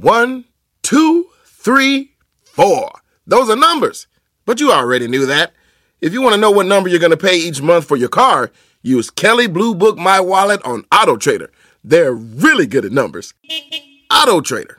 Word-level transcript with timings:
One, 0.00 0.44
two, 0.82 1.26
three, 1.44 2.12
four. 2.44 2.88
Those 3.26 3.50
are 3.50 3.56
numbers. 3.56 4.06
But 4.46 4.60
you 4.60 4.70
already 4.70 5.08
knew 5.08 5.26
that. 5.26 5.54
If 6.00 6.12
you 6.12 6.22
want 6.22 6.34
to 6.36 6.40
know 6.40 6.52
what 6.52 6.66
number 6.66 6.88
you're 6.88 7.00
going 7.00 7.10
to 7.10 7.16
pay 7.16 7.36
each 7.36 7.60
month 7.60 7.84
for 7.84 7.96
your 7.96 8.08
car, 8.08 8.52
use 8.80 9.10
Kelly 9.10 9.48
Blue 9.48 9.74
Book 9.74 9.98
My 9.98 10.20
Wallet 10.20 10.62
on 10.64 10.84
Auto 10.92 11.16
Trader. 11.16 11.50
They're 11.82 12.12
really 12.14 12.68
good 12.68 12.84
at 12.84 12.92
numbers. 12.92 13.34
Auto 14.08 14.40
Trader. 14.40 14.78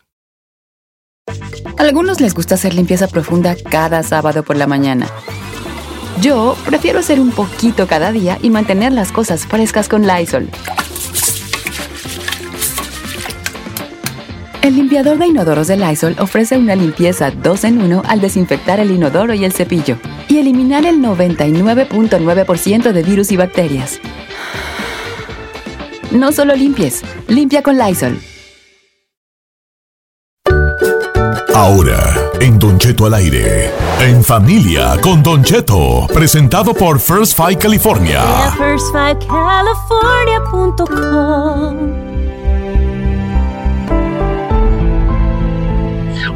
Algunos 1.78 2.22
les 2.22 2.34
gusta 2.34 2.56
hacer 2.56 2.74
limpieza 2.74 3.10
profunda 3.10 3.58
cada 3.70 4.04
sábado 4.04 4.44
por 4.44 4.56
la 4.56 4.68
mañana. 4.68 5.06
Yo 6.22 6.56
prefiero 6.66 7.00
hacer 7.00 7.20
un 7.20 7.32
poquito 7.32 7.88
cada 7.88 8.14
día 8.14 8.38
y 8.42 8.50
mantener 8.50 8.94
las 8.94 9.12
cosas 9.12 9.46
frescas 9.46 9.90
con 9.90 10.08
Lysol. 10.08 10.50
El 14.62 14.76
limpiador 14.76 15.18
de 15.18 15.28
inodoros 15.28 15.68
de 15.68 15.78
Lysol 15.78 16.16
ofrece 16.20 16.58
una 16.58 16.76
limpieza 16.76 17.32
2 17.32 17.64
en 17.64 17.82
1 17.82 18.04
al 18.06 18.20
desinfectar 18.20 18.80
el 18.80 18.92
inodoro 18.92 19.34
y 19.34 19.46
el 19.46 19.54
cepillo 19.54 19.98
y 20.28 20.38
eliminar 20.38 20.86
el 20.86 21.00
99.9% 21.02 22.92
de 22.92 23.04
virus 23.04 23.32
y 23.32 23.38
bacterias. 23.38 24.00
No 26.12 26.32
solo 26.32 26.56
limpies, 26.56 27.02
limpia 27.28 27.64
con 27.64 27.78
Lysol. 27.78 28.20
Ahora, 31.56 32.16
en 32.40 32.58
Don 32.58 32.78
Cheto 32.78 33.06
al 33.06 33.14
aire. 33.14 33.72
En 34.00 34.24
familia 34.24 34.98
con 35.02 35.22
Don 35.22 35.44
Cheto. 35.44 36.08
Presentado 36.14 36.74
por 36.74 37.00
First 37.00 37.38
Five 37.38 37.58
California. 37.58 38.24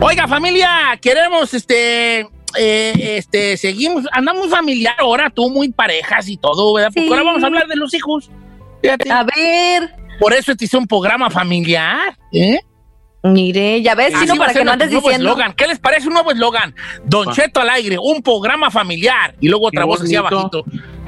Oiga, 0.02 0.28
familia, 0.28 0.98
queremos 1.02 1.54
este. 1.54 2.22
eh, 2.58 2.94
este, 3.18 3.58
seguimos, 3.58 4.06
andamos 4.12 4.50
familiar 4.50 4.96
ahora, 5.00 5.30
tú 5.30 5.50
muy 5.50 5.72
parejas 5.72 6.28
y 6.28 6.38
todo, 6.38 6.74
¿verdad? 6.74 6.92
Porque 6.94 7.10
ahora 7.10 7.24
vamos 7.24 7.44
a 7.44 7.48
hablar 7.48 7.68
de 7.68 7.76
los 7.76 7.94
hijos. 7.94 8.30
Fíjate. 8.82 9.12
A 9.12 9.24
ver, 9.24 9.96
Por 10.20 10.34
eso 10.34 10.56
te 10.56 10.66
hice 10.66 10.78
un 10.78 10.88
programa 10.88 11.30
familiar, 11.30 12.18
¿eh? 12.32 12.60
mire, 13.24 13.82
ya 13.82 13.96
ves, 13.96 14.14
sino 14.20 14.36
para 14.36 14.54
que 14.54 14.66
no 14.66 14.72
andes 14.74 14.90
diciendo. 14.90 15.30
eslogan. 15.30 15.54
¿Qué 15.54 15.66
les 15.68 15.80
parece 15.80 16.08
un 16.08 16.14
nuevo 16.14 16.32
eslogan? 16.32 16.76
Don 17.06 17.32
Cheto 17.34 17.62
al 17.62 17.70
aire, 17.70 17.98
un 17.98 18.22
programa 18.22 18.70
familiar. 18.70 19.36
Y 19.40 19.48
luego 19.48 19.68
otra 19.68 19.82
Qué 19.84 19.88
voz 19.88 20.02
así 20.02 20.16
abajito. 20.16 20.66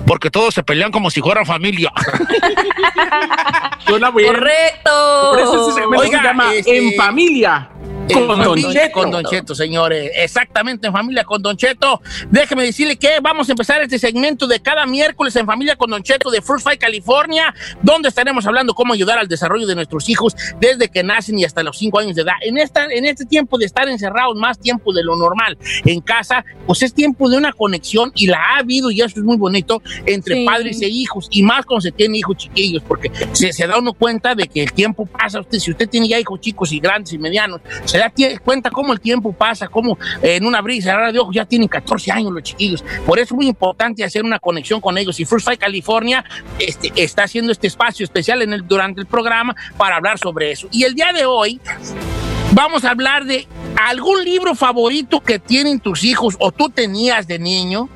Porque 0.08 0.30
todos 0.30 0.53
se 0.53 0.64
pelean 0.64 0.92
como 0.92 1.09
si 1.09 1.20
fueran 1.20 1.45
familia. 1.45 1.92
Suena 3.86 4.11
bien. 4.11 4.33
Correcto. 4.33 5.30
Por 5.31 5.39
eso 5.39 5.67
ese 5.70 5.80
segmento 5.81 6.05
Oiga, 6.05 6.20
se 6.20 6.23
llama 6.25 6.53
este- 6.53 6.77
En 6.77 6.94
Familia. 6.95 7.70
En 8.08 8.28
Con 8.28 8.39
Don 8.44 8.59
Cheto. 8.72 8.92
con 8.92 9.11
Don 9.11 9.23
Cheto, 9.25 9.56
señores. 9.56 10.11
Exactamente, 10.16 10.88
en 10.88 10.94
familia 10.94 11.23
con 11.23 11.42
Don 11.42 11.58
Cheto. 11.58 12.02
Déjeme 12.30 12.64
decirle 12.64 12.98
que 12.98 13.20
vamos 13.22 13.50
a 13.50 13.53
empezar 13.53 13.81
este 13.81 13.98
segmento 13.98 14.45
de 14.48 14.59
cada 14.59 14.86
miércoles 14.86 15.36
en 15.36 15.45
familia 15.45 15.75
con 15.75 15.89
Don 15.89 16.03
Cheto 16.03 16.30
de 16.30 16.42
First 16.42 16.64
Five 16.66 16.78
California, 16.78 17.53
donde 17.81 18.09
estaremos 18.09 18.45
hablando 18.45 18.73
cómo 18.76 18.94
ayudar 18.94 19.17
al 19.17 19.28
desarrollo 19.28 19.66
de 19.66 19.73
nuestros 19.76 20.08
hijos 20.09 20.36
desde 20.59 20.89
que 20.89 21.03
nacen 21.03 21.39
y 21.39 21.45
hasta 21.45 21.64
los 21.64 21.78
5 21.80 22.00
años 22.00 22.16
de 22.16 22.22
edad. 22.22 22.33
En, 22.42 22.58
esta, 22.59 22.86
en 22.86 23.06
este 23.06 23.26
tiempo 23.26 23.58
de 23.58 23.66
estar 23.66 23.88
encerrados 23.89 24.36
más 24.36 24.59
tiempo 24.59 24.94
de 24.94 25.03
lo 25.03 25.16
normal 25.16 25.58
en 25.83 26.00
casa, 26.02 26.45
pues 26.67 26.83
es 26.83 26.94
tiempo 26.94 27.28
de 27.30 27.38
una 27.38 27.53
conexión 27.53 28.11
y 28.14 28.28
la 28.28 28.38
ha 28.38 28.58
habido 28.59 28.92
y 28.92 29.02
eso 29.02 29.20
es 29.20 29.23
muy 29.26 29.38
bonito 29.38 29.81
entre 30.06 30.36
Sí. 30.36 30.45
padres 30.45 30.81
e 30.81 30.88
hijos 30.89 31.28
y 31.31 31.42
más 31.44 31.66
cuando 31.66 31.81
se 31.81 31.92
tiene 31.92 32.17
hijos 32.17 32.38
chiquillos, 32.38 32.83
porque 32.88 33.11
se, 33.31 33.52
se 33.53 33.66
da 33.67 33.78
uno 33.80 33.94
cuenta 33.94 34.36
de 34.36 34.48
que 34.48 34.61
el 34.64 34.73
tiempo 34.73 35.06
pasa. 35.06 35.39
Usted, 35.39 35.59
si 35.59 35.72
usted 35.72 35.88
tiene 35.89 36.08
ya 36.08 36.20
hijos 36.20 36.39
chicos 36.42 36.72
y 36.72 36.80
grandes 36.80 37.14
y 37.14 37.17
medianos, 37.17 37.61
se 37.96 38.02
da 38.02 38.40
cuenta 38.40 38.70
cómo 38.70 38.92
el 38.92 39.00
tiempo 39.00 39.32
pasa, 39.32 39.68
cómo 39.68 39.98
eh, 40.22 40.36
en 40.36 40.46
una 40.46 40.62
brisa 40.62 40.92
cerrada 40.92 41.12
de 41.12 41.20
ojos 41.20 41.34
ya 41.34 41.46
tienen 41.46 41.68
14 41.68 42.12
años 42.12 42.34
los 42.34 42.44
chiquillos. 42.44 42.84
Por 43.06 43.20
eso 43.20 43.34
es 43.34 43.38
muy 43.38 43.48
importante 43.48 44.04
hacer 44.04 44.24
una 44.24 44.40
conexión 44.40 44.82
con 44.82 44.98
ellos. 44.98 45.20
Y 45.20 45.26
First 45.26 45.46
Five 45.46 45.58
California 45.58 46.26
este, 46.60 46.92
está 46.95 47.23
haciendo 47.23 47.52
este 47.52 47.67
espacio 47.67 48.04
especial 48.04 48.42
en 48.42 48.54
el, 48.54 48.67
durante 48.67 49.00
el 49.00 49.08
programa 49.08 49.55
para 49.78 49.95
hablar 49.95 50.20
sobre 50.20 50.52
eso. 50.52 50.67
Y 50.72 50.84
el 50.84 50.94
día 50.94 51.14
de 51.14 51.26
hoy 51.26 51.61
vamos 52.52 52.84
a 52.84 52.92
hablar 52.92 53.23
de 53.23 53.48
algún 53.82 54.23
libro 54.23 54.55
favorito 54.55 55.22
que 55.22 55.39
tienen 55.39 55.80
tus 55.80 56.04
hijos 56.04 56.36
o 56.39 56.52
tú 56.52 56.70
tenías 56.70 57.28
de 57.28 57.39
niño, 57.39 57.88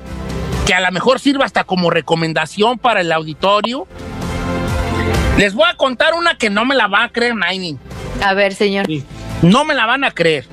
que 0.66 0.72
a 0.72 0.80
lo 0.80 0.90
mejor 0.92 1.20
sirva 1.20 1.44
hasta 1.44 1.64
como 1.64 1.90
recomendación 1.90 2.78
para 2.78 3.02
el 3.02 3.12
auditorio. 3.12 3.86
Les 5.36 5.52
voy 5.52 5.66
a 5.68 5.76
contar 5.76 6.14
una 6.14 6.38
que 6.38 6.48
no 6.48 6.64
me 6.64 6.74
la 6.74 6.86
va 6.86 7.04
a 7.04 7.08
creer 7.10 7.34
nadie. 7.34 7.76
A 8.22 8.32
ver, 8.34 8.54
señor. 8.54 8.86
No 9.42 9.64
me 9.64 9.74
la 9.74 9.86
van 9.86 10.04
a 10.04 10.10
creer. 10.10 10.46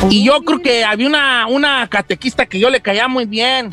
Y 0.09 0.22
yo 0.25 0.41
creo 0.43 0.62
que 0.62 0.84
había 0.84 1.09
una, 1.09 1.47
una 1.49 1.88
catequista 1.88 2.47
que 2.47 2.61
yo 2.61 2.71
le 2.71 2.81
caía 2.81 3.09
muy 3.09 3.25
bien. 3.27 3.69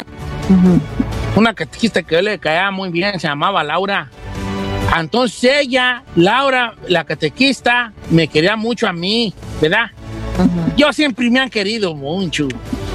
Una 1.38 1.54
catequista 1.54 2.02
que 2.02 2.16
yo 2.16 2.22
le 2.24 2.40
caía 2.40 2.72
muy 2.72 2.90
bien, 2.90 3.20
se 3.20 3.28
llamaba 3.28 3.64
Laura. 3.64 4.10
Entonces 5.00 5.52
ella, 5.62 6.02
Laura, 6.16 6.74
la 6.88 7.04
catequista, 7.04 7.94
me 8.10 8.28
quería 8.28 8.56
mucho 8.56 8.88
a 8.88 8.94
mí, 8.94 9.36
¿verdad? 9.62 9.92
Yo 10.76 10.92
siempre 10.92 11.30
me 11.30 11.40
han 11.40 11.52
querido 11.52 11.94
mucho, 11.94 12.48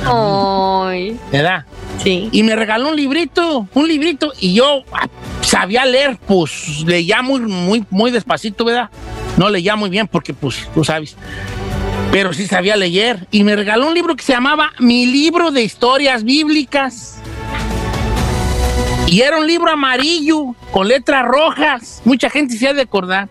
Ay, 0.04 1.16
¿verdad? 1.30 1.66
sí. 2.02 2.30
Y 2.32 2.42
me 2.42 2.56
regaló 2.56 2.88
un 2.88 2.96
librito, 2.96 3.68
un 3.74 3.86
librito, 3.86 4.32
y 4.40 4.54
yo 4.54 4.82
ah, 4.92 5.06
sabía 5.42 5.84
leer, 5.84 6.18
pues 6.26 6.82
leía 6.84 7.22
muy, 7.22 7.38
muy, 7.42 7.84
muy 7.90 8.10
despacito, 8.10 8.64
¿verdad? 8.64 8.90
No 9.36 9.50
leía 9.50 9.76
muy 9.76 9.88
bien 9.88 10.08
porque, 10.08 10.34
pues, 10.34 10.68
tú 10.74 10.82
sabes. 10.82 11.16
Pero 12.10 12.32
sí 12.32 12.48
sabía 12.48 12.74
leer. 12.74 13.28
Y 13.30 13.44
me 13.44 13.54
regaló 13.54 13.86
un 13.86 13.94
libro 13.94 14.16
que 14.16 14.24
se 14.24 14.32
llamaba 14.32 14.72
Mi 14.80 15.06
libro 15.06 15.52
de 15.52 15.62
historias 15.62 16.24
bíblicas. 16.24 17.21
Y 19.12 19.20
era 19.20 19.36
un 19.38 19.46
libro 19.46 19.70
amarillo, 19.70 20.54
con 20.70 20.88
letras 20.88 21.22
rojas. 21.26 22.00
Mucha 22.06 22.30
gente 22.30 22.56
se 22.56 22.66
ha 22.66 22.72
de 22.72 22.80
acordar. 22.80 23.28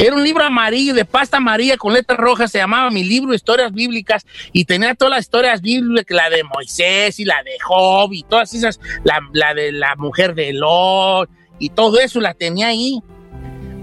Era 0.00 0.14
un 0.16 0.24
libro 0.24 0.42
amarillo, 0.42 0.94
de 0.94 1.04
pasta 1.04 1.36
amarilla 1.36 1.76
con 1.76 1.92
letras 1.92 2.18
rojas, 2.18 2.50
se 2.50 2.56
llamaba 2.58 2.90
Mi 2.90 3.04
libro 3.04 3.34
historias 3.34 3.72
bíblicas 3.72 4.24
y 4.54 4.64
tenía 4.64 4.94
todas 4.94 5.10
las 5.10 5.20
historias 5.26 5.60
bíblicas, 5.60 6.16
la 6.16 6.30
de 6.30 6.42
Moisés 6.44 7.20
y 7.20 7.26
la 7.26 7.42
de 7.42 7.52
Job 7.62 8.10
y 8.14 8.22
todas 8.22 8.54
esas, 8.54 8.80
la, 9.04 9.20
la 9.34 9.52
de 9.52 9.70
la 9.70 9.94
mujer 9.96 10.34
de 10.34 10.54
Lot 10.54 11.28
y 11.58 11.68
todo 11.68 12.00
eso 12.00 12.20
la 12.22 12.32
tenía 12.32 12.68
ahí. 12.68 13.00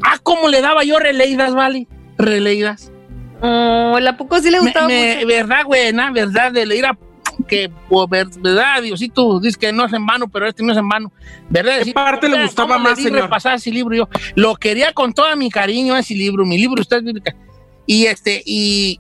Ah, 0.04 0.18
cómo 0.24 0.50
le 0.50 0.62
daba 0.62 0.84
yo 0.84 0.98
releídas, 0.98 1.54
¿vale? 1.54 1.88
Releídas. 2.18 2.92
Oh, 3.40 3.98
¿a 3.98 4.18
poco 4.18 4.40
sí 4.40 4.50
le 4.50 4.58
Me- 4.58 4.64
gustaba 4.66 4.88
me- 4.88 5.14
mucho? 5.16 5.28
verdad, 5.28 5.64
buena, 5.66 6.12
verdad, 6.12 6.52
de 6.52 6.66
leer 6.66 6.88
a 6.88 6.98
que, 7.44 7.70
ver- 8.10 8.28
verdad, 8.40 8.82
Diosito 8.82 9.40
dice 9.40 9.58
que 9.60 9.72
no 9.72 9.86
es 9.86 9.94
en 9.94 10.06
vano, 10.06 10.28
pero 10.30 10.48
este 10.48 10.64
no 10.64 10.72
es 10.72 10.78
en 10.78 10.88
vano. 10.90 11.12
¿Verdad? 11.50 11.82
¿Qué 11.84 11.94
parte 11.94 12.28
le 12.28 12.34
¿cómo 12.34 12.46
gustaba 12.46 12.78
más, 12.78 12.98
señor? 13.02 13.22
repasar 13.24 13.56
ese 13.56 13.72
libro 13.72 13.96
yo? 13.96 14.10
Lo 14.36 14.56
quería 14.56 14.94
con 14.94 15.14
todo 15.14 15.36
mi 15.36 15.50
cariño 15.50 15.96
ese 15.98 16.14
libro, 16.14 16.46
mi 16.46 16.58
libro 16.58 16.82
está. 16.82 17.00
Y 17.86 18.06
este, 18.06 18.42
y, 18.46 19.00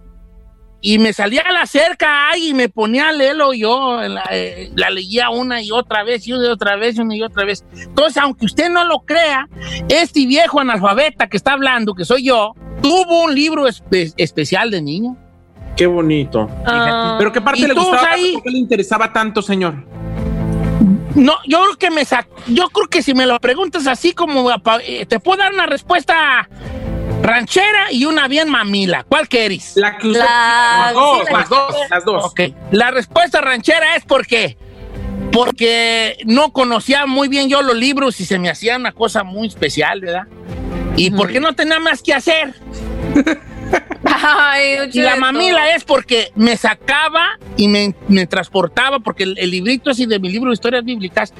y 0.81 0.97
me 0.97 1.13
salía 1.13 1.41
a 1.47 1.51
la 1.51 1.65
cerca 1.65 2.29
ay, 2.31 2.49
y 2.49 2.53
me 2.53 2.67
ponía 2.67 3.09
a 3.09 3.11
leerlo 3.11 3.53
yo, 3.53 4.01
la, 4.01 4.23
eh, 4.31 4.71
la 4.75 4.89
leía 4.89 5.29
una 5.29 5.61
y 5.61 5.71
otra 5.71 6.03
vez, 6.03 6.27
y 6.27 6.33
una 6.33 6.47
y 6.47 6.49
otra 6.49 6.75
vez, 6.75 6.97
y 6.97 7.01
una 7.01 7.15
y 7.15 7.21
otra 7.21 7.45
vez. 7.45 7.63
Entonces, 7.77 8.17
aunque 8.17 8.45
usted 8.45 8.69
no 8.69 8.83
lo 8.85 8.99
crea, 9.01 9.47
este 9.89 10.25
viejo 10.25 10.59
analfabeta 10.59 11.27
que 11.29 11.37
está 11.37 11.53
hablando, 11.53 11.93
que 11.93 12.03
soy 12.05 12.23
yo, 12.25 12.53
tuvo 12.81 13.23
un 13.25 13.35
libro 13.35 13.67
espe- 13.67 14.13
especial 14.17 14.71
de 14.71 14.81
niño. 14.81 15.15
Qué 15.75 15.85
bonito. 15.87 16.49
Ah. 16.65 17.15
Pero 17.17 17.31
qué 17.31 17.41
parte 17.41 17.61
¿Y 17.61 17.67
le 17.67 17.73
gustaba 17.73 18.01
tanto? 18.01 18.41
¿Qué 18.43 18.49
le 18.51 18.57
interesaba 18.57 19.11
tanto, 19.13 19.41
señor? 19.41 19.75
No, 21.15 21.33
yo 21.45 21.61
creo 21.63 21.77
que 21.77 21.91
me 21.91 22.05
sa- 22.05 22.27
yo 22.47 22.69
creo 22.69 22.87
que 22.87 23.01
si 23.01 23.13
me 23.13 23.25
lo 23.25 23.39
preguntas 23.39 23.85
así 23.87 24.13
como 24.13 24.49
eh, 24.85 25.05
te 25.05 25.19
puedo 25.19 25.39
dar 25.39 25.53
una 25.53 25.65
respuesta 25.65 26.47
ranchera 27.21 27.91
y 27.91 28.05
una 28.05 28.27
bien 28.27 28.49
mamila. 28.49 29.03
¿Cuál 29.07 29.27
quieres? 29.27 29.73
La 29.75 29.97
que 29.97 30.07
usted. 30.07 30.19
La- 30.23 30.85
Las 30.85 30.93
dos, 30.93 31.17
sí, 31.19 31.23
la- 31.33 31.39
las 31.39 31.49
dos, 31.49 31.75
las 31.89 32.05
dos. 32.05 32.25
Ok. 32.25 32.41
La 32.71 32.91
respuesta 32.91 33.41
ranchera 33.41 33.95
es 33.95 34.05
porque 34.05 34.57
porque 35.31 36.17
no 36.25 36.51
conocía 36.51 37.05
muy 37.05 37.27
bien 37.29 37.47
yo 37.49 37.61
los 37.61 37.75
libros 37.75 38.19
y 38.19 38.25
se 38.25 38.37
me 38.37 38.49
hacía 38.49 38.75
una 38.75 38.91
cosa 38.91 39.23
muy 39.23 39.47
especial, 39.47 40.01
¿verdad? 40.01 40.27
Y 40.97 41.11
porque 41.11 41.39
no 41.39 41.53
tenía 41.53 41.79
más 41.79 42.01
que 42.01 42.13
hacer. 42.13 42.53
Ay, 44.23 44.89
la 44.93 45.15
mamila 45.15 45.73
es 45.75 45.83
porque 45.83 46.31
me 46.35 46.55
sacaba 46.57 47.37
y 47.57 47.67
me, 47.67 47.95
me 48.07 48.27
transportaba, 48.27 48.99
porque 48.99 49.23
el, 49.23 49.37
el 49.39 49.49
librito 49.51 49.89
así 49.89 50.05
de 50.05 50.19
mi 50.19 50.29
libro 50.29 50.49
de 50.49 50.53
historias 50.55 50.83
bíblicas 50.83 51.33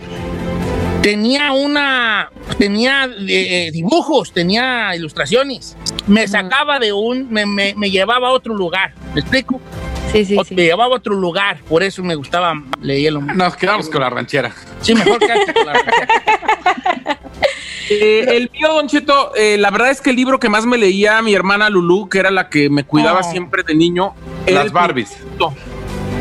tenía 1.02 1.52
una, 1.52 2.30
tenía 2.58 3.10
eh, 3.28 3.70
dibujos, 3.74 4.32
tenía 4.34 4.96
ilustraciones. 4.96 5.76
Me 6.08 6.28
sacaba 6.28 6.80
de 6.80 6.94
un, 6.94 7.28
me, 7.32 7.46
me- 7.46 7.74
me 7.76 7.90
llevaba 7.92 8.28
a 8.30 8.32
otro 8.32 8.54
lugar. 8.56 8.94
¿Me 9.14 9.22
explico? 9.22 9.60
Sí, 10.12 10.26
sí, 10.26 10.36
O- 10.38 10.44
sí. 10.44 10.56
Me 10.56 10.64
llevaba 10.64 10.94
a 10.96 10.98
otro 10.98 11.16
lugar, 11.16 11.60
por 11.70 11.84
eso 11.84 12.04
me 12.04 12.16
gustaba 12.16 12.54
leerlo. 12.82 13.22
Nos 13.22 13.56
quedamos 13.56 13.90
con 13.90 14.02
la 14.02 14.10
ranchera. 14.10 14.52
Sí, 14.82 14.94
mejor 14.94 15.20
que 15.20 15.28
con 15.54 15.66
la- 15.66 17.18
Eh, 17.94 18.38
el 18.38 18.50
mío, 18.52 18.70
Don 18.74 18.88
Cheto, 18.88 19.34
eh, 19.36 19.58
la 19.58 19.70
verdad 19.70 19.90
es 19.92 20.00
que 20.00 20.12
el 20.12 20.16
libro 20.16 20.40
que 20.40 20.50
más 20.50 20.66
me 20.66 20.78
leía 20.78 21.22
mi 21.22 21.34
hermana 21.34 21.70
Lulu, 21.70 22.08
que 22.08 22.20
era 22.20 22.32
la 22.32 22.50
que 22.50 22.70
me 22.70 22.84
cuidaba 22.86 23.20
Oh. 23.20 23.32
siempre 23.32 23.64
de 23.64 23.76
niño, 23.76 24.14
era 24.46 24.64
Las 24.64 24.72
Barbies. 24.72 25.10
Principito. 25.10 25.54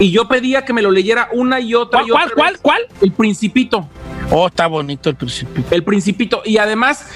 Y 0.00 0.10
yo 0.10 0.26
pedía 0.28 0.64
que 0.64 0.72
me 0.72 0.82
lo 0.82 0.90
leyera 0.90 1.28
una 1.32 1.60
y 1.60 1.74
otra 1.74 2.00
¿Cuál, 2.00 2.08
y 2.08 2.10
otra 2.10 2.24
cuál, 2.34 2.34
cuál, 2.34 2.58
cuál? 2.60 2.82
El 3.02 3.12
Principito. 3.12 3.86
Oh, 4.32 4.46
está 4.46 4.68
bonito 4.68 5.10
el 5.10 5.16
principio. 5.16 5.64
El 5.70 5.82
Principito. 5.82 6.42
Y 6.44 6.58
además, 6.58 7.06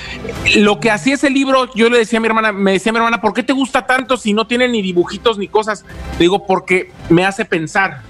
lo 0.57 0.81
que 0.81 0.91
hacía 0.91 1.15
ese 1.15 1.31
libro, 1.31 1.73
yo 1.75 1.89
le 1.89 1.99
decía 1.99 2.19
a 2.19 2.21
mi 2.21 2.27
hermana, 2.27 2.51
me 2.53 2.73
decía 2.73 2.91
a 2.91 2.93
mi 2.93 2.99
hermana, 2.99 3.21
¿por 3.21 3.33
qué 3.33 3.43
te 3.43 3.53
gusta 3.53 3.87
tanto 3.87 4.17
si 4.17 4.33
no 4.33 4.47
tiene 4.47 4.67
ni 4.69 4.83
dibujitos 4.83 5.39
ni 5.39 5.47
cosas? 5.49 5.85
Le 6.15 6.25
digo, 6.25 6.45
porque 6.47 6.91
me 7.09 7.25
hace 7.25 7.45
pensar. 7.45 8.03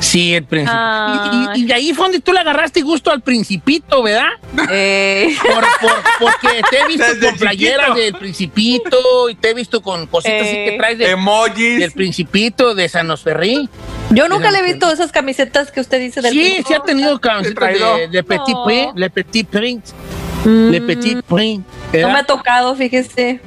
Sí, 0.00 0.32
el 0.34 0.44
principio. 0.44 0.78
Ay. 0.80 1.48
Y, 1.56 1.60
y- 1.60 1.62
y 1.64 1.66
de 1.66 1.74
ahí 1.74 1.92
fue 1.92 2.04
donde 2.06 2.20
tú 2.20 2.32
le 2.32 2.40
agarraste 2.40 2.82
gusto 2.82 3.10
al 3.10 3.20
principito, 3.20 4.02
¿verdad? 4.02 4.28
Eh, 4.70 5.34
Por, 5.42 5.64
por- 5.80 6.02
porque 6.20 6.62
te 6.70 6.78
he 6.80 6.86
visto 6.86 7.04
Desde 7.04 7.26
con 7.30 7.38
playeras 7.38 7.94
del 7.96 8.14
Principito 8.14 9.28
y 9.28 9.34
te 9.34 9.50
he 9.50 9.54
visto 9.54 9.82
con 9.82 10.06
cositas 10.06 10.42
así 10.42 10.52
que 10.52 10.74
Eh. 10.74 10.78
traes 10.78 10.98
de- 10.98 11.10
Emojis. 11.10 11.80
del 11.80 11.92
Principito 11.92 12.74
de 12.74 12.88
San 12.88 13.10
Osferrí. 13.10 13.68
yo 14.10 14.28
nunca 14.28 14.50
le 14.50 14.60
he 14.60 14.62
visto 14.62 14.90
esas 14.90 15.10
camisetas 15.12 15.70
que 15.72 15.80
usted 15.80 16.00
dice 16.00 16.20
del 16.22 16.32
Sí, 16.32 16.62
sí 16.66 16.74
ha 16.74 16.80
tenido 16.80 17.20
camisetas 17.20 17.74
de, 17.74 18.08
de 18.08 18.22
Petit 18.22 18.54
No. 18.54 18.64
Prince, 18.64 18.92
Le 18.94 19.10
Petit 19.10 19.48
Prince, 19.48 19.92
Mm, 20.44 20.70
Le 20.70 20.80
Petit 20.80 21.22
Prince. 21.22 21.64
No 22.00 22.08
me 22.10 22.18
ha 22.20 22.24
tocado, 22.24 22.74
fíjese. 22.76 23.40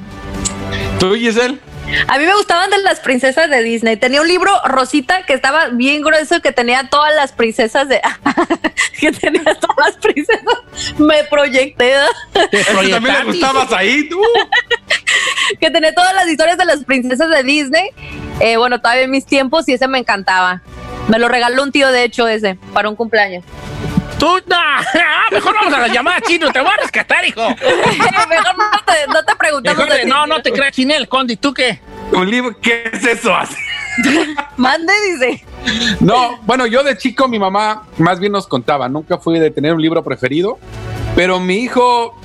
¿Tú, 1.00 1.14
Giselle? 1.14 1.58
A 2.08 2.18
mí 2.18 2.24
me 2.24 2.34
gustaban 2.34 2.70
de 2.70 2.78
las 2.78 3.00
princesas 3.00 3.48
de 3.50 3.62
Disney. 3.62 3.96
Tenía 3.96 4.20
un 4.20 4.28
libro 4.28 4.50
rosita 4.64 5.24
que 5.24 5.34
estaba 5.34 5.68
bien 5.68 6.02
grueso 6.02 6.40
que 6.40 6.52
tenía 6.52 6.88
todas 6.88 7.14
las 7.14 7.32
princesas 7.32 7.88
de 7.88 8.00
que 9.00 9.12
tenía 9.12 9.54
todas 9.54 9.76
las 9.78 9.96
princesas. 9.96 10.44
Me 10.98 11.24
proyecté 11.24 11.94
también 12.90 13.14
le 13.18 13.24
gustabas 13.24 13.72
ahí, 13.72 14.08
tú. 14.08 14.20
que 15.60 15.70
tenía 15.70 15.94
todas 15.94 16.14
las 16.14 16.28
historias 16.28 16.58
de 16.58 16.64
las 16.64 16.84
princesas 16.84 17.30
de 17.30 17.42
Disney. 17.42 17.90
Eh, 18.40 18.56
bueno, 18.56 18.80
todavía 18.80 19.04
en 19.04 19.10
mis 19.10 19.26
tiempos 19.26 19.68
y 19.68 19.74
ese 19.74 19.88
me 19.88 19.98
encantaba. 19.98 20.62
Me 21.08 21.18
lo 21.18 21.28
regaló 21.28 21.62
un 21.62 21.72
tío, 21.72 21.90
de 21.90 22.04
hecho, 22.04 22.28
ese, 22.28 22.56
para 22.72 22.88
un 22.88 22.96
cumpleaños. 22.96 23.44
Tú, 24.22 24.28
no, 24.46 24.54
ah, 24.56 25.24
mejor 25.32 25.52
vamos 25.52 25.74
a 25.74 25.80
la 25.80 25.88
llamada 25.88 26.20
chino, 26.20 26.52
te 26.52 26.60
voy 26.60 26.70
a 26.70 26.80
rescatar, 26.80 27.26
hijo. 27.26 27.40
Mejor 27.48 28.56
no 28.56 28.80
te, 28.86 29.12
no 29.12 29.24
te 29.24 29.34
preguntamos. 29.34 29.88
Mejor 29.88 30.06
no, 30.06 30.26
no 30.28 30.40
te 30.40 30.52
creas, 30.52 30.70
Chinel, 30.70 31.08
Condi, 31.08 31.34
¿tú 31.34 31.52
qué? 31.52 31.80
Un 32.12 32.30
libro, 32.30 32.56
¿qué 32.60 32.88
es 32.92 33.04
eso? 33.04 33.34
Mande, 34.56 34.92
dice. 35.10 35.44
No, 35.98 36.38
bueno, 36.42 36.66
yo 36.68 36.84
de 36.84 36.96
chico 36.96 37.26
mi 37.26 37.40
mamá 37.40 37.82
más 37.98 38.20
bien 38.20 38.30
nos 38.30 38.46
contaba, 38.46 38.88
nunca 38.88 39.18
fui 39.18 39.40
de 39.40 39.50
tener 39.50 39.74
un 39.74 39.82
libro 39.82 40.04
preferido, 40.04 40.60
pero 41.16 41.40
mi 41.40 41.56
hijo, 41.56 42.16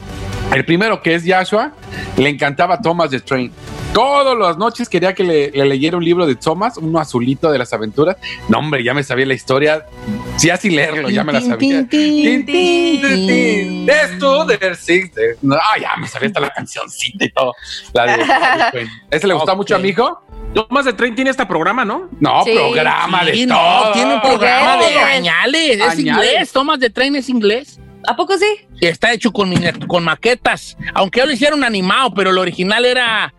el 0.54 0.66
primero 0.66 1.02
que 1.02 1.16
es 1.16 1.24
Joshua, 1.26 1.72
le 2.16 2.30
encantaba 2.30 2.80
Thomas 2.80 3.10
the 3.10 3.22
Train. 3.22 3.52
Todas 3.98 4.38
las 4.38 4.58
noches 4.60 4.88
quería 4.90 5.16
que 5.16 5.24
le, 5.24 5.50
le 5.50 5.66
leyera 5.66 5.98
un 5.98 6.06
libro 6.06 6.28
de 6.28 6.36
Thomas, 6.36 6.78
uno 6.78 7.00
azulito 7.00 7.52
de 7.52 7.58
las 7.58 7.74
aventuras. 7.74 8.16
No, 8.48 8.60
hombre, 8.60 8.84
ya 8.84 8.94
me 8.94 9.02
sabía 9.02 9.26
la 9.26 9.34
historia. 9.34 9.88
Sí, 10.36 10.52
así 10.52 10.70
leerlo, 10.70 11.10
ya 11.10 11.24
me 11.24 11.34
la 11.34 11.42
sabía. 11.42 11.58
Tin, 11.58 11.90
tin, 11.90 12.46
Tin, 12.46 12.46
tin, 12.46 13.02
tin, 13.02 13.28
tin. 13.28 13.86
There's 13.88 14.20
two, 14.20 14.46
there's 14.46 14.78
six, 14.78 15.10
No, 15.42 15.56
ah, 15.56 15.80
ya 15.82 15.96
me 15.98 16.08
sabía 16.08 16.28
hasta 16.28 16.40
la 16.42 16.50
cancioncita 16.52 17.26
y 17.26 17.30
todo. 17.32 17.54
La 17.94 18.06
de 18.18 18.88
¿Ese 19.10 19.26
le 19.26 19.34
gustaba 19.34 19.56
mucho 19.56 19.76
a 19.76 19.80
mi 19.80 19.90
hijo? 19.90 20.22
Thomas 20.54 20.86
de 20.86 20.94
Train 20.94 21.16
tiene 21.16 21.32
este 21.32 21.48
programa, 21.48 21.84
¿no? 21.84 22.08
No, 22.20 22.44
Sí. 22.44 22.52
programa 22.54 23.22
Sí, 23.26 23.40
de 23.42 23.46
no, 23.48 23.56
todo. 23.56 23.92
tiene 23.94 24.14
un 24.14 24.22
programa 24.22 24.78
de 24.78 24.96
Añales. 25.00 25.80
es 25.82 25.98
inglés, 26.00 26.52
Thomas 26.52 26.80
de 26.80 26.92
Train 26.92 27.16
es 27.16 27.30
inglés. 27.30 27.80
¿A 28.08 28.16
poco 28.16 28.38
sí? 28.38 28.46
Está 28.80 29.12
hecho 29.12 29.32
con, 29.32 29.52
con 29.88 30.04
maquetas, 30.04 30.78
aunque 30.94 31.26
lo 31.26 31.32
hicieron 31.32 31.64
animado, 31.64 32.14
pero 32.14 32.30
el 32.30 32.38
original 32.38 32.86
era, 32.86 33.34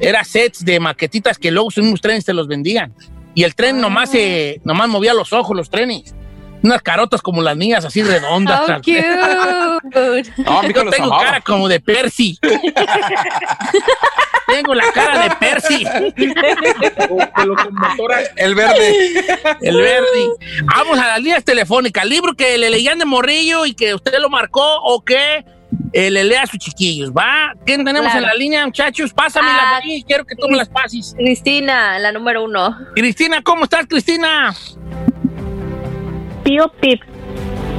era 0.00 0.24
sets 0.24 0.64
de 0.64 0.80
maquetitas 0.80 1.38
que 1.38 1.50
luego 1.50 1.68
unos 1.76 2.00
trenes 2.00 2.24
te 2.24 2.34
los 2.34 2.48
vendían. 2.48 2.94
Y 3.34 3.44
el 3.44 3.54
tren 3.54 3.80
nomás, 3.80 4.10
se, 4.10 4.60
nomás 4.64 4.88
movía 4.88 5.14
los 5.14 5.32
ojos, 5.32 5.56
los 5.56 5.70
trenes. 5.70 6.14
Unas 6.62 6.82
carotas 6.82 7.22
como 7.22 7.42
las 7.42 7.56
mías, 7.56 7.84
así 7.84 8.02
redondas. 8.02 8.68
How 8.68 8.76
cute. 8.78 10.32
No, 10.38 10.62
mi 10.62 10.70
hijo 10.70 10.84
Yo 10.84 10.90
tengo 10.90 11.06
amaba. 11.06 11.24
cara 11.24 11.40
como 11.42 11.68
de 11.68 11.80
Percy. 11.80 12.38
tengo 14.46 14.74
la 14.74 14.90
cara 14.92 15.24
de 15.24 15.30
Percy, 15.36 15.84
El 18.36 18.54
verde. 18.54 19.24
el 19.60 19.76
verde. 19.76 20.06
Vamos 20.64 20.98
a 20.98 21.08
las 21.08 21.18
líneas 21.20 21.44
telefónicas. 21.44 22.04
Libro 22.06 22.34
que 22.34 22.56
le 22.58 22.70
leían 22.70 22.98
de 22.98 23.04
morrillo 23.04 23.66
y 23.66 23.74
que 23.74 23.94
usted 23.94 24.18
lo 24.18 24.30
marcó 24.30 24.80
o 24.82 25.04
que 25.04 25.44
eh, 25.92 26.10
le 26.10 26.24
lea 26.24 26.42
a 26.42 26.46
sus 26.46 26.58
chiquillos, 26.58 27.10
¿va? 27.12 27.52
¿Quién 27.64 27.84
tenemos 27.84 28.10
Claro. 28.10 28.18
en 28.26 28.26
la 28.32 28.34
línea, 28.34 28.66
muchachos? 28.66 29.12
Pásamelas 29.12 29.56
Ah, 29.62 29.80
ahí, 29.82 30.02
quiero 30.06 30.24
que 30.24 30.34
tú 30.36 30.48
me 30.48 30.56
las 30.56 30.68
pases. 30.68 31.14
Cristina, 31.16 31.98
la 31.98 32.12
número 32.12 32.44
uno. 32.44 32.76
Cristina, 32.94 33.40
¿cómo 33.42 33.64
estás, 33.64 33.86
Cristina? 33.86 34.54
Pío 36.44 36.72
Pip. 36.80 37.00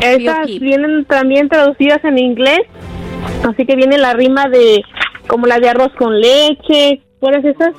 Esas 0.01 0.47
Pip. 0.47 0.61
vienen 0.61 1.05
también 1.05 1.49
traducidas 1.49 2.03
en 2.03 2.17
inglés, 2.17 2.59
así 3.49 3.65
que 3.65 3.75
viene 3.75 3.97
la 3.97 4.13
rima 4.13 4.47
de 4.47 4.83
como 5.27 5.45
la 5.47 5.59
de 5.59 5.69
arroz 5.69 5.91
con 5.97 6.19
leche, 6.19 7.01
¿cuáles 7.19 7.43
esas? 7.45 7.73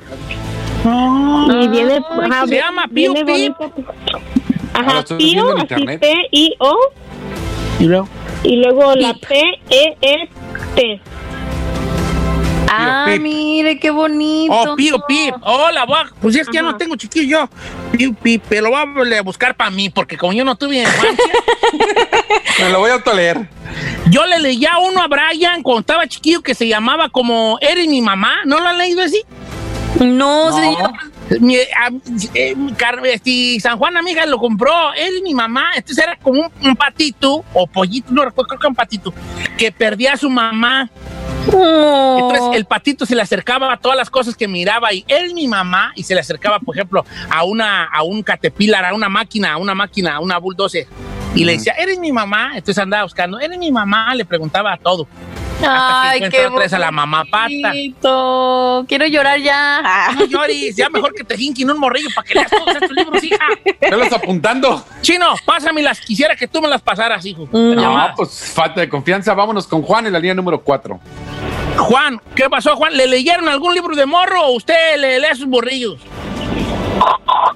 y 0.83 1.67
viene, 1.67 1.99
ajá, 2.23 2.47
se 2.47 2.55
llama 2.55 2.85
Pío 2.93 3.13
Pip. 3.13 3.25
bonito. 3.27 3.73
Ah, 4.73 4.79
Ajá, 5.01 5.03
Pío, 5.17 5.55
así. 5.57 5.85
P-I-O, 5.97 6.75
Y 7.79 7.83
luego. 7.85 8.07
Y 8.43 8.55
luego 8.57 8.95
la. 8.95 9.13
P-E-E-T. 9.13 11.01
Ah, 12.71 13.05
Pip. 13.07 13.21
mire, 13.21 13.79
qué 13.79 13.89
bonito. 13.89 14.53
Oh, 14.53 14.75
Pío 14.75 14.97
Pip. 15.07 15.33
Hola, 15.41 15.85
voy 15.85 15.97
a- 15.97 16.11
pues 16.21 16.35
es 16.35 16.47
que 16.47 16.53
ya 16.53 16.61
no 16.61 16.77
tengo 16.77 16.95
chiquillo 16.95 17.39
yo. 17.39 17.49
Pío 17.91 18.13
Pip, 18.13 18.43
pero 18.47 18.69
lo 18.69 18.85
voy 18.93 19.13
a 19.15 19.21
buscar 19.23 19.55
para 19.55 19.71
mí, 19.71 19.89
porque 19.89 20.17
como 20.17 20.33
yo 20.33 20.45
no 20.45 20.55
tuve 20.55 20.77
infancia, 20.83 21.33
Me 22.59 22.69
lo 22.69 22.79
voy 22.79 22.91
a 22.91 22.93
autoleer. 22.93 23.47
yo 24.11 24.23
le 24.27 24.37
leía 24.39 24.77
uno 24.77 25.01
a 25.01 25.07
Brian 25.07 25.63
cuando 25.63 25.79
estaba 25.81 26.05
chiquillo 26.07 26.41
que 26.43 26.53
se 26.53 26.67
llamaba 26.67 27.09
como 27.09 27.57
Eres 27.59 27.87
mi 27.87 28.01
mamá. 28.01 28.35
¿No 28.45 28.59
lo 28.59 28.67
han 28.67 28.77
leído 28.77 29.01
así? 29.01 29.23
No, 29.99 30.51
señor. 30.55 30.91
Mi, 31.39 31.57
a- 31.57 31.91
eh, 32.33 32.55
Car- 32.77 33.05
este, 33.05 33.59
San 33.59 33.77
Juan 33.77 33.95
amiga 33.97 34.25
lo 34.25 34.37
compró, 34.39 34.93
él 34.93 35.17
y 35.19 35.21
mi 35.21 35.33
mamá, 35.33 35.71
entonces 35.75 36.03
era 36.03 36.15
como 36.17 36.41
un, 36.41 36.51
un 36.67 36.75
patito 36.75 37.43
o 37.53 37.67
pollito, 37.67 38.11
no 38.11 38.25
recuerdo, 38.25 38.47
creo 38.49 38.59
que 38.59 38.67
un 38.67 38.75
patito, 38.75 39.13
que 39.57 39.71
perdía 39.71 40.13
a 40.13 40.17
su 40.17 40.29
mamá. 40.29 40.89
Oh. 41.53 42.17
Entonces 42.31 42.57
el 42.57 42.65
patito 42.65 43.05
se 43.05 43.15
le 43.15 43.21
acercaba 43.21 43.71
a 43.73 43.77
todas 43.77 43.97
las 43.97 44.09
cosas 44.09 44.35
que 44.35 44.47
miraba 44.47 44.93
y 44.93 45.05
él, 45.07 45.33
mi 45.33 45.47
mamá, 45.47 45.91
y 45.95 46.03
se 46.03 46.13
le 46.13 46.19
acercaba, 46.19 46.59
por 46.59 46.75
ejemplo, 46.75 47.05
a 47.29 47.43
una 47.43 47.85
a 47.85 48.03
un 48.03 48.21
caterpillar, 48.23 48.85
a 48.85 48.93
una 48.93 49.09
máquina, 49.09 49.53
a 49.53 49.57
una 49.57 49.73
máquina, 49.73 50.15
a 50.15 50.19
una 50.19 50.37
bulldozer. 50.37 50.87
Y 51.35 51.45
le 51.45 51.53
decía, 51.53 51.73
eres 51.73 51.99
mi 51.99 52.11
mamá. 52.11 52.51
Entonces 52.55 52.77
andaba 52.79 53.03
buscando, 53.03 53.39
eres 53.39 53.57
mi 53.57 53.71
mamá, 53.71 54.13
le 54.15 54.25
preguntaba 54.25 54.73
a 54.73 54.77
todo. 54.77 55.07
Hasta 55.61 56.09
Ay, 56.11 56.19
qué 56.29 56.47
otra 56.47 56.59
vez 56.59 56.73
a 56.73 56.79
la 56.79 56.91
mamá 56.91 57.25
pata. 57.25 57.47
bonito. 57.49 58.85
Quiero 58.87 59.05
llorar 59.07 59.39
ya. 59.39 59.81
Ah. 59.83 60.15
No 60.17 60.25
llores, 60.25 60.75
ya 60.75 60.89
mejor 60.89 61.13
que 61.13 61.23
te 61.23 61.37
jinquen 61.37 61.69
un 61.69 61.79
morrillo 61.79 62.09
para 62.15 62.25
que 62.27 62.35
leas 62.35 62.49
todos 62.49 62.75
estos 62.75 62.91
libros, 62.91 63.23
hija. 63.23 63.45
Velos 63.81 64.11
apuntando. 64.13 64.83
Chino, 65.01 65.35
pásamelas. 65.45 65.99
Quisiera 65.99 66.35
que 66.35 66.47
tú 66.47 66.61
me 66.61 66.67
las 66.67 66.81
pasaras, 66.81 67.25
hijo. 67.25 67.45
Mm. 67.51 67.75
No, 67.75 67.81
llamadas. 67.81 68.13
pues 68.15 68.51
falta 68.53 68.81
de 68.81 68.89
confianza. 68.89 69.33
Vámonos 69.33 69.67
con 69.67 69.81
Juan 69.81 70.07
en 70.07 70.13
la 70.13 70.19
línea 70.19 70.33
número 70.35 70.61
4. 70.61 70.99
Juan, 71.77 72.21
¿qué 72.35 72.49
pasó, 72.49 72.75
Juan? 72.75 72.95
¿Le 72.95 73.07
leyeron 73.07 73.47
algún 73.47 73.73
libro 73.73 73.95
de 73.95 74.05
morro 74.05 74.41
o 74.47 74.51
usted 74.55 74.97
le 74.97 75.19
lee 75.19 75.27
a 75.27 75.35
sus 75.35 75.47
morrillos? 75.47 75.97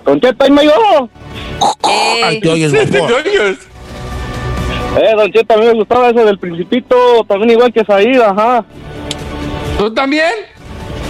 Don 0.05 0.19
Cheto, 0.19 0.43
ahí 0.43 0.51
me. 0.51 0.63
Eh, 0.63 2.21
Ay, 2.23 2.39
te 2.39 2.47
¿Te 2.47 2.51
oyes? 2.51 2.71
Eh, 5.01 5.13
Don 5.15 5.31
Cheto, 5.31 5.53
a 5.55 5.57
mí 5.57 5.65
me 5.65 5.73
gustaba 5.73 6.09
eso 6.09 6.23
del 6.25 6.37
Principito, 6.37 6.95
también 7.27 7.51
igual 7.51 7.73
que 7.73 7.83
Said, 7.83 8.19
ajá. 8.21 8.63
¿Tú 9.77 9.91
también? 9.93 10.31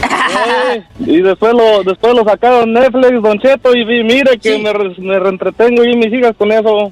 Eh, 0.04 0.84
y 1.00 1.22
después 1.22 1.54
lo, 1.54 1.84
después 1.84 2.14
lo 2.14 2.24
sacaron 2.24 2.72
Netflix, 2.74 3.22
Don 3.22 3.40
Cheto, 3.40 3.76
y 3.76 3.84
vi- 3.84 4.04
mire 4.04 4.38
que 4.38 4.58
me, 4.58 4.72
re- 4.72 4.96
me 5.00 5.20
reentretengo 5.20 5.84
y 5.84 5.96
mis 5.98 6.14
hijas 6.14 6.34
con 6.38 6.52
eso. 6.52 6.92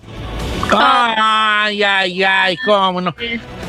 Ay, 0.73 1.81
ay, 1.83 2.23
ay, 2.23 2.57
cómo 2.65 3.01
no. 3.01 3.13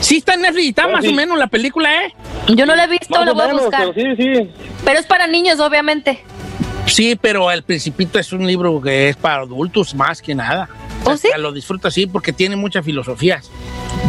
Sí 0.01 0.19
está 0.19 0.35
en 0.35 0.43
Netflix, 0.43 0.69
está 0.69 0.87
Oh, 0.87 0.93
más 0.93 1.05
sí. 1.05 1.11
o 1.11 1.15
menos 1.15 1.39
la 1.39 1.47
película, 1.47 2.05
¿eh? 2.05 2.15
Yo 2.49 2.67
no 2.67 2.75
la 2.77 2.85
he 2.85 2.89
visto, 2.89 3.15
Más 3.17 3.25
la 3.27 3.33
o 3.33 3.35
voy 3.35 3.45
a 3.49 3.53
buscar. 3.55 3.93
pero 3.95 4.17
sí, 4.17 4.23
sí. 4.23 4.51
Pero 4.85 4.99
es 5.01 5.07
para 5.07 5.27
niños, 5.27 5.59
obviamente. 5.61 6.23
Sí, 6.87 7.17
pero 7.21 7.51
El 7.51 7.63
Principito 7.63 8.19
es 8.19 8.33
un 8.33 8.47
libro 8.47 8.81
que 8.81 9.09
es 9.09 9.17
para 9.17 9.43
adultos 9.43 9.95
más 9.95 10.21
que 10.21 10.35
nada. 10.35 10.69
¿Oh, 11.05 11.17
sí? 11.17 11.29
Lo 11.39 11.53
disfruto 11.53 11.89
así 11.89 12.07
porque 12.07 12.33
tiene 12.33 12.57
muchas 12.57 12.85
filosofías. 12.85 13.51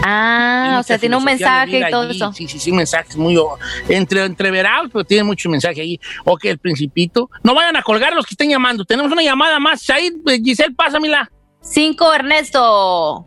Ah, 0.05 0.77
o 0.79 0.83
sea, 0.83 0.97
tiene 0.97 1.15
un 1.15 1.23
mensaje 1.23 1.79
y 1.79 1.91
todo 1.91 2.01
allí. 2.03 2.15
eso. 2.17 2.33
Sí, 2.33 2.47
sí, 2.47 2.59
sí, 2.59 2.71
mensajes 2.71 3.15
muy 3.15 3.37
o- 3.37 3.57
entre, 3.89 4.25
entreverados, 4.25 4.89
pero 4.91 5.03
tiene 5.05 5.23
mucho 5.23 5.49
mensaje 5.49 5.81
ahí. 5.81 5.99
Ok, 6.25 6.45
El 6.45 6.59
Principito. 6.59 7.29
No 7.43 7.55
vayan 7.55 7.75
a 7.77 7.81
colgar 7.83 8.13
los 8.13 8.25
que 8.25 8.33
estén 8.33 8.49
llamando. 8.49 8.85
Tenemos 8.85 9.11
una 9.11 9.21
llamada 9.23 9.59
más. 9.59 9.81
Said, 9.81 10.13
eh, 10.27 10.39
Giselle, 10.43 10.73
pásamela. 10.75 11.29
Cinco, 11.61 12.13
Ernesto. 12.13 13.25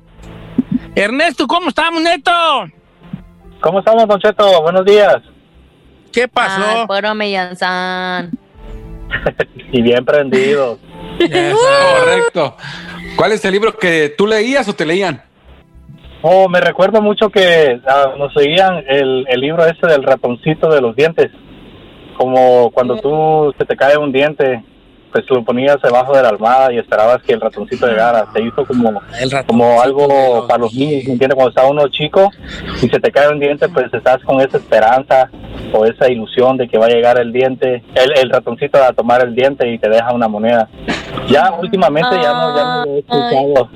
Ernesto, 0.94 1.46
¿cómo 1.46 1.68
estamos, 1.70 2.02
Neto? 2.02 2.30
¿Cómo 3.60 3.78
estamos, 3.78 4.06
Don 4.06 4.20
Cheto? 4.20 4.62
Buenos 4.62 4.84
días. 4.84 5.16
¿Qué 6.12 6.28
pasó? 6.28 6.62
Ay. 6.62 8.30
Y 9.72 9.82
bien 9.82 10.04
prendidos. 10.04 10.78
Correcto. 11.18 12.56
¿Cuál 13.16 13.32
es 13.32 13.44
el 13.44 13.52
libro 13.52 13.72
que 13.72 14.14
tú 14.16 14.26
leías 14.26 14.68
o 14.68 14.74
te 14.74 14.84
leían? 14.84 15.22
Oh, 16.22 16.48
me 16.48 16.60
recuerdo 16.60 17.00
mucho 17.00 17.30
que 17.30 17.80
ah, 17.86 18.14
nos 18.18 18.32
seguían 18.34 18.84
el, 18.86 19.26
el 19.28 19.40
libro 19.40 19.64
ese 19.64 19.86
del 19.86 20.02
ratoncito 20.02 20.68
de 20.68 20.80
los 20.80 20.94
dientes. 20.94 21.30
Como 22.18 22.70
cuando 22.72 22.96
tú 22.98 23.54
se 23.58 23.64
te 23.64 23.76
cae 23.76 23.96
un 23.96 24.12
diente, 24.12 24.62
pues 25.12 25.24
lo 25.30 25.44
ponías 25.44 25.76
debajo 25.82 26.14
de 26.16 26.22
la 26.22 26.28
almohada 26.30 26.72
y 26.72 26.78
esperabas 26.78 27.22
que 27.22 27.32
el 27.32 27.40
ratoncito 27.40 27.86
llegara. 27.86 28.26
Se 28.34 28.42
hizo 28.42 28.64
como, 28.66 28.88
El 29.18 29.30
ratoncito 29.30 29.46
como 29.46 29.80
algo 29.80 30.46
para 30.46 30.58
los 30.58 30.74
niños, 30.74 31.04
¿me 31.06 31.12
entiendes? 31.12 31.34
Cuando 31.34 31.48
está 31.50 31.64
uno 31.66 31.88
chico 31.88 32.30
y 32.82 32.88
se 32.88 33.00
te 33.00 33.10
cae 33.10 33.28
un 33.28 33.40
diente, 33.40 33.68
pues 33.68 33.86
estás 33.92 34.22
con 34.24 34.40
esa 34.40 34.56
esperanza 34.58 35.30
o 35.72 35.84
esa 35.86 36.10
ilusión 36.10 36.56
de 36.56 36.68
que 36.68 36.78
va 36.78 36.86
a 36.86 36.90
llegar 36.90 37.18
el 37.18 37.32
diente, 37.32 37.82
el, 37.94 38.18
el 38.18 38.30
ratoncito 38.30 38.82
a 38.82 38.92
tomar 38.92 39.22
el 39.24 39.34
diente 39.34 39.68
y 39.68 39.78
te 39.78 39.88
deja 39.88 40.12
una 40.12 40.28
moneda. 40.28 40.68
Ya 41.28 41.52
últimamente 41.52 42.14
ya 42.22 42.32
no, 42.32 42.56
ya 42.56 42.64
no 42.64 42.84
lo 42.84 42.94
he 42.94 42.98
escuchado. 43.00 43.70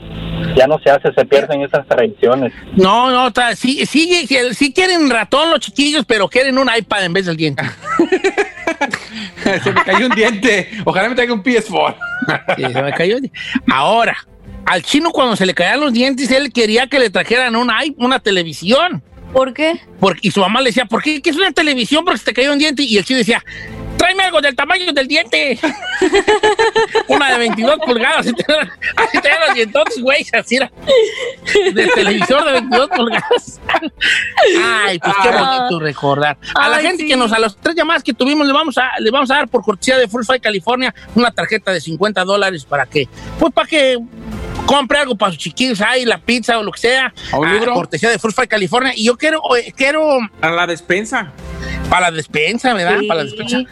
Ya 0.57 0.67
no 0.67 0.79
se 0.83 0.91
hace, 0.91 1.13
se 1.13 1.25
pierden 1.27 1.61
esas 1.63 1.87
tradiciones. 1.87 2.53
No, 2.75 3.11
no, 3.11 3.29
está- 3.29 3.55
sí, 3.55 3.85
sí, 3.87 4.27
sí, 4.27 4.37
sí 4.53 4.73
quieren 4.73 5.11
ratón 5.11 5.51
los 5.51 5.61
chiquillos, 5.61 6.05
pero 6.07 6.29
quieren 6.29 6.57
un 6.59 6.69
iPad 6.75 7.05
en 7.05 7.13
vez 7.13 7.27
del 7.27 7.37
diente. 7.37 7.63
Se 9.63 9.73
me 9.73 9.83
cayó 9.85 10.07
un 10.07 10.13
diente. 10.15 10.71
Ojalá 10.85 11.09
me 11.09 11.15
traiga 11.15 11.30
un 11.33 11.43
PS4. 11.43 11.97
Sí, 12.57 12.63
se 12.73 12.83
me 12.83 12.93
cayó. 12.93 13.19
Ahora, 13.71 14.17
al 14.67 14.83
chino 14.83 15.11
cuando 15.11 15.37
se 15.37 15.47
le 15.47 15.55
caían 15.55 15.81
los 15.81 15.93
dientes, 15.93 16.31
él 16.31 16.53
quería 16.53 16.87
que 16.87 16.99
le 16.99 17.11
trajeran 17.11 17.57
una, 17.57 17.79
una 17.97 18.21
televisión. 18.21 19.03
¿Por 19.33 19.55
qué? 19.55 19.81
Porque, 20.01 20.21
y 20.23 20.31
su 20.31 20.41
mamá 20.41 20.61
le 20.61 20.71
decía, 20.71 20.85
¿por 20.87 21.03
qué? 21.03 21.23
¿Qué 21.23 21.31
es 21.31 21.37
una 21.37 21.53
televisión? 21.53 22.05
Porque 22.05 22.19
se 22.19 22.25
te 22.25 22.35
cayó 22.35 22.53
un 22.53 22.59
diente. 22.59 22.83
Y 22.83 22.99
el 22.99 23.05
chino 23.05 23.19
decía, 23.19 23.43
tráeme 24.01 24.23
algo 24.25 24.41
del 24.41 24.57
tamaño 24.57 24.91
del 24.95 25.07
diente. 25.07 25.59
una 27.09 27.33
de 27.33 27.39
22 27.39 27.77
pulgadas. 27.85 28.27
Así 28.97 29.21
te, 29.21 29.31
los 29.47 29.55
dientotes, 29.55 30.01
güey. 30.01 30.27
Así 30.33 30.57
era. 30.57 30.73
De 31.75 31.87
televisor 31.89 32.45
de 32.47 32.53
22 32.53 32.89
pulgadas. 32.97 33.61
Ay, 34.63 34.99
pues 34.99 35.15
qué 35.23 35.29
bonito 35.29 35.81
recordar. 35.81 36.39
A 36.55 36.69
la 36.71 36.77
Ay, 36.79 36.87
gente 36.87 37.03
sí. 37.03 37.09
que 37.09 37.17
nos, 37.17 37.31
a 37.33 37.39
las 37.39 37.57
tres 37.59 37.77
llamadas 37.77 38.03
que 38.03 38.15
tuvimos, 38.15 38.47
le 38.47 38.55
vamos 38.55 38.79
a, 38.79 38.93
le 39.01 39.11
vamos 39.11 39.31
a 39.31 39.35
dar 39.35 39.49
por 39.49 39.63
cortesía 39.63 39.99
de 39.99 40.09
Full 40.09 40.25
Fight 40.25 40.43
California 40.43 40.95
una 41.15 41.31
tarjeta 41.31 41.71
de 41.71 41.81
50 41.83 42.25
dólares 42.25 42.65
para 42.65 42.87
que, 42.87 43.07
pues 43.39 43.53
para 43.53 43.69
que 43.69 43.99
compre 44.65 44.99
algo 44.99 45.15
para 45.15 45.33
sus 45.33 45.43
chiquillos 45.43 45.81
ahí, 45.83 46.07
la 46.07 46.19
pizza 46.19 46.59
o 46.59 46.63
lo 46.63 46.73
que 46.73 46.81
sea. 46.81 47.13
¿A 47.33 47.39
un 47.39 47.47
Ah? 47.47 47.61
Cortesía 47.75 48.09
de 48.09 48.19
Full 48.19 48.33
Fight 48.33 48.49
California. 48.49 48.93
Y 48.97 49.05
yo 49.05 49.19
quiero, 49.19 49.43
eh, 49.57 49.75
quiero 49.77 50.21
A 50.41 50.51
la 50.51 50.67
despensa. 50.67 51.33
Para 51.91 52.11
la 52.11 52.17
despensa, 52.17 52.73
¿verdad? 52.73 53.01
Sí. 53.01 53.07
Para 53.09 53.19
la 53.19 53.25
despensa. 53.25 53.63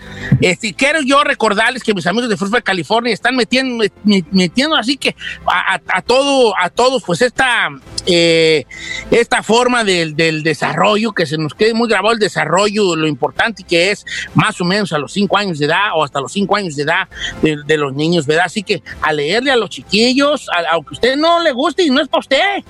Este, 0.41 0.75
quiero 0.75 1.01
yo 1.03 1.23
recordarles 1.25 1.83
que 1.83 1.95
mis 1.95 2.07
amigos 2.07 2.29
de 2.29 2.37
Fight 2.37 2.65
California 2.65 3.15
están 3.15 3.37
metiendo, 3.37 3.83
met- 3.85 4.27
metiendo 4.33 4.77
así 4.77 4.97
que 4.99 5.15
a, 5.47 5.75
a- 5.77 5.81
a 5.89 6.03
todo, 6.03 6.53
a 6.61 6.69
todos, 6.69 7.03
pues 7.05 7.23
esta, 7.23 7.69
eh, 8.07 8.67
esta 9.11 9.43
forma 9.43 9.85
del, 9.85 10.17
del 10.17 10.43
desarrollo, 10.43 11.13
que 11.13 11.25
se 11.27 11.39
nos 11.39 11.55
quede 11.55 11.73
muy 11.75 11.89
grabado 11.89 12.13
el 12.15 12.19
desarrollo, 12.21 12.97
lo 12.97 13.07
importante 13.07 13.63
que 13.63 13.93
es 13.93 14.05
más 14.35 14.61
o 14.61 14.65
menos 14.65 14.93
a 14.93 14.99
los 14.99 15.13
cinco 15.13 15.37
años 15.39 15.59
de 15.59 15.67
edad 15.67 15.91
o 15.95 16.03
hasta 16.05 16.21
los 16.21 16.33
cinco 16.33 16.57
años 16.57 16.75
de 16.77 16.83
edad 16.83 17.09
de, 17.41 17.57
de 17.65 17.77
los 17.79 17.95
niños, 17.95 18.27
¿verdad? 18.27 18.47
Así 18.47 18.63
que 18.65 18.83
a 19.01 19.13
leerle 19.13 19.53
a 19.53 19.57
los 19.57 19.71
chiquillos, 19.71 20.49
a- 20.51 20.73
aunque 20.73 20.91
a 20.91 20.95
usted 20.95 21.17
no 21.17 21.41
le 21.41 21.53
guste 21.53 21.85
y 21.85 21.91
no 21.91 22.01
es 22.01 22.09
para 22.09 22.21
usted, 22.21 22.65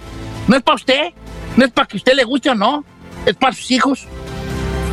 no 0.46 0.56
es 0.56 0.62
para 0.62 0.76
usted, 0.76 1.04
no 1.56 1.64
es 1.64 1.70
para 1.72 1.86
que 1.88 1.96
usted 1.96 2.12
le 2.14 2.24
guste 2.24 2.50
o 2.50 2.54
no, 2.54 2.84
es 3.24 3.34
para 3.34 3.52
sus 3.54 3.70
hijos 3.70 4.06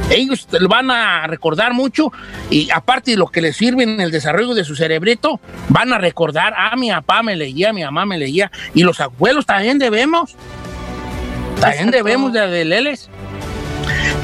ellos 0.09 0.47
te 0.47 0.59
lo 0.59 0.67
van 0.67 0.91
a 0.91 1.25
recordar 1.27 1.73
mucho 1.73 2.11
y 2.49 2.69
aparte 2.71 3.11
de 3.11 3.17
lo 3.17 3.27
que 3.27 3.41
les 3.41 3.57
sirve 3.57 3.83
en 3.83 3.99
el 3.99 4.11
desarrollo 4.11 4.53
de 4.53 4.63
su 4.63 4.75
cerebrito, 4.75 5.39
van 5.69 5.93
a 5.93 5.97
recordar, 5.97 6.53
ah, 6.57 6.75
mi 6.75 6.89
papá 6.89 7.23
me 7.23 7.35
leía, 7.35 7.73
mi 7.73 7.83
mamá 7.83 8.05
me 8.05 8.17
leía, 8.17 8.51
y 8.73 8.83
los 8.83 8.99
abuelos 9.01 9.45
también 9.45 9.79
debemos, 9.79 10.35
también 11.59 11.89
Exacto. 11.89 11.97
debemos 11.97 12.33
de, 12.33 12.47
de 12.47 12.65
leerles. 12.65 13.09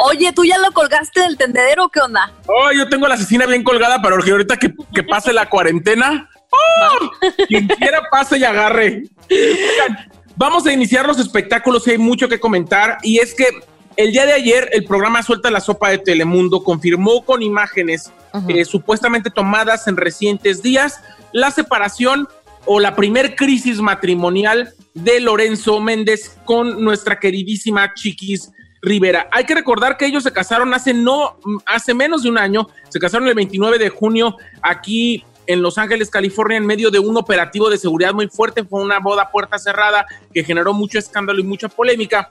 Oye, 0.06 0.32
¿tú 0.34 0.44
ya 0.46 0.58
lo 0.58 0.72
colgaste 0.72 1.22
del 1.22 1.38
tendedero 1.38 1.86
o 1.86 1.89
qué 1.89 2.00
onda? 2.00 2.32
Oh, 2.48 2.72
yo 2.72 2.89
tengo 2.89 3.08
la 3.08 3.15
asesina 3.15 3.46
bien 3.46 3.63
colgada 3.63 4.01
que 4.01 4.32
ahorita 4.32 4.58
que, 4.58 4.74
que 4.94 5.03
pase 5.03 5.34
la 5.34 5.50
cuarentena, 5.50 6.29
¡oh! 6.50 7.12
quien 7.48 7.67
quiera 7.67 8.01
pase 8.10 8.38
y 8.38 8.44
agarre. 8.44 9.03
Oigan, 9.29 10.10
vamos 10.36 10.65
a 10.65 10.74
iniciar 10.74 11.06
los 11.06 11.20
espectáculos 11.20 11.88
y 11.88 11.91
hay 11.91 11.98
mucho 11.98 12.27
que 12.29 12.39
comentar 12.39 12.98
y 13.03 13.20
es 13.20 13.36
que 13.36 13.46
el 13.98 14.12
día 14.12 14.25
de 14.25 14.34
ayer 14.34 14.70
el 14.74 14.86
programa 14.86 15.24
Suelta 15.24 15.51
la 15.51 15.60
Sopa 15.60 15.89
de 15.89 15.98
Telemundo 15.98 16.63
confirmó 16.63 17.25
con 17.25 17.41
imágenes 17.41 18.12
eh, 18.48 18.63
supuestamente 18.63 19.32
tomadas 19.32 19.88
en 19.88 19.98
recientes 19.98 20.62
días 20.62 21.01
la 21.32 21.51
separación 21.51 22.27
o 22.68 22.80
la 22.80 22.96
primer 22.96 23.36
crisis 23.36 23.80
matrimonial 23.80 24.74
de 24.94 25.20
Lorenzo 25.20 25.80
Méndez 25.80 26.38
con 26.46 26.84
nuestra 26.84 27.20
queridísima 27.20 27.94
Chiquis 27.94 28.52
Rivera. 28.82 29.28
Hay 29.32 29.46
que 29.46 29.56
recordar 29.56 29.98
que 29.98 30.06
ellos 30.06 30.24
se 30.24 30.32
casaron 30.32 30.74
hace 30.74 30.94
no, 30.94 31.38
hace 31.66 31.94
menos 31.94 32.24
de 32.24 32.30
un 32.30 32.38
año, 32.38 32.68
se 32.90 33.00
casaron 33.00 33.28
el 33.28 33.36
29 33.36 33.80
de 33.80 33.90
junio 33.90 34.36
aquí 34.62 35.24
en 35.48 35.62
Los 35.62 35.78
Ángeles, 35.78 36.10
California, 36.10 36.58
en 36.58 36.66
medio 36.66 36.92
de 36.92 37.00
un 37.00 37.16
operativo 37.16 37.70
de 37.70 37.78
seguridad 37.78 38.14
muy 38.14 38.28
fuerte. 38.28 38.66
Fue 38.66 38.82
una 38.82 39.00
boda 39.00 39.32
puerta 39.32 39.58
cerrada 39.58 40.06
que 40.34 40.44
generó 40.44 40.74
mucho 40.74 41.00
escándalo 41.00 41.40
y 41.40 41.44
mucha 41.44 41.70
polémica. 41.70 42.30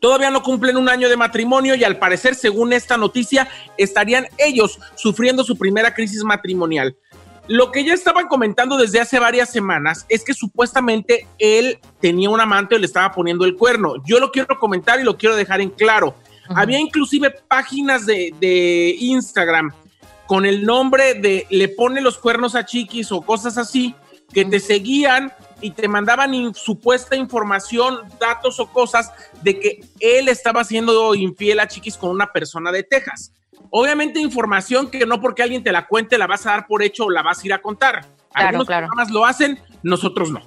Todavía 0.00 0.30
no 0.30 0.42
cumplen 0.42 0.76
un 0.76 0.88
año 0.88 1.08
de 1.08 1.16
matrimonio 1.16 1.74
y 1.74 1.84
al 1.84 1.98
parecer, 1.98 2.34
según 2.34 2.72
esta 2.72 2.96
noticia, 2.96 3.48
estarían 3.76 4.26
ellos 4.38 4.80
sufriendo 4.96 5.44
su 5.44 5.56
primera 5.56 5.94
crisis 5.94 6.24
matrimonial. 6.24 6.96
Lo 7.48 7.72
que 7.72 7.84
ya 7.84 7.94
estaban 7.94 8.28
comentando 8.28 8.76
desde 8.76 9.00
hace 9.00 9.18
varias 9.18 9.50
semanas 9.50 10.06
es 10.08 10.22
que 10.24 10.34
supuestamente 10.34 11.26
él 11.38 11.80
tenía 12.00 12.30
un 12.30 12.40
amante 12.40 12.76
y 12.76 12.78
le 12.78 12.86
estaba 12.86 13.12
poniendo 13.12 13.44
el 13.44 13.56
cuerno. 13.56 13.94
Yo 14.06 14.20
lo 14.20 14.30
quiero 14.30 14.58
comentar 14.58 15.00
y 15.00 15.04
lo 15.04 15.16
quiero 15.16 15.34
dejar 15.34 15.60
en 15.60 15.70
claro. 15.70 16.14
Había 16.52 16.78
inclusive 16.80 17.30
páginas 17.48 18.06
de, 18.06 18.34
de 18.40 18.96
Instagram 18.98 19.72
con 20.26 20.46
el 20.46 20.64
nombre 20.64 21.14
de 21.14 21.46
le 21.50 21.68
pone 21.68 22.00
los 22.00 22.18
cuernos 22.18 22.54
a 22.54 22.64
chiquis 22.64 23.10
o 23.12 23.20
cosas 23.22 23.58
así, 23.58 23.94
que 24.32 24.44
te 24.44 24.60
seguían 24.60 25.32
y 25.60 25.72
te 25.72 25.88
mandaban 25.88 26.34
in- 26.34 26.54
supuesta 26.54 27.16
información, 27.16 28.00
datos 28.20 28.60
o 28.60 28.68
cosas 28.72 29.10
de 29.42 29.58
que 29.58 29.80
él 29.98 30.28
estaba 30.28 30.62
siendo 30.62 31.14
infiel 31.16 31.58
a 31.60 31.66
chiquis 31.68 31.96
con 31.96 32.10
una 32.10 32.30
persona 32.32 32.70
de 32.70 32.84
Texas. 32.84 33.32
Obviamente 33.70 34.20
información 34.20 34.90
que 34.90 35.06
no 35.06 35.20
porque 35.20 35.42
alguien 35.42 35.62
te 35.62 35.72
la 35.72 35.86
cuente 35.86 36.18
la 36.18 36.26
vas 36.26 36.46
a 36.46 36.50
dar 36.50 36.66
por 36.66 36.82
hecho 36.82 37.04
o 37.04 37.10
la 37.10 37.22
vas 37.22 37.42
a 37.42 37.46
ir 37.46 37.52
a 37.52 37.62
contar. 37.62 38.00
Claro, 38.32 38.48
Algunos 38.48 38.66
claro. 38.66 38.86
programas 38.86 39.12
lo 39.12 39.24
hacen, 39.24 39.58
nosotros 39.82 40.30
no. 40.30 40.40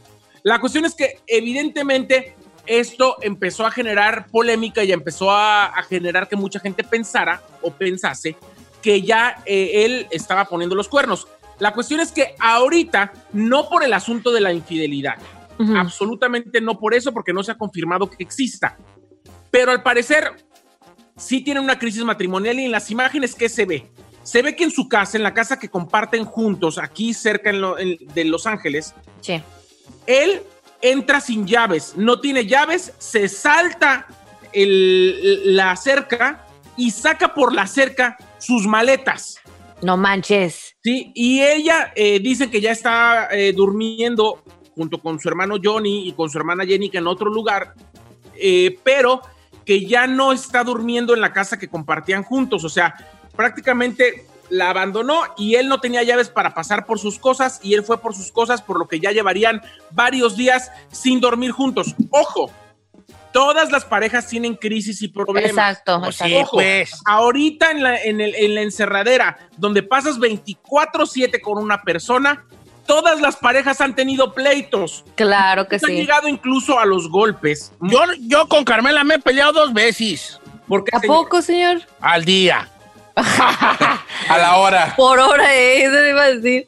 La 0.43 0.59
cuestión 0.59 0.85
es 0.85 0.93
que 0.93 1.19
evidentemente 1.27 2.35
esto 2.65 3.17
empezó 3.21 3.65
a 3.65 3.71
generar 3.71 4.27
polémica 4.27 4.83
y 4.83 4.91
empezó 4.91 5.31
a, 5.31 5.65
a 5.65 5.83
generar 5.83 6.27
que 6.27 6.35
mucha 6.35 6.59
gente 6.59 6.83
pensara 6.83 7.41
o 7.61 7.71
pensase 7.71 8.37
que 8.83 9.01
ya 9.01 9.41
eh, 9.45 9.85
él 9.85 10.07
estaba 10.11 10.45
poniendo 10.45 10.75
los 10.75 10.89
cuernos. 10.89 11.27
La 11.59 11.73
cuestión 11.73 12.01
es 12.01 12.11
que 12.11 12.35
ahorita, 12.39 13.13
no 13.31 13.69
por 13.69 13.83
el 13.83 13.93
asunto 13.93 14.31
de 14.31 14.41
la 14.41 14.53
infidelidad, 14.53 15.17
absolutamente 15.77 16.59
no 16.59 16.77
por 16.77 16.93
eso, 16.93 17.13
porque 17.13 17.31
no 17.31 17.41
se 17.41 17.53
ha 17.53 17.57
confirmado 17.57 18.09
que 18.09 18.21
exista, 18.21 18.77
pero 19.49 19.71
al 19.71 19.81
parecer 19.81 20.33
sí 21.17 21.41
tiene 21.41 21.59
una 21.59 21.77
crisis 21.79 22.03
matrimonial 22.03 22.59
y 22.59 22.65
en 22.65 22.71
las 22.71 22.89
imágenes 22.91 23.35
que 23.35 23.49
se 23.49 23.65
ve, 23.65 23.87
se 24.23 24.41
ve 24.41 24.55
que 24.55 24.63
en 24.63 24.71
su 24.71 24.87
casa, 24.87 25.17
en 25.17 25.23
la 25.23 25.33
casa 25.33 25.59
que 25.59 25.69
comparten 25.69 26.25
juntos, 26.25 26.77
aquí 26.77 27.13
cerca 27.13 27.49
en 27.49 27.61
lo- 27.61 27.77
en- 27.77 27.97
de 28.13 28.23
Los 28.25 28.47
Ángeles, 28.47 28.93
Sí. 29.21 29.41
él 30.07 30.41
entra 30.81 31.19
sin 31.21 31.45
llaves, 31.45 31.93
no 31.95 32.19
tiene 32.19 32.45
llaves, 32.45 32.93
se 32.97 33.27
salta 33.29 34.07
el- 34.51 35.55
la 35.55 35.75
cerca 35.75 36.45
y 36.77 36.91
saca 36.91 37.33
por 37.33 37.53
la 37.53 37.67
cerca 37.67 38.17
sus 38.39 38.65
maletas. 38.67 39.37
No 39.81 39.97
manches. 39.97 40.75
Sí, 40.83 41.11
y 41.13 41.41
ella 41.41 41.91
eh, 41.95 42.19
dice 42.19 42.49
que 42.49 42.61
ya 42.61 42.71
está 42.71 43.27
eh, 43.31 43.51
durmiendo 43.53 44.43
junto 44.75 44.99
con 44.99 45.19
su 45.19 45.27
hermano 45.29 45.55
Johnny 45.61 46.07
y 46.07 46.13
con 46.13 46.29
su 46.29 46.37
hermana 46.37 46.65
Jenny 46.65 46.89
que 46.89 46.97
en 46.99 47.07
otro 47.07 47.29
lugar, 47.29 47.73
eh, 48.35 48.77
pero 48.83 49.21
que 49.65 49.85
ya 49.85 50.07
no 50.07 50.31
está 50.33 50.63
durmiendo 50.63 51.13
en 51.13 51.21
la 51.21 51.33
casa 51.33 51.57
que 51.59 51.67
compartían 51.69 52.23
juntos, 52.23 52.63
o 52.63 52.69
sea, 52.69 52.95
prácticamente 53.35 54.25
la 54.49 54.69
abandonó 54.69 55.21
y 55.37 55.55
él 55.55 55.67
no 55.67 55.79
tenía 55.79 56.03
llaves 56.03 56.29
para 56.29 56.53
pasar 56.53 56.85
por 56.85 56.99
sus 56.99 57.17
cosas 57.17 57.59
y 57.63 57.73
él 57.73 57.83
fue 57.83 57.99
por 57.99 58.13
sus 58.13 58.31
cosas, 58.31 58.61
por 58.61 58.77
lo 58.77 58.87
que 58.87 58.99
ya 58.99 59.11
llevarían 59.11 59.61
varios 59.91 60.35
días 60.37 60.69
sin 60.91 61.19
dormir 61.19 61.51
juntos. 61.51 61.95
Ojo, 62.11 62.51
todas 63.31 63.71
las 63.71 63.83
parejas 63.85 64.27
tienen 64.27 64.55
crisis 64.55 65.01
y 65.01 65.07
problemas. 65.07 65.49
Exacto, 65.51 65.99
Pues 66.01 66.21
exacto. 66.21 66.35
sí, 66.41 66.45
pues. 66.51 66.91
Ahorita 67.05 67.71
en 67.71 67.81
la, 67.83 67.97
en, 67.97 68.21
el- 68.21 68.35
en 68.35 68.53
la 68.53 68.61
encerradera, 68.61 69.37
donde 69.57 69.81
pasas 69.81 70.19
24-7 70.19 71.41
con 71.41 71.57
una 71.57 71.81
persona, 71.81 72.45
todas 72.85 73.21
las 73.21 73.35
parejas 73.37 73.81
han 73.81 73.95
tenido 73.95 74.33
pleitos. 74.33 75.03
Claro 75.15 75.67
que 75.67 75.75
Han 75.75 75.81
sí. 75.81 75.93
llegado 75.93 76.27
incluso 76.27 76.79
a 76.79 76.85
los 76.85 77.09
golpes. 77.09 77.71
Yo, 77.81 77.99
yo 78.21 78.47
con 78.47 78.63
Carmela 78.63 79.03
me 79.03 79.15
he 79.15 79.19
peleado 79.19 79.53
dos 79.53 79.73
veces 79.73 80.39
Porque 80.67 80.91
¿A 80.95 80.99
poco, 81.01 81.41
señor? 81.41 81.81
al 82.01 82.25
día. 82.25 82.69
A 83.15 84.37
la 84.37 84.57
hora. 84.57 84.93
Por 84.95 85.19
hora, 85.19 85.53
¿eh? 85.55 85.83
eso 85.83 86.05
iba 86.05 86.23
a 86.23 86.31
decir. 86.33 86.67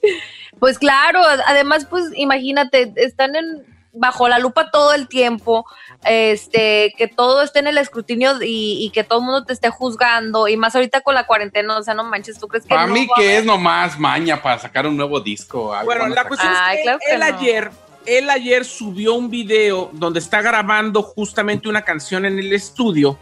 Pues 0.59 0.77
claro, 0.79 1.21
además, 1.47 1.85
pues 1.89 2.05
imagínate, 2.15 2.93
están 2.97 3.35
en 3.35 3.74
bajo 3.95 4.27
la 4.27 4.39
lupa 4.39 4.69
todo 4.71 4.93
el 4.93 5.07
tiempo, 5.07 5.65
este, 6.03 6.93
que 6.97 7.07
todo 7.07 7.41
esté 7.41 7.59
en 7.59 7.67
el 7.67 7.77
escrutinio 7.77 8.41
y, 8.41 8.85
y 8.85 8.89
que 8.91 9.03
todo 9.03 9.19
el 9.19 9.25
mundo 9.25 9.45
te 9.45 9.53
esté 9.53 9.69
juzgando, 9.69 10.47
y 10.47 10.57
más 10.57 10.75
ahorita 10.75 11.01
con 11.01 11.15
la 11.15 11.25
cuarentena, 11.25 11.77
o 11.77 11.83
sea, 11.83 11.93
no 11.93 12.03
manches, 12.03 12.39
¿tú 12.39 12.47
crees 12.47 12.65
que 12.65 12.69
Para 12.69 12.87
no 12.87 12.93
mí 12.93 13.07
que 13.15 13.37
es 13.37 13.45
nomás 13.45 13.97
maña 13.99 14.41
para 14.41 14.59
sacar 14.59 14.85
un 14.87 14.97
nuevo 14.97 15.19
disco. 15.19 15.73
algo 15.73 15.85
Bueno, 15.85 16.07
la 16.07 16.27
cuestión 16.27 16.51
Ay, 16.55 16.77
es 16.77 16.79
que 16.79 16.83
claro 16.83 16.99
que 17.05 17.13
él 17.13 17.19
no. 17.19 17.25
ayer, 17.25 17.71
él 18.05 18.29
ayer 18.29 18.65
subió 18.65 19.15
un 19.15 19.29
video 19.29 19.89
donde 19.93 20.19
está 20.19 20.41
grabando 20.41 21.01
justamente 21.01 21.69
una 21.69 21.83
canción 21.83 22.25
en 22.25 22.37
el 22.37 22.53
estudio 22.53 23.17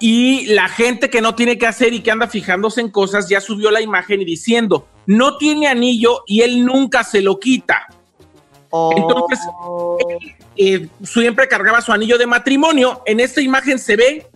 y 0.00 0.46
la 0.46 0.68
gente 0.68 1.10
que 1.10 1.20
no 1.20 1.34
tiene 1.34 1.58
que 1.58 1.66
hacer 1.66 1.92
y 1.92 2.00
que 2.00 2.10
anda 2.10 2.28
fijándose 2.28 2.80
en 2.80 2.90
cosas 2.90 3.28
ya 3.28 3.40
subió 3.40 3.70
la 3.70 3.80
imagen 3.80 4.20
y 4.20 4.24
diciendo, 4.24 4.86
no 5.06 5.36
tiene 5.38 5.66
anillo 5.66 6.22
y 6.26 6.42
él 6.42 6.64
nunca 6.64 7.02
se 7.02 7.20
lo 7.20 7.40
quita. 7.40 7.88
Entonces, 8.96 9.40
él, 10.08 10.36
eh, 10.56 10.88
siempre 11.02 11.48
cargaba 11.48 11.80
su 11.80 11.92
anillo 11.92 12.18
de 12.18 12.26
matrimonio. 12.26 13.02
En 13.06 13.20
esta 13.20 13.40
imagen 13.40 13.78
se 13.78 13.96
ve 13.96 14.26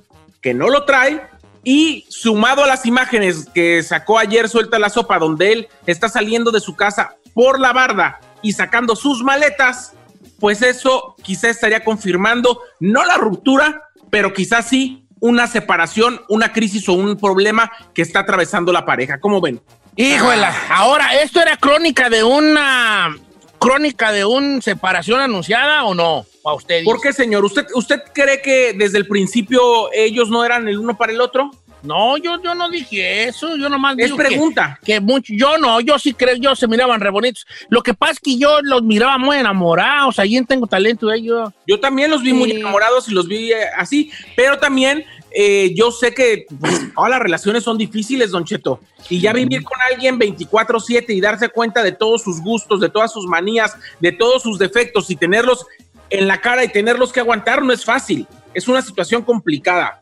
que 0.40 0.54
no 0.54 0.68
lo 0.68 0.84
trae. 0.84 1.22
Y 1.64 2.06
sumado 2.08 2.64
a 2.64 2.66
las 2.66 2.86
imágenes 2.86 3.46
que 3.54 3.84
sacó 3.84 4.18
ayer 4.18 4.48
Suelta 4.48 4.80
la 4.80 4.90
Sopa, 4.90 5.20
donde 5.20 5.52
él 5.52 5.68
está 5.86 6.08
saliendo 6.08 6.50
de 6.50 6.58
su 6.58 6.74
casa 6.74 7.14
por 7.34 7.60
la 7.60 7.72
barda 7.72 8.20
y 8.42 8.52
sacando 8.52 8.96
sus 8.96 9.22
maletas, 9.22 9.92
pues 10.40 10.60
eso 10.60 11.14
quizá 11.22 11.48
estaría 11.48 11.84
confirmando 11.84 12.60
no 12.80 13.04
la 13.04 13.14
ruptura, 13.14 13.90
pero 14.10 14.32
quizás 14.32 14.68
sí 14.68 15.06
una 15.20 15.46
separación, 15.46 16.20
una 16.28 16.52
crisis 16.52 16.88
o 16.88 16.94
un 16.94 17.16
problema 17.16 17.70
que 17.94 18.02
está 18.02 18.20
atravesando 18.20 18.72
la 18.72 18.84
pareja. 18.84 19.20
¿Cómo 19.20 19.40
ven? 19.40 19.60
Híjola, 19.94 20.52
ahora, 20.68 21.14
¿esto 21.22 21.40
era 21.40 21.56
crónica 21.56 22.10
de 22.10 22.24
una 22.24 23.14
crónica 23.62 24.12
de 24.12 24.24
una 24.24 24.60
separación 24.60 25.20
anunciada 25.20 25.84
o 25.84 25.94
no? 25.94 26.26
A 26.44 26.54
usted. 26.54 26.84
¿Por 26.84 27.00
qué, 27.00 27.12
señor? 27.12 27.44
¿Usted, 27.44 27.66
¿Usted 27.74 28.02
cree 28.12 28.42
que 28.42 28.72
desde 28.72 28.98
el 28.98 29.06
principio 29.06 29.92
ellos 29.92 30.28
no 30.28 30.44
eran 30.44 30.66
el 30.66 30.78
uno 30.78 30.96
para 30.96 31.12
el 31.12 31.20
otro? 31.20 31.50
No, 31.82 32.16
yo, 32.16 32.40
yo 32.42 32.54
no 32.54 32.70
dije 32.70 33.24
eso, 33.24 33.56
yo 33.56 33.68
nomás 33.68 33.96
Es 33.98 34.06
digo 34.06 34.16
pregunta. 34.16 34.78
Que, 34.84 35.00
mucho, 35.00 35.32
yo 35.36 35.58
no, 35.58 35.80
yo 35.80 35.98
sí 35.98 36.14
creo, 36.14 36.36
yo 36.36 36.54
se 36.54 36.68
miraban 36.68 37.00
re 37.00 37.10
bonitos. 37.10 37.44
Lo 37.68 37.82
que 37.82 37.92
pasa 37.92 38.12
es 38.12 38.20
que 38.20 38.38
yo 38.38 38.60
los 38.62 38.82
miraba 38.82 39.18
muy 39.18 39.36
enamorados, 39.36 40.18
allí 40.18 40.36
en 40.36 40.46
tengo 40.46 40.66
talento 40.66 41.08
de 41.08 41.18
ellos. 41.18 41.50
Yo 41.66 41.80
también 41.80 42.10
los 42.10 42.22
vi 42.22 42.32
muy 42.32 42.52
enamorados 42.52 43.08
y 43.08 43.14
los 43.14 43.26
vi 43.26 43.52
eh, 43.52 43.66
así, 43.76 44.12
pero 44.36 44.58
también 44.58 45.04
eh, 45.34 45.72
yo 45.74 45.90
sé 45.90 46.12
que 46.14 46.46
pues, 46.60 46.94
todas 46.94 47.10
las 47.10 47.20
relaciones 47.20 47.64
son 47.64 47.78
difíciles, 47.78 48.30
Don 48.30 48.44
Cheto. 48.44 48.80
Y 49.08 49.20
ya 49.20 49.32
vivir 49.32 49.62
con 49.62 49.78
alguien 49.90 50.18
24/7 50.18 51.14
y 51.14 51.20
darse 51.20 51.48
cuenta 51.48 51.82
de 51.82 51.92
todos 51.92 52.22
sus 52.22 52.40
gustos, 52.40 52.80
de 52.80 52.88
todas 52.88 53.12
sus 53.12 53.26
manías, 53.26 53.76
de 54.00 54.12
todos 54.12 54.42
sus 54.42 54.58
defectos 54.58 55.10
y 55.10 55.16
tenerlos 55.16 55.66
en 56.10 56.28
la 56.28 56.40
cara 56.40 56.64
y 56.64 56.68
tenerlos 56.68 57.12
que 57.12 57.20
aguantar 57.20 57.62
no 57.62 57.72
es 57.72 57.84
fácil. 57.84 58.26
Es 58.52 58.68
una 58.68 58.82
situación 58.82 59.22
complicada. 59.22 60.01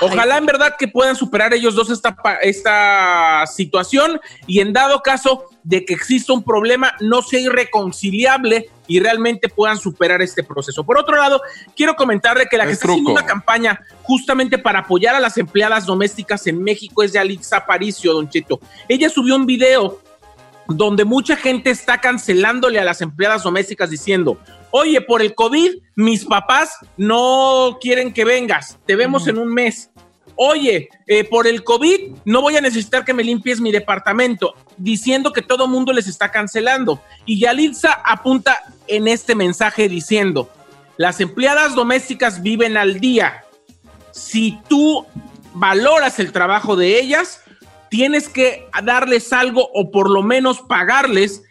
Ojalá 0.00 0.36
en 0.38 0.46
verdad 0.46 0.74
que 0.78 0.86
puedan 0.88 1.16
superar 1.16 1.52
ellos 1.54 1.74
dos 1.74 1.90
esta, 1.90 2.14
pa- 2.14 2.36
esta 2.36 3.44
situación 3.46 4.20
y 4.46 4.60
en 4.60 4.72
dado 4.72 5.00
caso 5.02 5.44
de 5.62 5.84
que 5.84 5.94
exista 5.94 6.32
un 6.32 6.42
problema 6.44 6.94
no 7.00 7.22
sea 7.22 7.40
irreconciliable 7.40 8.70
y 8.86 9.00
realmente 9.00 9.48
puedan 9.48 9.76
superar 9.78 10.22
este 10.22 10.42
proceso. 10.42 10.84
Por 10.84 10.98
otro 10.98 11.16
lado, 11.16 11.40
quiero 11.76 11.94
comentarle 11.96 12.46
que 12.48 12.56
la 12.56 12.64
que 12.64 12.72
Es 12.72 12.78
está 12.78 12.88
haciendo 12.88 13.10
una 13.12 13.26
campaña 13.26 13.80
justamente 14.02 14.58
para 14.58 14.80
apoyar 14.80 15.14
a 15.14 15.20
las 15.20 15.36
empleadas 15.36 15.84
domésticas 15.84 16.46
en 16.46 16.62
México 16.62 17.02
es 17.02 17.12
Yalitza 17.12 17.58
Aparicio, 17.58 18.12
Don 18.14 18.28
Cheto. 18.28 18.60
Ella 18.88 19.10
subió 19.10 19.36
un 19.36 19.46
video 19.46 20.00
donde 20.68 21.04
mucha 21.04 21.34
gente 21.34 21.70
está 21.70 21.98
cancelándole 21.98 22.78
a 22.78 22.84
las 22.84 23.00
empleadas 23.00 23.42
domésticas 23.42 23.90
diciendo, 23.90 24.38
oye, 24.70 25.00
por 25.00 25.22
el 25.22 25.34
COVID, 25.34 25.78
mis 25.96 26.26
papás 26.26 26.74
no 26.96 27.78
quieren 27.80 28.12
que 28.12 28.24
vengas, 28.24 28.78
te 28.86 28.94
vemos 28.94 29.26
en 29.28 29.38
un 29.38 29.52
mes. 29.52 29.90
Oye, 30.40 30.88
eh, 31.08 31.24
por 31.24 31.48
el 31.48 31.64
COVID 31.64 32.12
no 32.24 32.42
voy 32.42 32.56
a 32.56 32.60
necesitar 32.60 33.04
que 33.04 33.14
me 33.14 33.24
limpies 33.24 33.60
mi 33.60 33.72
departamento, 33.72 34.54
diciendo 34.76 35.32
que 35.32 35.42
todo 35.42 35.66
mundo 35.66 35.92
les 35.92 36.06
está 36.06 36.30
cancelando. 36.30 37.02
Y 37.24 37.40
Yalitza 37.40 38.00
apunta 38.04 38.62
en 38.86 39.08
este 39.08 39.34
mensaje 39.34 39.88
diciendo, 39.88 40.48
las 40.96 41.20
empleadas 41.20 41.74
domésticas 41.74 42.42
viven 42.42 42.76
al 42.76 43.00
día. 43.00 43.44
Si 44.12 44.58
tú 44.68 45.06
valoras 45.54 46.20
el 46.20 46.30
trabajo 46.30 46.76
de 46.76 47.00
ellas, 47.00 47.40
tienes 47.90 48.28
que 48.28 48.68
darles 48.84 49.32
algo 49.32 49.68
o 49.72 49.90
por 49.90 50.10
lo 50.10 50.22
menos 50.22 50.60
pagarles, 50.60 51.42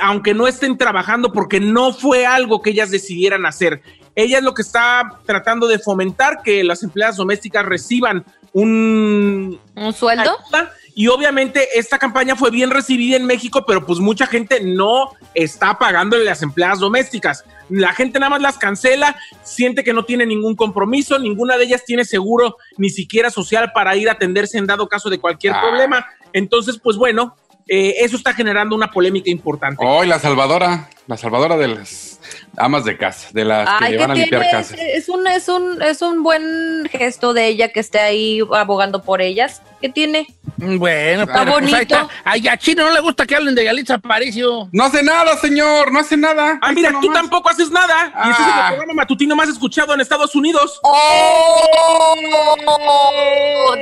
aunque 0.00 0.34
no 0.34 0.46
estén 0.46 0.78
trabajando, 0.78 1.32
porque 1.32 1.60
no 1.60 1.92
fue 1.92 2.26
algo 2.26 2.62
que 2.62 2.70
ellas 2.70 2.90
decidieran 2.90 3.46
hacer. 3.46 3.82
ella 4.14 4.38
es 4.38 4.44
lo 4.44 4.54
que 4.54 4.62
está 4.62 5.20
tratando 5.26 5.66
de 5.66 5.78
fomentar 5.78 6.42
que 6.42 6.62
las 6.62 6.82
empleadas 6.82 7.16
domésticas 7.16 7.64
reciban 7.64 8.24
un, 8.52 9.58
¿Un 9.74 9.92
sueldo? 9.92 10.36
ayuda. 10.46 10.72
Y 10.94 11.08
obviamente 11.08 11.66
esta 11.74 11.98
campaña 11.98 12.36
fue 12.36 12.50
bien 12.52 12.70
recibida 12.70 13.16
en 13.16 13.26
México, 13.26 13.64
pero 13.66 13.84
pues 13.84 13.98
mucha 13.98 14.26
gente 14.26 14.60
no 14.62 15.10
está 15.34 15.78
pagándole 15.78 16.24
las 16.24 16.42
empleadas 16.42 16.78
domésticas. 16.80 17.44
La 17.68 17.92
gente 17.92 18.18
nada 18.18 18.30
más 18.30 18.42
las 18.42 18.58
cancela, 18.58 19.16
siente 19.42 19.84
que 19.84 19.92
no 19.92 20.04
tiene 20.04 20.26
ningún 20.26 20.54
compromiso, 20.56 21.18
ninguna 21.18 21.56
de 21.56 21.64
ellas 21.64 21.84
tiene 21.84 22.04
seguro 22.04 22.56
ni 22.76 22.90
siquiera 22.90 23.30
social 23.30 23.72
para 23.72 23.96
ir 23.96 24.08
a 24.08 24.12
atenderse 24.12 24.58
en 24.58 24.66
dado 24.66 24.88
caso 24.88 25.10
de 25.10 25.18
cualquier 25.18 25.54
Ah. 25.54 25.60
problema. 25.60 26.06
Entonces, 26.32 26.78
pues 26.82 26.96
bueno, 26.96 27.36
eh, 27.68 27.94
eso 28.00 28.16
está 28.16 28.34
generando 28.34 28.76
una 28.76 28.90
polémica 28.90 29.30
importante. 29.30 29.82
Hoy 29.86 30.06
la 30.06 30.18
salvadora, 30.18 30.88
la 31.06 31.16
salvadora 31.16 31.56
de 31.56 31.68
las 31.68 32.20
amas 32.56 32.84
de 32.84 32.96
casa, 32.96 33.28
de 33.32 33.44
las 33.44 33.68
que 33.78 33.84
Ay, 33.86 33.92
le 33.92 33.96
¿qué 33.98 34.02
van 34.02 34.10
a 34.10 34.14
limpiar 34.14 34.42
tiene? 34.42 34.56
casas. 34.56 34.78
Es, 34.78 35.08
un, 35.08 35.26
es, 35.26 35.48
un, 35.48 35.82
es 35.82 36.02
un 36.02 36.22
buen 36.22 36.88
gesto 36.90 37.32
de 37.32 37.46
ella 37.46 37.68
que 37.68 37.80
esté 37.80 38.00
ahí 38.00 38.40
abogando 38.54 39.02
por 39.02 39.22
ellas. 39.22 39.62
¿Qué 39.80 39.88
tiene? 39.90 40.26
Bueno, 40.56 41.22
Está 41.24 41.40
pero 41.44 41.52
pues 41.52 41.64
ahí 41.66 41.72
bonito. 41.72 41.94
está. 41.96 42.08
Ay, 42.24 42.48
a 42.48 42.56
Chino 42.56 42.84
no 42.86 42.90
le 42.92 43.00
gusta 43.00 43.26
que 43.26 43.36
hablen 43.36 43.54
de 43.54 43.64
Yalitza 43.64 43.94
Aparicio. 43.94 44.68
No 44.72 44.84
hace 44.84 45.02
nada, 45.02 45.36
señor, 45.36 45.92
no 45.92 45.98
hace 45.98 46.16
nada. 46.16 46.58
Ah, 46.62 46.72
mira, 46.72 46.88
tú 46.90 47.02
nomás. 47.02 47.20
tampoco 47.20 47.50
haces 47.50 47.70
nada. 47.70 48.10
Y 48.24 48.30
este 48.30 48.42
es 48.42 48.48
Ah. 48.48 48.68
el 48.70 48.76
programa 48.76 48.94
matutino 48.94 49.36
más 49.36 49.48
escuchado 49.50 49.92
en 49.92 50.00
Estados 50.00 50.34
Unidos. 50.34 50.80
¡Oh! 50.84 52.14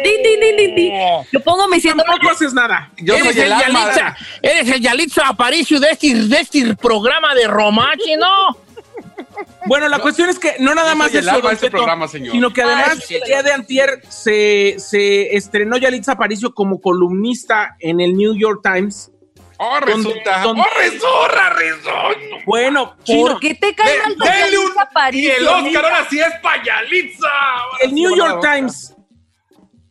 ¡Di, 0.03 0.11
di, 0.11 0.37
di, 0.41 0.57
di, 0.57 0.75
di! 0.75 0.93
Yo 1.33 1.41
pongo 1.41 1.69
mi 1.69 1.81
siento 1.81 2.03
Tampoco 2.05 2.31
haces 2.33 2.53
nada. 2.53 2.91
Yo 2.99 3.15
eres, 3.15 3.35
soy 3.35 3.43
el 3.45 3.53
el. 3.53 3.59
Yalitza, 3.59 4.17
eres 4.43 4.69
el 4.69 4.81
Yalitza 4.81 5.29
Aparicio 5.29 5.79
de 5.79 5.91
este, 5.91 6.15
de 6.15 6.41
este 6.41 6.75
programa 6.77 7.35
de 7.35 7.47
romance, 7.47 8.17
¿no? 8.19 8.42
Bueno, 9.67 9.89
la 9.89 9.99
cuestión 9.99 10.29
es 10.31 10.39
que 10.39 10.57
no 10.59 10.75
nada 10.75 10.95
más 10.95 11.15
eso, 11.15 11.51
este 11.51 11.71
programa, 11.71 12.09
señor. 12.09 12.33
sino 12.33 12.53
que 12.53 12.63
además 12.63 12.91
Ay, 12.93 13.01
sí, 13.07 13.15
el 13.17 13.23
día 13.23 13.43
de 13.43 13.53
antier 13.53 14.03
se, 14.09 14.77
se 14.79 15.37
estrenó 15.37 15.77
Yalitza 15.77 16.13
Aparicio 16.13 16.55
como 16.55 16.81
columnista 16.81 17.77
en 17.81 18.01
el 18.01 18.17
New 18.17 18.35
York 18.37 18.61
Times. 18.63 19.11
Oh, 19.59 19.79
resulta. 19.81 20.41
donde- 20.43 20.63
Oh, 20.63 20.79
resulta, 20.81 21.51
resulta. 21.51 22.43
Bueno, 22.47 22.97
chino, 23.05 23.29
¿Por 23.33 23.41
qué 23.41 23.55
te 23.55 23.75
cae 23.75 23.99
mal 24.01 24.17
De- 24.17 24.25
un- 24.25 24.27
Yalitza 24.27 24.73
Y 24.75 24.83
Aparicio? 24.83 25.33
el 25.37 25.49
Oscar 25.49 25.85
ahora 25.85 26.07
sí 26.11 26.19
es 26.19 26.35
para 26.43 26.63
Yalitza. 26.65 27.29
el 27.83 27.95
New 27.95 28.17
York 28.17 28.41
Times 28.43 28.97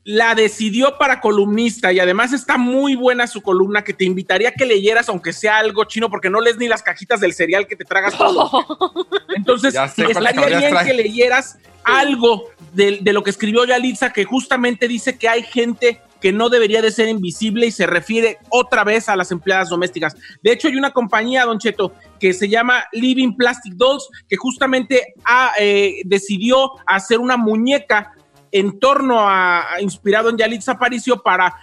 la 0.03 0.33
decidió 0.33 0.97
para 0.97 1.21
columnista 1.21 1.93
y 1.93 1.99
además 1.99 2.33
está 2.33 2.57
muy 2.57 2.95
buena 2.95 3.27
su 3.27 3.41
columna 3.41 3.83
que 3.83 3.93
te 3.93 4.03
invitaría 4.03 4.49
a 4.49 4.53
que 4.53 4.65
leyeras 4.65 5.09
aunque 5.09 5.31
sea 5.31 5.57
algo 5.59 5.83
chino 5.85 6.09
porque 6.09 6.29
no 6.29 6.41
lees 6.41 6.57
ni 6.57 6.67
las 6.67 6.81
cajitas 6.81 7.19
del 7.19 7.33
cereal 7.33 7.67
que 7.67 7.75
te 7.75 7.85
tragas 7.85 8.17
todo. 8.17 8.49
Entonces, 9.35 9.73
Ya 9.73 9.87
sé 9.87 10.05
cuáles 10.05 10.33
estaría 10.35 10.57
bien 10.59 10.71
trae. 10.71 10.85
que 10.87 10.93
leyeras 10.93 11.59
algo 11.83 12.45
de, 12.73 12.99
de 13.01 13.13
lo 13.13 13.23
que 13.23 13.29
escribió 13.29 13.65
Yalitza, 13.65 14.11
que 14.11 14.25
justamente 14.25 14.87
dice 14.87 15.17
que 15.17 15.29
hay 15.29 15.43
gente 15.43 16.01
que 16.19 16.31
no 16.31 16.49
debería 16.49 16.81
de 16.81 16.91
ser 16.91 17.07
invisible 17.07 17.65
y 17.65 17.71
se 17.71 17.87
refiere 17.87 18.37
otra 18.49 18.83
vez 18.83 19.09
a 19.09 19.15
las 19.15 19.31
empleadas 19.31 19.69
domésticas. 19.69 20.15
De 20.43 20.51
hecho, 20.51 20.67
hay 20.67 20.75
una 20.75 20.91
compañía, 20.91 21.45
Don 21.45 21.57
Cheto, 21.57 21.93
que 22.19 22.33
se 22.33 22.47
llama 22.47 22.85
Living 22.93 23.35
Plastic 23.35 23.73
Dolls, 23.73 24.07
que 24.29 24.37
justamente 24.37 25.15
ha, 25.25 25.53
eh, 25.59 26.01
decidió 26.05 26.73
hacer 26.85 27.17
una 27.17 27.37
muñeca 27.37 28.13
en 28.51 28.79
torno 28.79 29.19
a, 29.27 29.73
a- 29.73 29.81
inspirado 29.81 30.29
en 30.29 30.37
Yalitza 30.37 30.73
Aparicio 30.73 31.21
para, 31.21 31.55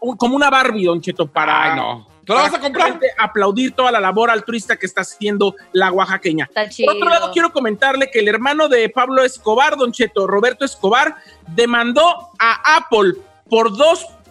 un- 0.00 0.16
como 0.16 0.36
una 0.36 0.50
Barbie, 0.50 0.84
Don 0.84 1.00
Cheto, 1.00 1.26
para... 1.26 1.72
Ay, 1.72 1.76
no. 1.76 2.06
¿Tú 2.24 2.34
la 2.34 2.42
vas 2.42 2.52
a 2.54 2.60
comprar? 2.60 3.00
Aplaudir 3.16 3.72
toda 3.72 3.90
la 3.90 4.00
labor 4.00 4.30
altruista 4.30 4.76
que 4.76 4.84
está 4.84 5.00
haciendo 5.00 5.54
la 5.72 5.90
oaxaqueña. 5.90 6.44
Está 6.54 6.68
Por 6.84 6.96
otro 6.96 7.08
lado, 7.08 7.30
quiero 7.32 7.50
comentarle 7.54 8.10
que 8.10 8.18
el 8.18 8.28
hermano 8.28 8.68
de 8.68 8.90
Pablo 8.90 9.22
Escobar, 9.24 9.78
Don 9.78 9.92
Cheto, 9.92 10.26
Roberto 10.26 10.66
Escobar, 10.66 11.16
demandó 11.46 12.28
a 12.38 12.76
Apple 12.76 13.14
por 13.48 13.74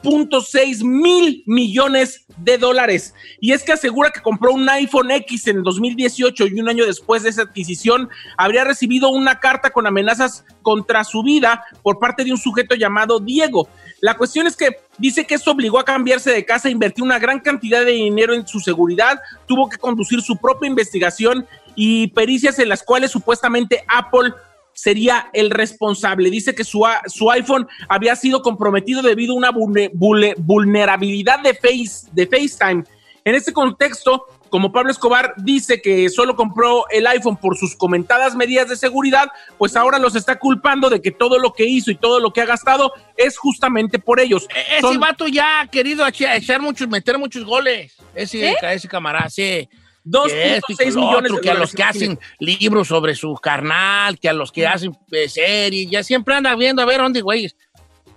2.6 0.08 0.86
mil 0.86 1.44
millones 1.46 2.26
de 2.38 2.58
dólares. 2.58 3.14
Y 3.42 3.52
es 3.52 3.64
que 3.64 3.74
asegura 3.74 4.10
que 4.10 4.22
compró 4.22 4.54
un 4.54 4.68
iPhone 4.70 5.12
X 5.12 5.48
en 5.48 5.58
el 5.58 5.64
2018 5.64 6.48
y 6.48 6.62
un 6.62 6.70
año 6.70 6.86
después 6.86 7.24
de 7.24 7.30
esa 7.30 7.42
adquisición 7.42 8.10
habría 8.38 8.64
recibido 8.64 9.10
una 9.10 9.40
carta 9.42 9.70
con 9.70 9.86
amenazas 9.86 10.46
contra 10.62 11.04
su 11.04 11.24
vida 11.24 11.64
por 11.84 12.00
parte 12.00 12.24
de 12.24 12.32
un 12.32 12.38
sujeto 12.38 12.76
llamado 12.76 13.20
Diego. 13.20 13.68
La 14.00 14.16
cuestión 14.16 14.48
es 14.48 14.56
que 14.56 14.78
dice 14.98 15.26
que 15.26 15.36
esto 15.36 15.52
obligó 15.52 15.80
a 15.80 15.86
cambiarse 15.86 16.32
de 16.32 16.46
casa, 16.46 16.70
invertir 16.70 17.04
una 17.04 17.20
gran 17.20 17.42
cantidad 17.42 17.84
de 17.84 17.92
dinero 17.92 18.34
en 18.34 18.48
su 18.48 18.60
seguridad, 18.62 19.20
tuvo 19.46 19.70
que 19.70 19.78
conducir 19.78 20.22
su 20.22 20.38
propia 20.38 20.70
investigación 20.70 21.46
y 21.76 22.08
pericias 22.08 22.60
en 22.60 22.70
las 22.70 22.82
cuales 22.82 23.12
supuestamente 23.12 23.84
Apple 23.88 24.34
sería 24.78 25.30
el 25.34 25.50
responsable. 25.50 26.30
Dice 26.30 26.54
que 26.54 26.64
su, 26.64 26.86
su 27.08 27.32
iPhone 27.32 27.68
había 27.90 28.16
sido 28.16 28.44
comprometido 28.44 29.02
debido 29.02 29.34
a 29.34 29.38
una 29.38 29.52
vulne- 29.52 29.92
vulne- 29.92 30.36
vulnerabilidad 30.38 31.40
de, 31.40 31.56
face, 31.56 32.08
de 32.12 32.28
FaceTime. 32.28 32.84
En 33.26 33.36
este 33.36 33.52
contexto, 33.52 34.26
como 34.50 34.72
Pablo 34.72 34.92
Escobar 34.92 35.34
dice 35.38 35.82
que 35.82 36.08
solo 36.10 36.36
compró 36.36 36.88
el 36.90 37.08
iPhone 37.08 37.36
por 37.38 37.58
sus 37.58 37.76
comentadas 37.76 38.36
medidas 38.36 38.70
de 38.70 38.78
seguridad, 38.78 39.26
pues 39.58 39.76
ahora 39.76 39.98
los 40.00 40.16
está 40.16 40.38
culpando 40.40 40.90
de 40.90 41.02
que 41.02 41.12
todo 41.12 41.40
lo 41.40 41.54
que 41.54 41.66
hizo 41.66 41.90
y 41.92 41.96
todo 41.96 42.20
lo 42.20 42.32
que 42.32 42.42
ha 42.42 42.46
gastado 42.46 42.94
es 43.18 43.38
justamente 43.38 43.98
por 44.00 44.20
ellos. 44.20 44.48
E- 44.56 44.78
Ese 44.78 44.82
Son 44.82 45.00
vato 45.00 45.28
ya 45.28 45.62
ha 45.62 45.68
querido 45.68 46.06
echa- 46.06 46.36
echar 46.36 46.62
muchos, 46.62 46.88
meter 46.88 47.18
muchos 47.18 47.44
goles. 47.44 47.96
Ese, 48.16 48.56
ese 48.62 48.88
camarada, 48.88 49.30
sí. 49.30 49.68
Que 50.12 50.56
esto 50.56 50.74
y 50.74 50.76
que 50.76 50.86
2.6 50.86 50.94
lo 50.94 51.02
millones 51.02 51.32
otro, 51.32 51.36
de 51.36 51.42
que 51.42 51.50
a 51.50 51.54
los 51.54 51.74
que 51.74 51.84
hacen 51.84 52.20
libros 52.40 52.88
sobre 52.88 53.16
su 53.16 53.34
carnal, 53.36 54.20
que 54.20 54.30
a 54.30 54.34
los 54.34 54.52
que 54.52 54.68
hacen 54.68 54.98
eh, 55.12 55.30
series, 55.30 55.90
ya 55.90 56.04
siempre 56.04 56.36
anda 56.36 56.56
viendo 56.56 56.82
a 56.82 56.86
ver 56.86 57.02
dónde, 57.02 57.22
güey. 57.22 57.52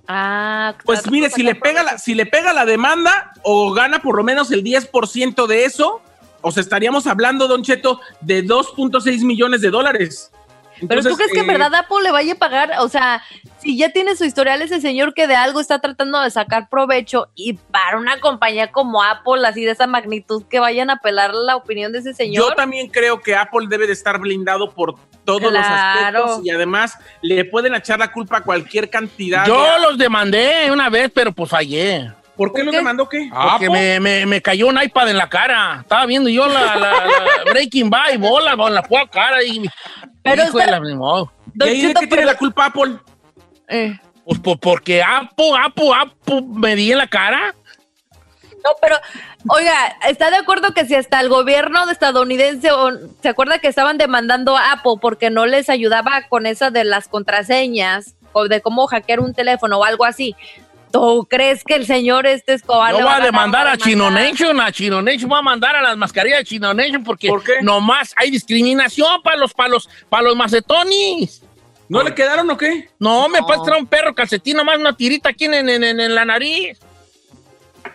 Ah, 0.07 0.75
Pues 0.85 1.03
claro, 1.03 1.13
mire, 1.13 1.31
si 1.31 1.43
le 1.43 1.55
pega 1.55 1.83
la, 1.83 1.99
si 1.99 2.15
le 2.15 2.27
pega 2.27 2.53
la 2.53 2.65
demanda 2.65 3.33
o 3.43 3.73
gana 3.73 4.03
por 4.03 4.17
lo 4.17 4.25
menos 4.25 4.51
el 4.51 4.65
10% 4.65 5.47
de 5.47 5.65
eso, 5.65 6.03
o 6.41 6.51
sea, 6.51 6.63
estaríamos 6.63 7.07
hablando, 7.07 7.47
Don 7.47 7.63
Cheto, 7.63 8.01
de 8.21 8.45
2.6 8.45 9.25
millones 9.25 9.61
de 9.61 9.71
dólares. 9.71 10.33
Pero 10.89 11.03
tú 11.03 11.09
Entonces, 11.09 11.17
crees 11.17 11.33
que 11.33 11.41
en 11.41 11.51
eh, 11.51 11.53
verdad 11.59 11.75
Apple 11.75 11.99
le 12.03 12.11
vaya 12.11 12.33
a 12.33 12.37
pagar, 12.37 12.73
o 12.81 12.89
sea, 12.89 13.23
si 13.59 13.77
ya 13.77 13.91
tiene 13.91 14.17
su 14.17 14.25
historial 14.25 14.63
ese 14.63 14.81
señor 14.81 15.15
que 15.15 15.27
de 15.27 15.37
algo 15.37 15.61
está 15.61 15.79
tratando 15.81 16.21
de 16.21 16.31
sacar 16.31 16.69
provecho 16.69 17.29
y 17.35 17.55
para 17.55 17.99
una 17.99 18.19
compañía 18.21 18.73
como 18.73 19.03
Apple, 19.03 19.47
así 19.47 19.65
de 19.65 19.73
esa 19.73 19.87
magnitud, 19.87 20.45
que 20.49 20.59
vayan 20.61 20.91
a 20.91 20.95
apelar 20.95 21.35
la 21.35 21.57
opinión 21.57 21.93
de 21.93 21.99
ese 21.99 22.11
Yo 22.11 22.15
señor. 22.17 22.55
también 22.55 22.89
creo 22.89 23.21
que 23.21 23.35
Apple 23.37 23.67
debe 23.69 23.87
de 23.87 23.93
estar 23.93 24.19
blindado 24.19 24.71
por 24.71 24.95
todos 25.25 25.53
los 25.53 25.63
aspectos 25.65 26.41
y 26.45 26.51
además 26.51 26.97
le 27.21 27.45
pueden 27.45 27.75
echar 27.75 27.99
la 27.99 28.11
culpa 28.11 28.39
a 28.39 28.41
cualquier 28.43 28.89
cantidad. 28.89 29.47
Yo 29.47 29.63
de- 29.63 29.81
los 29.83 29.99
demandé 29.99 30.71
una 30.73 30.89
vez, 30.89 31.11
pero 31.15 31.31
pues 31.33 31.51
fallé. 31.51 32.11
¿Por 32.37 32.53
qué 32.53 32.65
los 32.65 32.75
demandó 32.75 33.09
qué? 33.09 33.29
Porque 33.51 33.69
me, 33.69 34.01
me, 34.01 34.25
me 34.27 34.41
cayó 34.41 34.69
un 34.69 34.81
iPad 34.83 35.11
en 35.11 35.19
la 35.19 35.29
cara. 35.29 35.79
Estaba 35.83 36.07
viendo 36.07 36.29
yo 36.31 36.47
la, 36.47 36.77
la- 36.77 37.07
la 37.07 37.45
Breaking 37.51 37.91
Bad 37.91 38.13
y 38.15 38.17
bola 38.17 38.53
en 38.53 38.75
la 38.75 38.83
puta 38.83 39.07
cara. 39.09 39.43
Y, 39.43 39.69
Pero 40.23 40.45
hijo 40.45 40.59
de 40.59 40.65
está- 40.65 40.79
la- 40.79 40.87
ni 40.89 40.95
modo. 40.97 41.33
¿Y 41.55 41.63
ahí 41.65 41.87
de 41.87 41.95
qué 41.95 42.07
tiene 42.07 42.25
la 42.25 42.37
culpa 42.37 42.67
Apple? 42.67 42.97
Eh. 43.69 43.99
Pues 44.25 44.39
po- 44.41 44.57
porque 44.57 45.03
Apo, 45.03 45.57
Apo, 45.57 45.95
Apo 45.95 46.43
me 46.43 46.75
di 46.77 46.93
en 46.93 46.99
la 46.99 47.07
cara. 47.09 47.55
No, 48.63 48.71
pero, 48.81 48.97
oiga, 49.49 49.73
¿está 50.07 50.31
de 50.31 50.37
acuerdo 50.37 50.75
que 50.75 50.85
si 50.85 50.95
hasta 50.95 51.19
el 51.21 51.29
gobierno 51.31 51.87
de 51.87 51.93
estadounidense, 51.93 52.71
o- 52.73 52.91
se 53.23 53.29
acuerda 53.29 53.59
que 53.59 53.69
estaban 53.69 53.97
demandando 53.99 54.57
a 54.57 54.73
Apple 54.73 54.95
porque 55.01 55.31
no 55.31 55.47
les 55.47 55.69
ayudaba 55.71 56.23
con 56.29 56.45
esa 56.47 56.71
de 56.71 56.85
las 56.85 57.09
contraseñas 57.09 58.15
o 58.33 58.49
de 58.49 58.61
cómo 58.61 58.87
hackear 58.87 59.21
un 59.21 59.33
teléfono 59.35 59.79
o 59.79 59.85
algo 59.85 60.05
así? 60.05 60.37
¿Tú 60.93 61.27
crees 61.31 61.63
que 61.65 61.75
el 61.75 61.87
señor 61.87 62.27
este 62.27 62.55
Escobar 62.55 62.95
le 62.95 63.03
voy 63.03 63.13
a 63.13 63.21
demandar 63.21 63.67
a 63.69 63.77
Chino? 63.77 64.11
Nation, 64.11 64.61
a 64.61 64.73
Chino 64.73 65.01
Nation, 65.03 65.29
voy 65.29 65.39
a 65.39 65.43
mandar 65.43 65.77
a 65.77 65.83
las 65.83 65.97
mascarillas 65.97 66.39
de 66.41 66.45
Chino 66.45 66.75
Nation 66.75 67.05
porque 67.05 67.29
¿Por 67.29 67.43
nomás 67.63 68.13
hay 68.17 68.31
discriminación 68.31 69.23
para 69.23 69.37
los, 69.37 69.55
para 69.55 69.69
los, 69.69 69.89
para 70.09 70.23
los 70.25 70.37
macetonis. 70.37 71.43
¿No 71.89 72.03
le 72.03 72.15
quedaron 72.15 72.49
o 72.51 72.57
qué? 72.57 72.89
No, 72.99 73.29
me 73.29 73.43
puedes 73.43 73.63
traer 73.65 73.81
un 73.81 73.87
perro 73.87 74.15
calcetín, 74.15 74.57
nomás 74.57 74.79
una 74.79 74.97
tirita 74.97 75.29
aquí 75.31 75.47
en, 75.47 75.55
en- 75.69 75.83
en- 75.85 76.01
en 76.01 76.15
la 76.15 76.25
nariz. 76.25 76.79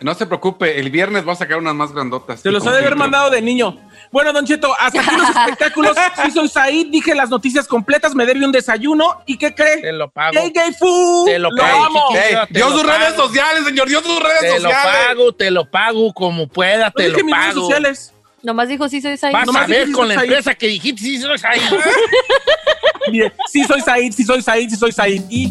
No 0.00 0.14
se 0.14 0.26
preocupe, 0.26 0.78
el 0.78 0.90
viernes 0.90 1.26
va 1.26 1.32
a 1.32 1.36
sacar 1.36 1.58
unas 1.58 1.74
más 1.74 1.92
grandotas. 1.92 2.40
Se 2.40 2.50
los 2.50 2.66
ha 2.66 2.72
de 2.72 2.78
haber 2.78 2.96
mandado 2.96 3.30
de 3.30 3.40
niño. 3.40 3.78
Bueno, 4.12 4.32
Don 4.32 4.44
Cheto, 4.46 4.74
hasta 4.78 5.00
aquí 5.00 5.16
los 5.16 5.28
espectáculos. 5.36 5.96
Sí 6.24 6.30
soy 6.30 6.48
Said, 6.48 6.86
dije 6.88 7.14
las 7.14 7.30
noticias 7.30 7.66
completas, 7.66 8.14
me 8.14 8.26
debe 8.26 8.44
un 8.44 8.52
desayuno. 8.52 9.22
¿Y 9.26 9.38
qué 9.38 9.54
cree? 9.54 9.78
Te 9.80 9.92
lo 9.92 10.08
pago. 10.10 10.32
Gay 10.34 10.50
Gay 10.54 10.72
Food. 10.78 11.26
Te 11.26 11.38
lo 11.38 11.48
pago, 11.56 11.84
amo. 11.84 12.04
chiquito, 12.10 12.40
Ey, 12.40 12.46
te 12.48 12.54
dio 12.54 12.68
lo 12.70 12.78
sus 12.78 12.86
redes 12.86 13.14
sociales, 13.14 13.64
señor, 13.64 13.88
dio 13.88 14.00
sus 14.02 14.22
redes 14.22 14.40
Te 14.40 14.48
lo 14.60 14.70
sociales. 14.70 15.06
pago, 15.08 15.32
te 15.32 15.50
lo 15.50 15.70
pago 15.70 16.12
como 16.12 16.46
pueda, 16.46 16.86
No 16.86 16.92
te 16.92 17.02
dije 17.04 17.18
lo 17.18 17.24
mis 17.24 17.34
redes 17.34 17.46
pago. 17.48 17.60
sociales. 17.62 18.12
Nomás 18.42 18.68
dijo 18.68 18.88
sí 18.88 19.00
soy 19.00 19.16
Said. 19.16 19.32
Vas 19.32 19.46
Nomás 19.46 19.64
a 19.64 19.66
ver 19.66 19.90
con 19.90 20.06
la 20.06 20.14
empresa 20.14 20.54
que 20.54 20.68
dijiste, 20.68 21.02
sí, 21.02 21.18
soy 21.20 21.36
ahí. 21.42 21.60
Mire, 23.10 23.32
sí 23.50 23.64
soy 23.64 23.80
Said, 23.80 24.12
sí 24.12 24.24
soy 24.24 24.42
Said, 24.42 24.68
sí 24.68 24.76
soy 24.76 24.92
Said. 24.92 25.22
Y 25.30 25.50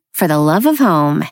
for 0.13 0.27
the 0.27 0.37
love 0.37 0.65
of 0.65 0.79
home. 0.79 1.25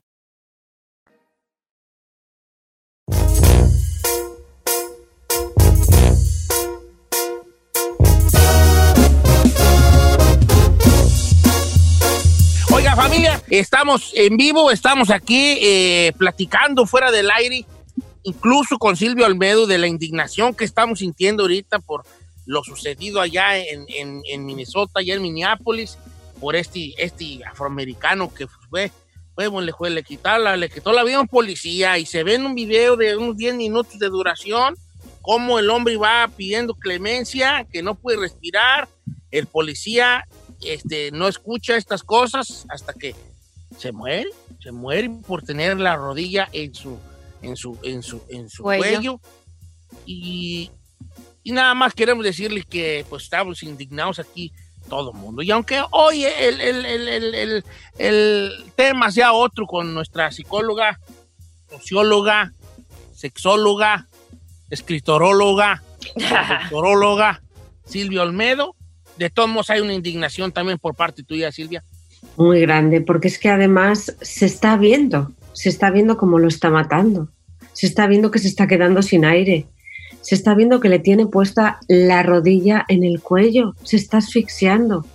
Oiga, 12.72 12.96
familia, 12.96 13.42
estamos 13.50 14.12
en 14.15 14.38
vivo, 14.38 14.72
estamos 14.72 15.10
aquí 15.10 15.58
eh, 15.62 16.13
platicando 16.18 16.86
fuera 16.86 17.12
del 17.12 17.30
aire, 17.32 17.65
incluso 18.24 18.78
con 18.78 18.96
Silvio 18.96 19.26
Almedo, 19.26 19.68
de 19.68 19.78
la 19.78 19.88
indignación 19.88 20.54
que 20.54 20.63
estamos 20.65 21.00
sintiendo 21.00 21.44
ahorita 21.44 21.80
por 21.80 22.06
lo 22.46 22.63
sucedido 22.63 23.22
allá 23.22 23.58
en, 23.58 24.46
Minnesota, 24.46 25.02
allá 25.02 25.15
en 25.15 25.22
Minneapolis, 25.22 25.98
por 26.39 26.56
este, 26.56 26.94
este 26.98 27.44
afroamericano 27.46 28.34
que 28.34 28.48
fue, 28.69 28.91
fue, 29.36 29.47
bueno, 29.47 29.65
le, 29.65 29.73
fue- 29.73 29.89
le, 29.89 30.03
quitó 30.03 30.38
la, 30.38 30.55
le 30.58 30.69
quitó 30.69 30.91
la 30.93 31.03
vida 31.03 31.17
a 31.17 31.21
un 31.21 31.27
policía 31.27 31.97
y 31.97 32.05
se 32.05 32.23
ve 32.23 32.36
en 32.36 32.45
un 32.45 32.55
video 32.55 32.95
de 32.95 33.15
unos 33.17 33.36
10 33.38 33.55
minutos 33.55 33.97
de 33.99 34.08
duración 34.10 34.75
cómo 35.21 35.60
el 35.60 35.69
hombre 35.69 35.97
va 35.97 36.27
pidiendo 36.36 36.73
clemencia, 36.73 37.67
que 37.71 37.84
no 37.84 37.95
puede 37.95 38.17
respirar, 38.19 38.88
el 39.32 39.45
policía 39.47 40.25
este, 40.62 41.12
no 41.12 41.27
escucha 41.27 41.75
estas 41.77 42.03
cosas 42.03 42.65
hasta 42.69 42.93
que 42.93 43.15
se 43.77 43.91
muere, 43.91 44.27
se 44.62 44.71
muere 44.71 45.10
por 45.27 45.43
tener 45.43 45.79
la 45.79 45.95
rodilla 45.95 46.49
en 46.51 46.73
su, 46.73 46.97
en 47.41 47.55
su, 47.55 47.77
en 47.84 48.01
su, 48.01 48.21
en 48.29 48.49
su 48.49 48.63
Cuello. 48.63 48.82
cuello. 48.84 49.21
Y, 50.05 50.71
y 51.43 51.51
nada 51.51 51.73
más 51.75 51.93
queremos 51.93 52.23
decirle 52.23 52.63
que 52.63 53.05
pues 53.10 53.23
estamos 53.23 53.62
indignados 53.63 54.19
aquí 54.19 54.51
todo 54.89 55.13
mundo. 55.13 55.41
Y 55.41 55.52
aunque 55.52 55.82
hoy 55.91 56.25
el, 56.25 56.60
el- 56.60 56.86
el- 56.86 57.08
el- 57.08 57.36
el- 57.36 57.63
el 57.97 58.52
tema 58.75 59.12
sea 59.12 59.34
otro 59.34 59.65
con 59.67 59.93
nuestra 59.93 60.32
psicóloga, 60.32 60.99
socióloga, 61.69 62.54
sexóloga, 63.15 64.08
escritoróloga, 64.69 65.84
doctoróloga, 66.15 67.41
Silvia 67.86 68.23
Olmedo, 68.23 68.75
de 69.17 69.30
todos 69.30 69.49
modos 69.49 69.69
hay 69.69 69.82
una 69.82 69.93
indignación 69.93 70.52
también 70.52 70.78
por 70.80 70.95
parte 70.95 71.23
tuya, 71.23 71.52
Silvia. 71.52 71.84
Muy 72.38 72.62
grande, 72.62 73.02
porque 73.02 73.28
es 73.28 73.38
que 73.39 73.49
además 73.49 74.15
se 74.21 74.45
está 74.45 74.78
viendo, 74.78 75.32
se 75.54 75.69
está 75.69 75.89
viendo 75.91 76.17
cómo 76.17 76.39
lo 76.39 76.47
está 76.47 76.69
matando, 76.69 77.30
se 77.73 77.88
está 77.88 78.08
viendo 78.08 78.32
que 78.32 78.39
se 78.39 78.47
está 78.47 78.67
quedando 78.67 79.02
sin 79.02 79.25
aire, 79.25 79.67
se 80.21 80.36
está 80.36 80.53
viendo 80.55 80.79
que 80.79 80.89
le 80.89 80.99
tiene 80.99 81.27
puesta 81.27 81.79
la 81.88 82.23
rodilla 82.23 82.86
en 82.88 83.03
el 83.03 83.21
cuello, 83.21 83.75
se 83.84 83.97
está 83.97 84.17
asfixiando. 84.17 85.05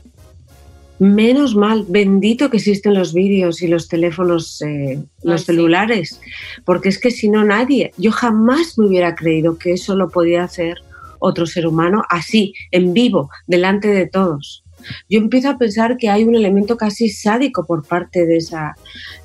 Menos 0.99 1.57
mal, 1.57 1.85
bendito 1.89 2.51
que 2.51 2.59
existen 2.59 2.95
los 2.95 3.13
vídeos 3.13 3.63
y 3.63 3.67
los 3.67 3.89
teléfonos, 3.89 4.63
eh, 4.63 5.03
los 5.23 5.45
celulares, 5.45 6.21
porque 6.65 6.89
es 6.89 6.99
que 6.99 7.11
si 7.11 7.29
no 7.29 7.45
nadie, 7.45 7.93
yo 7.99 8.13
jamás 8.13 8.79
me 8.79 8.87
hubiera 8.87 9.15
creído 9.15 9.59
que 9.59 9.73
eso 9.73 9.97
lo 9.97 10.09
podía 10.09 10.45
hacer 10.45 10.79
otro 11.19 11.47
ser 11.47 11.67
humano 11.67 12.05
así, 12.11 12.55
en 12.71 12.93
vivo, 12.93 13.31
delante 13.47 13.89
de 13.89 14.07
todos. 14.07 14.65
Yo 15.09 15.19
empiezo 15.19 15.51
a 15.51 15.59
pensar 15.59 15.97
que 15.97 16.11
hay 16.11 16.25
un 16.25 16.35
elemento 16.35 16.77
casi 16.77 17.09
sádico 17.09 17.65
por 17.67 17.87
parte 17.87 18.27
de 18.27 18.37
esa, 18.37 18.75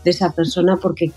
de 0.04 0.12
esa 0.12 0.32
persona, 0.34 0.78
porque 0.78 1.12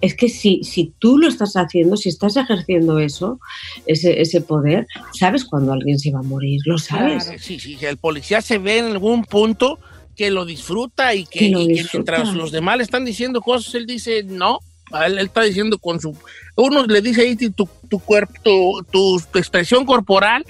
es 0.00 0.14
que 0.14 0.28
si, 0.28 0.62
si 0.64 0.92
tú 0.98 1.18
lo 1.18 1.28
estás 1.28 1.54
haciendo, 1.54 1.96
si 1.96 2.08
estás 2.08 2.36
ejerciendo 2.36 2.98
eso, 2.98 3.38
ese, 3.86 4.20
ese 4.20 4.40
poder, 4.40 4.86
sabes 5.18 5.44
cuando 5.44 5.72
alguien 5.72 5.98
se 5.98 6.10
va 6.10 6.20
a 6.20 6.22
morir, 6.22 6.60
lo 6.64 6.78
sabes. 6.78 7.24
Claro, 7.24 7.38
Sí, 7.38 7.58
sí, 7.60 7.76
el 7.82 7.96
policía 7.98 8.40
se 8.40 8.58
ve 8.58 8.78
en 8.78 8.86
algún 8.86 9.24
punto 9.24 9.78
que 10.16 10.30
lo 10.30 10.44
disfruta 10.44 11.14
y 11.14 11.24
que, 11.26 11.38
Que 11.40 11.48
lo 11.50 11.60
y 11.62 11.66
que 11.68 11.72
disfruta. 11.74 12.12
mientras 12.18 12.34
los 12.34 12.50
demás 12.52 12.76
le 12.78 12.82
están 12.84 13.04
diciendo 13.04 13.40
cosas, 13.42 13.74
él 13.74 13.86
dice 13.86 14.22
no. 14.24 14.58
Él, 15.06 15.18
él 15.18 15.26
está 15.26 15.42
diciendo 15.42 15.78
con 15.78 16.00
su... 16.00 16.16
Uno 16.56 16.84
le 16.84 17.00
dice 17.00 17.22
ahí 17.22 17.36
tu, 17.36 17.68
tu 17.88 17.98
cuerpo, 18.00 18.32
tu, 18.42 18.82
tu- 18.90 19.22
tu 19.32 19.38
expresión 19.38 19.86
corporal 19.86 20.44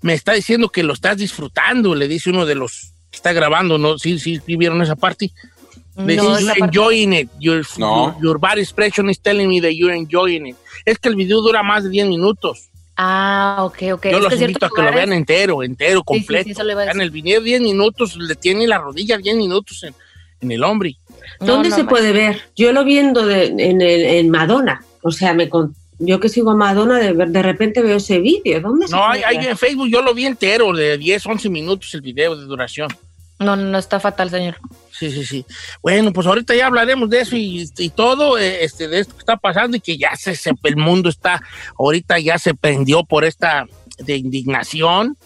me 0.00 0.14
está 0.14 0.32
diciendo 0.32 0.68
que 0.70 0.82
lo 0.82 0.94
estás 0.94 1.18
disfrutando, 1.18 1.94
le 1.94 2.08
dice 2.08 2.30
uno 2.30 2.46
de 2.46 2.54
los 2.54 2.92
que 3.10 3.16
está 3.16 3.32
grabando, 3.34 3.76
¿no? 3.78 3.98
Sí, 3.98 4.18
sí, 4.18 4.40
sí 4.44 4.56
vieron 4.56 4.80
esa 4.82 4.96
parte. 4.96 5.30
Le 5.96 6.16
No, 6.16 6.38
you're 6.38 6.46
parte- 6.46 6.64
enjoying 6.64 7.12
it. 7.12 7.28
Your, 7.38 7.64
No. 7.78 8.12
your, 8.14 8.22
your 8.22 8.38
body 8.38 8.60
expression 8.62 9.08
is 9.10 9.20
telling 9.20 9.48
me 9.48 9.60
that 9.60 9.70
you're 9.72 9.94
enjoying 9.96 10.46
it. 10.48 10.56
Es 10.84 10.98
que 10.98 11.08
el 11.08 11.16
video 11.16 11.40
dura 11.40 11.62
más 11.62 11.84
de 11.84 11.90
10 11.90 12.08
minutos. 12.08 12.68
Ah, 12.96 13.58
ok, 13.60 13.76
ok. 13.94 14.04
Yo 14.10 14.16
Es 14.18 14.22
los 14.22 14.34
que 14.34 14.44
invito 14.44 14.66
a 14.66 14.70
que 14.74 14.82
lo 14.82 14.92
vean 14.92 15.12
entero, 15.12 15.62
entero, 15.62 16.00
Sí, 16.06 16.14
sí, 16.14 16.20
sí, 16.20 16.26
completo. 16.26 16.50
eso 16.50 16.62
le 16.64 16.72
iba 16.72 16.82
a 16.82 16.90
en 16.90 17.00
el 17.00 17.10
video 17.10 17.40
10 17.40 17.60
minutos, 17.60 18.16
le 18.16 18.34
tiene 18.36 18.66
la 18.66 18.78
rodilla 18.78 19.18
10 19.18 19.36
minutos 19.36 19.82
en, 19.82 19.94
en 20.40 20.52
el 20.52 20.62
hombre. 20.62 20.96
¿Dónde 21.40 21.70
No, 21.70 21.76
se 21.76 21.84
puede 21.84 22.12
ver? 22.12 22.42
Yo 22.56 22.72
lo 22.72 22.84
viendo 22.84 23.26
de- 23.26 23.46
en, 23.46 23.80
el- 23.80 24.04
en 24.04 24.30
Madonna, 24.30 24.84
o 25.02 25.10
sea, 25.10 25.34
me 25.34 25.48
con- 25.48 25.74
yo 25.98 26.20
que 26.20 26.28
sigo 26.28 26.50
a 26.50 26.56
Madonna, 26.56 26.98
de, 26.98 27.12
de 27.14 27.42
repente 27.42 27.82
veo 27.82 27.96
ese 27.96 28.18
vídeo. 28.20 28.60
¿Dónde 28.60 28.86
se 28.88 28.94
No, 28.94 29.04
hay, 29.08 29.22
hay 29.22 29.36
en 29.46 29.56
Facebook, 29.56 29.88
yo 29.88 30.02
lo 30.02 30.12
vi 30.14 30.26
entero, 30.26 30.72
de 30.72 30.98
10, 30.98 31.24
11 31.26 31.48
minutos 31.50 31.92
el 31.94 32.00
video 32.00 32.36
de 32.36 32.44
duración. 32.46 32.88
No, 33.40 33.56
no, 33.56 33.64
no 33.64 33.78
está 33.78 33.98
fatal, 33.98 34.30
señor. 34.30 34.56
Sí, 34.96 35.10
sí, 35.10 35.24
sí. 35.26 35.44
Bueno, 35.82 36.12
pues 36.12 36.26
ahorita 36.26 36.54
ya 36.54 36.66
hablaremos 36.66 37.10
de 37.10 37.20
eso 37.20 37.34
y, 37.36 37.68
y 37.78 37.90
todo, 37.90 38.38
eh, 38.38 38.64
este, 38.64 38.86
de 38.86 39.00
esto 39.00 39.14
que 39.14 39.18
está 39.20 39.36
pasando 39.36 39.76
y 39.76 39.80
que 39.80 39.96
ya 39.98 40.14
se, 40.16 40.36
se- 40.36 40.52
el 40.62 40.76
mundo 40.76 41.08
está, 41.08 41.42
ahorita 41.78 42.18
ya 42.20 42.38
se 42.38 42.54
prendió 42.54 43.02
por 43.04 43.24
esta 43.24 43.66
de 43.98 44.16
indignación 44.16 45.16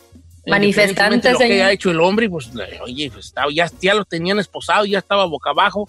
Manifestantes, 0.46 1.16
Independientemente 1.16 1.28
de 1.28 1.32
lo 1.34 1.38
que 1.40 1.44
haya 1.62 1.72
hecho 1.72 1.90
el 1.90 2.00
hombre, 2.00 2.30
pues, 2.30 2.54
le- 2.54 2.80
oye, 2.80 3.10
pues, 3.12 3.26
estaba- 3.26 3.52
ya, 3.52 3.70
ya 3.82 3.92
lo 3.92 4.06
tenían 4.06 4.38
esposado, 4.38 4.86
ya 4.86 4.98
estaba 5.00 5.26
boca 5.26 5.50
abajo, 5.50 5.86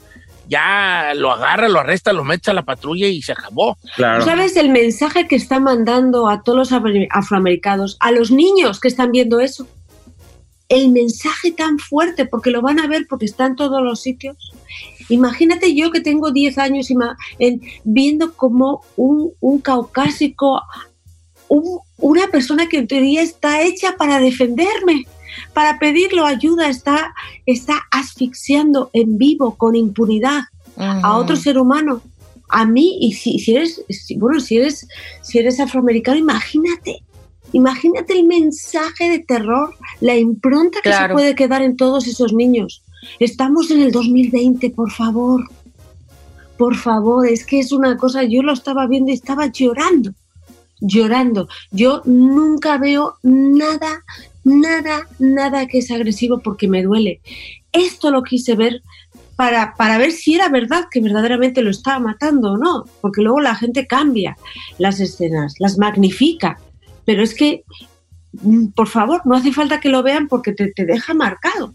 ya 0.49 1.13
lo 1.15 1.31
agarra, 1.31 1.69
lo 1.69 1.79
arresta, 1.79 2.11
lo 2.11 2.25
mete 2.25 2.51
a 2.51 2.53
la 2.53 2.63
patrulla 2.63 3.07
y 3.07 3.21
se 3.21 3.31
acabó. 3.31 3.77
Claro. 3.95 4.25
¿Sabes 4.25 4.57
el 4.57 4.67
mensaje 4.69 5.27
que 5.27 5.37
está 5.37 5.61
mandando 5.61 6.27
a 6.27 6.43
todos 6.43 6.57
los 6.57 6.71
afro- 6.73 7.07
afroamericanos, 7.11 7.95
a 8.01 8.11
los 8.11 8.31
niños 8.31 8.81
que 8.81 8.89
están 8.89 9.11
viendo 9.13 9.39
eso? 9.39 9.65
El 10.69 10.89
mensaje 10.89 11.51
tan 11.51 11.77
fuerte, 11.79 12.25
porque 12.25 12.51
lo 12.51 12.61
van 12.61 12.79
a 12.79 12.87
ver 12.87 13.05
porque 13.09 13.25
está 13.25 13.47
en 13.47 13.55
todos 13.55 13.81
los 13.81 14.01
sitios. 14.01 14.51
Imagínate 15.09 15.73
yo 15.75 15.91
que 15.91 15.99
tengo 16.01 16.31
10 16.31 16.57
años 16.59 16.89
ima- 16.91 17.17
en- 17.39 17.61
viendo 17.83 18.33
como 18.35 18.81
un, 18.95 19.31
un 19.39 19.59
caucásico, 19.59 20.61
un- 21.47 21.79
una 21.97 22.27
persona 22.27 22.67
que 22.69 22.77
en 22.77 22.87
teoría 22.87 23.21
está 23.23 23.63
hecha 23.63 23.95
para 23.97 24.19
defenderme, 24.19 25.05
para 25.53 25.79
pedirlo 25.79 26.25
ayuda, 26.25 26.69
está, 26.69 27.13
está 27.47 27.81
asfixiando 27.91 28.89
en 28.93 29.17
vivo, 29.17 29.55
con 29.55 29.75
impunidad, 29.75 30.41
a 31.03 31.17
otro 31.17 31.35
ser 31.35 31.57
humano. 31.57 32.01
A 32.47 32.65
mí, 32.65 32.97
y 33.01 33.13
si, 33.13 33.37
si 33.39 33.55
eres, 33.55 33.83
si- 33.89 34.17
bueno, 34.17 34.39
si 34.39 34.57
eres, 34.57 34.87
si 35.21 35.39
eres 35.39 35.59
afroamericano, 35.59 36.17
imagínate, 36.17 37.03
imagínate 37.53 38.13
el 38.13 38.25
mensaje 38.25 39.09
de 39.09 39.19
terror, 39.19 39.73
la 40.01 40.17
impronta 40.17 40.79
que 40.81 40.93
se 40.93 41.09
puede 41.09 41.35
quedar 41.35 41.61
en 41.61 41.77
todos 41.77 42.07
esos 42.07 42.33
niños. 42.33 42.83
Estamos 43.19 43.71
en 43.71 43.81
el 43.81 43.91
2020, 43.91 44.69
por 44.71 44.91
favor. 44.91 45.49
Por 46.57 46.75
favor, 46.75 47.25
es 47.27 47.45
que 47.45 47.59
es 47.59 47.71
una 47.71 47.95
cosa, 47.97 48.23
yo 48.23 48.43
lo 48.43 48.51
estaba 48.51 48.85
viendo 48.85 49.11
y 49.11 49.13
estaba 49.13 49.47
llorando, 49.47 50.13
llorando. 50.81 51.47
Yo 51.71 52.01
nunca 52.03 52.77
veo 52.77 53.15
nada, 53.23 54.03
nada, 54.43 55.07
nada 55.19 55.67
que 55.67 55.77
es 55.77 55.89
agresivo 55.89 56.39
porque 56.39 56.67
me 56.67 56.83
duele. 56.83 57.21
Esto 57.71 58.11
lo 58.11 58.23
quise 58.23 58.55
ver 58.55 58.81
para, 59.37 59.73
para 59.75 59.97
ver 59.97 60.11
si 60.11 60.35
era 60.35 60.49
verdad 60.49 60.87
que 60.91 60.99
verdaderamente 60.99 61.61
lo 61.61 61.69
estaba 61.69 61.99
matando 61.99 62.51
o 62.51 62.57
no, 62.57 62.83
porque 62.99 63.21
luego 63.21 63.39
la 63.39 63.55
gente 63.55 63.87
cambia 63.87 64.37
las 64.77 64.99
escenas, 64.99 65.53
las 65.59 65.77
magnifica. 65.77 66.59
Pero 67.09 67.23
es 67.23 67.33
que, 67.33 67.63
mm, 68.33 68.67
por 68.67 68.87
favor, 68.87 69.23
no 69.25 69.35
hace 69.35 69.51
falta 69.51 69.79
que 69.79 69.89
lo 69.89 70.03
vean 70.03 70.27
porque 70.27 70.53
te, 70.53 70.71
te 70.71 70.85
deja 70.85 71.15
marcado. 71.15 71.73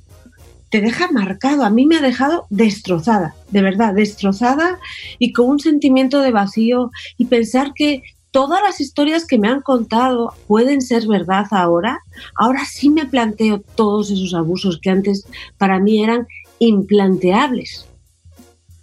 Te 0.70 0.80
deja 0.80 1.10
marcado. 1.10 1.64
A 1.64 1.70
mí 1.70 1.86
me 1.86 1.96
ha 1.96 2.00
dejado 2.00 2.46
destrozada, 2.50 3.34
de 3.50 3.60
verdad, 3.60 3.94
destrozada 3.94 4.78
y 5.18 5.32
con 5.32 5.48
un 5.48 5.58
sentimiento 5.58 6.20
de 6.20 6.30
vacío 6.30 6.92
y 7.18 7.24
pensar 7.24 7.72
que 7.74 8.04
todas 8.30 8.62
las 8.62 8.80
historias 8.80 9.26
que 9.26 9.40
me 9.40 9.48
han 9.48 9.60
contado 9.60 10.34
pueden 10.46 10.80
ser 10.80 11.08
verdad 11.08 11.46
ahora. 11.50 11.98
Ahora 12.36 12.64
sí 12.64 12.88
me 12.88 13.06
planteo 13.06 13.60
todos 13.74 14.12
esos 14.12 14.34
abusos 14.34 14.78
que 14.80 14.90
antes 14.90 15.26
para 15.58 15.80
mí 15.80 16.04
eran 16.04 16.28
implanteables. 16.60 17.88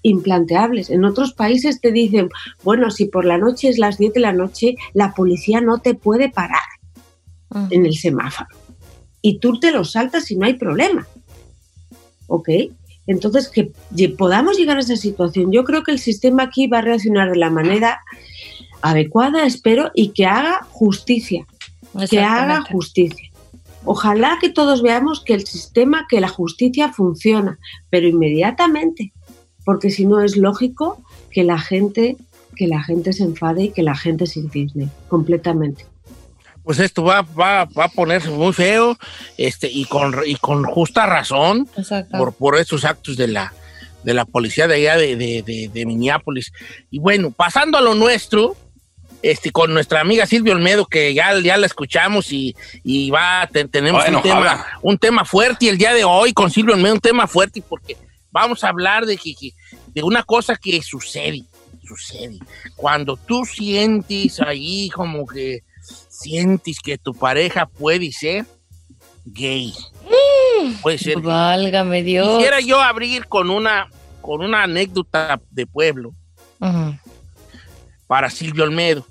Implanteables. 0.04 0.90
En 0.90 1.06
otros 1.06 1.34
países 1.34 1.80
te 1.80 1.92
dicen, 1.92 2.30
bueno, 2.64 2.90
si 2.92 3.06
por 3.06 3.26
la 3.26 3.38
noche 3.38 3.70
es 3.70 3.78
las 3.78 3.98
10 3.98 4.14
de 4.14 4.20
la 4.20 4.34
noche, 4.34 4.76
la 4.94 5.14
policía 5.14 5.62
no 5.62 5.80
te 5.80 5.94
puede 5.94 6.30
parar 6.30 6.62
en 7.70 7.86
el 7.86 7.96
semáforo. 7.96 8.50
Y 9.22 9.40
tú 9.40 9.60
te 9.60 9.72
lo 9.72 9.84
saltas 9.84 10.32
y 10.32 10.36
no 10.36 10.46
hay 10.46 10.54
problema. 10.56 11.08
¿Ok? 12.28 12.50
Entonces, 13.08 13.50
que 13.50 13.72
podamos 14.10 14.58
llegar 14.58 14.78
a 14.78 14.82
esa 14.82 14.96
situación. 14.96 15.52
Yo 15.52 15.64
creo 15.64 15.84
que 15.84 15.92
el 15.92 16.00
sistema 16.00 16.44
aquí 16.44 16.68
va 16.68 16.80
a 16.80 16.82
reaccionar 16.82 17.30
de 17.32 17.38
la 17.38 17.50
manera 17.50 18.02
adecuada, 18.82 19.46
espero, 19.46 19.92
y 19.94 20.10
que 20.10 20.26
haga 20.26 20.66
justicia. 20.72 21.46
Que 22.10 22.22
haga 22.22 22.62
justicia. 22.62 23.30
Ojalá 23.84 24.38
que 24.40 24.50
todos 24.50 24.82
veamos 24.82 25.24
que 25.24 25.34
el 25.34 25.46
sistema, 25.46 26.06
que 26.08 26.22
la 26.22 26.28
justicia 26.28 26.94
funciona, 26.94 27.58
pero 27.90 28.08
inmediatamente, 28.08 29.12
porque 29.72 29.90
si 29.90 30.06
no 30.06 30.22
es 30.22 30.36
lógico 30.36 31.02
que 31.32 31.46
la 31.46 31.58
gente, 31.58 32.18
que 32.58 32.68
la 32.68 32.84
gente 32.84 33.14
se 33.14 33.24
enfade 33.24 33.64
y 33.64 33.70
que 33.70 33.84
la 33.84 33.96
gente 33.96 34.28
se 34.28 34.42
indigne 34.42 34.90
completamente. 35.08 35.86
Pues 36.62 36.78
esto 36.80 37.04
va, 37.06 37.22
va, 37.22 37.64
va 37.64 37.86
a 37.86 37.88
ponerse 37.88 38.30
muy 38.30 38.52
feo 38.52 38.98
este, 39.38 39.70
y, 39.72 39.86
con, 39.86 40.14
y 40.26 40.36
con 40.36 40.66
justa 40.66 41.06
razón 41.06 41.70
por, 42.12 42.34
por 42.34 42.58
estos 42.58 42.84
actos 42.84 43.16
de 43.16 43.30
la, 43.30 43.54
de 44.04 44.14
la 44.14 44.26
policía 44.26 44.68
de 44.68 44.76
allá 44.76 44.98
de, 44.98 45.16
de, 45.16 45.42
de- 45.42 45.70
de 45.74 45.86
Minneapolis. 45.86 46.52
Y 46.90 47.00
bueno, 47.00 47.32
pasando 47.32 47.78
a 47.78 47.82
lo 47.82 47.96
nuestro, 47.96 48.58
este, 49.22 49.52
con 49.52 49.74
nuestra 49.74 50.02
amiga 50.02 50.26
Silvia 50.26 50.54
Olmedo, 50.54 50.86
que 50.86 51.14
ya, 51.14 51.40
ya 51.40 51.56
la 51.56 51.66
escuchamos 51.66 52.34
y, 52.34 52.58
y 52.84 53.10
va, 53.10 53.48
te- 53.50 53.70
tenemos 53.70 54.02
Bueno, 54.04 54.18
un, 54.18 54.24
tema, 54.24 54.66
un 54.82 54.98
tema 54.98 55.24
fuerte 55.24 55.64
y 55.66 55.70
el 55.70 55.78
día 55.78 55.94
de 55.94 56.04
hoy 56.04 56.34
con 56.34 56.52
Silvia 56.52 56.76
Olmedo 56.76 56.94
un 56.96 57.00
tema 57.00 57.26
fuerte 57.26 57.64
porque 57.68 57.96
vamos 58.32 58.64
a 58.64 58.70
hablar 58.70 59.06
de, 59.06 59.18
que, 59.18 59.36
que- 59.36 59.54
de 59.88 60.04
una 60.04 60.24
cosa 60.24 60.56
que 60.56 60.82
sucede, 60.82 61.44
sucede. 61.88 62.38
Cuando 62.76 63.18
tú 63.18 63.46
sientes 63.46 64.40
ahí 64.40 64.90
como 64.90 65.26
que 65.26 65.60
sientes 66.10 66.78
que 66.80 66.98
tu 66.98 67.14
pareja 67.14 67.66
puede 67.66 68.12
ser 68.12 68.46
gay. 69.26 69.74
Puede 70.82 70.98
ser. 70.98 71.20
Válgame 71.20 72.04
Dios. 72.04 72.28
Quisiera 72.38 72.60
yo 72.60 72.80
abrir 72.82 73.26
con 73.28 73.50
una, 73.50 73.90
con 74.22 74.42
una 74.42 74.64
anécdota 74.64 75.42
de 75.50 75.66
pueblo 75.66 76.14
Ujú. 76.60 76.96
para 78.08 78.30
Silvio 78.30 78.64
Olmedo. 78.64 79.06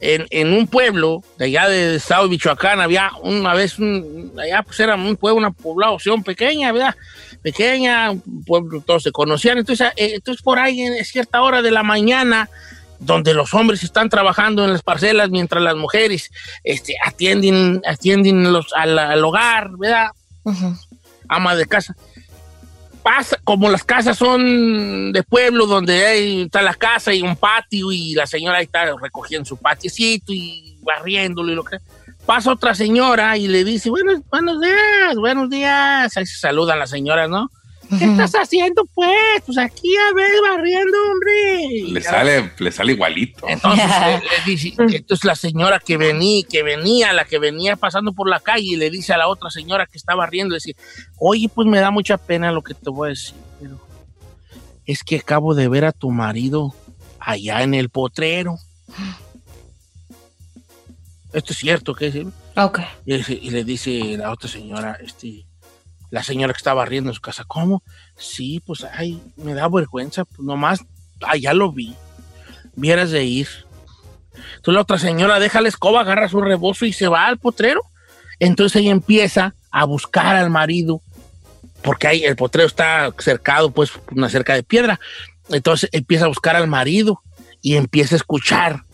En, 0.00 0.26
en 0.30 0.52
un 0.52 0.68
pueblo 0.68 1.24
de 1.38 1.46
allá 1.46 1.68
del 1.68 1.96
estado 1.96 2.22
de 2.24 2.30
Michoacán 2.30 2.80
había 2.80 3.10
una 3.22 3.52
vez, 3.52 3.80
un, 3.80 4.32
allá 4.40 4.62
pues 4.62 4.78
era 4.78 4.94
un 4.94 5.16
pueblo, 5.16 5.38
una 5.38 5.50
población 5.50 6.22
pequeña, 6.22 6.70
¿verdad? 6.70 6.94
Pequeña, 7.42 8.10
un 8.10 8.44
pueblo, 8.44 8.80
todos 8.80 9.02
se 9.02 9.12
conocían. 9.12 9.58
Entonces, 9.58 9.88
eh, 9.96 10.12
entonces 10.14 10.42
por 10.42 10.58
ahí 10.58 10.80
en 10.80 11.04
cierta 11.04 11.42
hora 11.42 11.62
de 11.62 11.70
la 11.70 11.82
mañana, 11.82 12.48
donde 12.98 13.34
los 13.34 13.54
hombres 13.54 13.82
están 13.82 14.08
trabajando 14.08 14.64
en 14.64 14.72
las 14.72 14.82
parcelas 14.82 15.30
mientras 15.30 15.62
las 15.62 15.76
mujeres 15.76 16.30
este, 16.64 16.94
atienden, 17.04 17.80
atienden 17.86 18.52
los, 18.52 18.72
al, 18.74 18.98
al 18.98 19.24
hogar, 19.24 19.70
¿verdad? 19.78 20.08
Ama 21.28 21.54
de 21.54 21.66
casa 21.66 21.94
pasa, 23.08 23.38
como 23.44 23.70
las 23.70 23.84
casas 23.84 24.18
son 24.18 25.12
de 25.12 25.22
pueblo, 25.22 25.66
donde 25.66 26.04
hay, 26.04 26.42
está 26.42 26.60
la 26.60 26.74
casa 26.74 27.14
y 27.14 27.22
un 27.22 27.36
patio 27.36 27.90
y 27.90 28.14
la 28.14 28.26
señora 28.26 28.58
ahí 28.58 28.64
está 28.64 28.94
recogiendo 29.00 29.46
su 29.46 29.56
patiecito 29.56 30.32
y 30.32 30.78
barriéndolo 30.82 31.52
y 31.52 31.54
lo 31.54 31.64
que 31.64 31.78
pasa 32.28 32.52
otra 32.52 32.74
señora 32.74 33.38
y 33.38 33.48
le 33.48 33.64
dice, 33.64 33.88
buenos, 33.88 34.20
buenos 34.30 34.60
días, 34.60 35.16
buenos 35.16 35.48
días. 35.48 36.14
Ahí 36.14 36.26
se 36.26 36.36
saludan 36.38 36.78
las 36.78 36.90
señoras, 36.90 37.30
¿no? 37.30 37.50
¿Qué 37.98 38.04
estás 38.04 38.32
haciendo, 38.34 38.84
pues? 38.94 39.08
Pues 39.46 39.56
aquí, 39.56 39.90
a 39.96 40.12
ver, 40.14 40.30
barriendo, 40.42 40.94
hombre. 41.10 41.90
Le 41.90 42.02
sale, 42.02 42.52
le 42.58 42.70
sale 42.70 42.92
igualito. 42.92 43.48
Entonces, 43.48 43.86
eh, 43.86 44.20
le 44.46 44.52
dice- 44.52 44.74
entonces 44.76 45.24
la 45.24 45.34
señora 45.36 45.80
que 45.80 45.96
venía, 45.96 46.44
que 46.46 46.62
venía, 46.62 47.14
la 47.14 47.24
que 47.24 47.38
venía 47.38 47.76
pasando 47.76 48.12
por 48.12 48.28
la 48.28 48.40
calle, 48.40 48.76
le 48.76 48.90
dice 48.90 49.14
a 49.14 49.16
la 49.16 49.26
otra 49.26 49.48
señora 49.48 49.86
que 49.86 49.96
estaba 49.96 50.26
riendo, 50.26 50.54
dice, 50.54 50.76
oye, 51.18 51.48
pues 51.48 51.66
me 51.66 51.80
da 51.80 51.90
mucha 51.90 52.18
pena 52.18 52.52
lo 52.52 52.60
que 52.60 52.74
te 52.74 52.90
voy 52.90 53.06
a 53.06 53.10
decir, 53.10 53.34
pero 53.58 53.80
es 54.84 55.02
que 55.02 55.16
acabo 55.16 55.54
de 55.54 55.68
ver 55.68 55.86
a 55.86 55.92
tu 55.92 56.10
marido 56.10 56.74
allá 57.20 57.62
en 57.62 57.72
el 57.72 57.88
potrero. 57.88 58.58
Esto 61.32 61.52
es 61.52 61.58
cierto, 61.58 61.94
¿qué 61.94 62.06
es? 62.08 62.16
Ok. 62.56 62.80
Y, 63.04 63.16
dice- 63.16 63.40
le 63.42 63.64
dice 63.64 64.16
la 64.16 64.30
otra 64.32 64.48
señora, 64.48 64.98
este, 65.02 65.46
la 66.10 66.22
señora 66.22 66.52
que 66.54 66.58
estaba 66.58 66.84
riendo 66.86 67.10
en 67.10 67.14
su 67.14 67.20
casa, 67.20 67.44
¿cómo? 67.46 67.82
Sí, 68.16 68.60
pues, 68.64 68.84
ay, 68.84 69.22
me 69.36 69.54
da 69.54 69.68
vergüenza, 69.68 70.24
pues 70.24 70.40
nomás, 70.40 70.80
allá 71.20 71.52
lo 71.52 71.70
vi. 71.72 71.94
Vieras 72.74 73.10
de 73.10 73.24
ir. 73.24 73.48
Entonces 74.56 74.74
la 74.74 74.80
otra 74.82 74.98
señora 74.98 75.38
deja 75.40 75.60
la 75.60 75.68
escoba, 75.68 76.00
agarra 76.00 76.28
su 76.28 76.40
rebozo 76.40 76.86
y 76.86 76.92
se 76.92 77.08
va 77.08 77.26
al 77.26 77.38
potrero. 77.38 77.82
Entonces 78.38 78.80
ella 78.80 78.92
empieza 78.92 79.54
a 79.70 79.84
buscar 79.84 80.36
al 80.36 80.48
marido, 80.48 81.02
porque 81.82 82.06
ahí 82.06 82.24
el 82.24 82.36
potrero 82.36 82.66
está 82.68 83.12
cercado, 83.18 83.70
pues, 83.70 83.90
una 84.12 84.28
cerca 84.30 84.54
de 84.54 84.62
piedra. 84.62 84.98
Entonces 85.50 85.90
empieza 85.92 86.24
a 86.24 86.28
buscar 86.28 86.56
al 86.56 86.68
marido 86.68 87.20
y 87.60 87.76
empieza 87.76 88.14
a 88.14 88.18
escuchar 88.18 88.84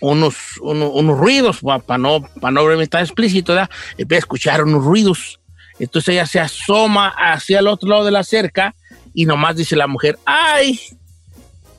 unos, 0.00 0.34
uno- 0.60 0.90
unos 0.90 1.18
ruidos, 1.18 1.60
para 1.86 1.98
no, 1.98 2.22
para 2.40 2.50
no 2.52 2.86
tan 2.88 3.02
explícito, 3.02 3.52
¿verdad? 3.54 3.70
empieza 3.98 4.18
a 4.18 4.24
escuchar 4.24 4.62
unos 4.64 4.84
ruidos. 4.84 5.40
Entonces 5.78 6.14
ella 6.14 6.26
se 6.26 6.40
asoma 6.40 7.08
hacia 7.16 7.58
el 7.58 7.66
otro 7.66 7.88
lado 7.88 8.04
de 8.04 8.10
la 8.10 8.24
cerca 8.24 8.74
y 9.14 9.26
nomás 9.26 9.56
dice 9.56 9.76
la 9.76 9.86
mujer, 9.86 10.18
¡ay! 10.24 10.80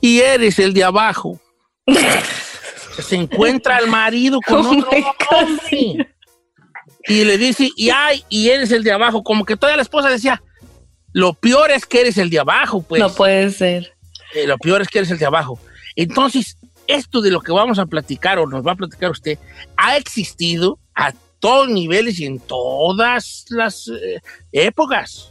Y 0.00 0.20
eres 0.20 0.58
el 0.58 0.72
de 0.72 0.84
abajo. 0.84 1.40
se 3.02 3.16
encuentra 3.16 3.76
al 3.76 3.88
marido 3.88 4.40
con 4.40 4.58
Oh 4.66 4.70
otro 4.70 4.88
hombre. 5.30 6.08
Y 7.06 7.24
le 7.24 7.38
dice, 7.38 7.70
y 7.76 7.90
ay, 7.90 8.24
y 8.28 8.50
eres 8.50 8.70
el 8.70 8.84
de 8.84 8.92
abajo. 8.92 9.22
Como 9.22 9.44
que 9.44 9.56
toda 9.56 9.74
la 9.76 9.82
esposa 9.82 10.08
decía, 10.08 10.42
lo 11.12 11.32
peor 11.34 11.70
es 11.70 11.86
que 11.86 12.00
eres 12.02 12.18
el 12.18 12.28
de 12.30 12.38
abajo, 12.38 12.82
pues. 12.82 13.00
No 13.00 13.10
puede 13.12 13.50
ser. 13.50 13.94
Eh, 14.34 14.46
lo 14.46 14.58
peor 14.58 14.82
es 14.82 14.88
que 14.88 14.98
eres 14.98 15.10
el 15.10 15.18
de 15.18 15.26
abajo. 15.26 15.58
Entonces, 15.96 16.58
esto 16.88 17.20
de 17.20 17.30
lo 17.30 17.40
que 17.40 17.52
vamos 17.52 17.78
a 17.78 17.86
platicar 17.86 18.40
o 18.40 18.46
nos 18.48 18.66
va 18.66 18.72
a 18.72 18.76
platicar 18.76 19.10
usted, 19.12 19.38
ha 19.76 19.96
existido, 19.96 20.80
ha- 20.96 21.12
todos 21.40 21.68
niveles 21.68 22.18
y 22.18 22.26
en 22.26 22.40
todas 22.40 23.44
las 23.50 23.86
eh, 23.86 24.20
épocas. 24.50 25.30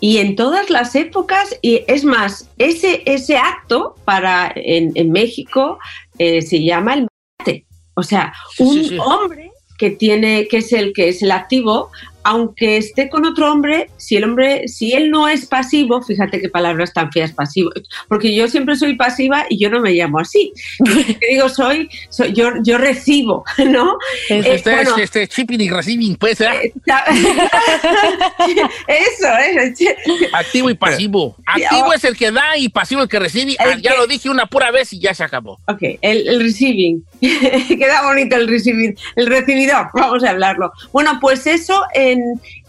Y 0.00 0.18
en 0.18 0.36
todas 0.36 0.68
las 0.68 0.94
épocas, 0.94 1.56
y 1.62 1.82
es 1.88 2.04
más, 2.04 2.50
ese, 2.58 3.02
ese 3.06 3.38
acto 3.38 3.94
para 4.04 4.52
en, 4.54 4.92
en 4.94 5.10
México 5.10 5.78
eh, 6.18 6.42
se 6.42 6.62
llama 6.62 6.94
el 6.94 7.08
mate. 7.40 7.66
O 7.94 8.02
sea, 8.02 8.34
un 8.58 8.74
sí, 8.74 8.88
sí. 8.90 8.98
hombre 8.98 9.50
que 9.78 9.90
tiene, 9.90 10.46
que 10.46 10.58
es 10.58 10.72
el 10.74 10.92
que 10.92 11.08
es 11.08 11.22
el 11.22 11.30
activo, 11.32 11.90
aunque 12.24 12.78
esté 12.78 13.08
con 13.08 13.24
otro 13.24 13.52
hombre, 13.52 13.88
si 13.98 14.16
el 14.16 14.24
hombre, 14.24 14.66
si 14.66 14.92
él 14.92 15.10
no 15.10 15.28
es 15.28 15.46
pasivo, 15.46 16.02
fíjate 16.02 16.40
qué 16.40 16.48
palabras 16.48 16.92
tan 16.92 17.12
feas 17.12 17.32
pasivo, 17.32 17.70
porque 18.08 18.34
yo 18.34 18.48
siempre 18.48 18.74
soy 18.76 18.96
pasiva 18.96 19.46
y 19.48 19.58
yo 19.58 19.70
no 19.70 19.80
me 19.80 19.92
llamo 19.92 20.18
así. 20.18 20.52
Que 21.04 21.26
digo, 21.28 21.48
soy, 21.48 21.88
soy 22.08 22.32
yo, 22.32 22.50
yo 22.62 22.78
recibo, 22.78 23.44
¿no? 23.66 23.98
Eh, 24.28 24.42
Este, 24.44 24.74
bueno, 24.74 24.96
este, 24.96 25.26
shipping 25.26 25.60
y 25.60 25.68
receiving, 25.68 26.16
pues, 26.16 26.40
¿eh? 26.40 26.72
eso, 28.88 29.26
¿eh? 29.26 29.74
Activo 30.32 30.70
y 30.70 30.74
pasivo. 30.74 31.36
Activo 31.46 31.92
es 31.92 32.04
el 32.04 32.16
que 32.16 32.30
da 32.30 32.56
y 32.56 32.68
pasivo 32.68 33.02
el 33.02 33.08
que 33.08 33.18
recibe. 33.18 33.56
Ah, 33.58 33.76
ya 33.80 33.94
lo 33.94 34.06
dije 34.06 34.30
una 34.30 34.46
pura 34.46 34.70
vez 34.70 34.92
y 34.92 34.98
ya 34.98 35.14
se 35.14 35.24
acabó. 35.24 35.58
Ok, 35.68 35.82
el, 36.00 36.28
el 36.28 36.40
receiving. 36.40 37.04
Queda 37.68 38.02
bonito 38.04 38.36
el 38.36 38.48
receiving. 38.48 38.96
El 39.16 39.26
recibidor, 39.26 39.88
vamos 39.94 40.24
a 40.24 40.30
hablarlo. 40.30 40.72
Bueno, 40.92 41.18
pues 41.20 41.46
eso 41.46 41.82
en, 41.94 42.20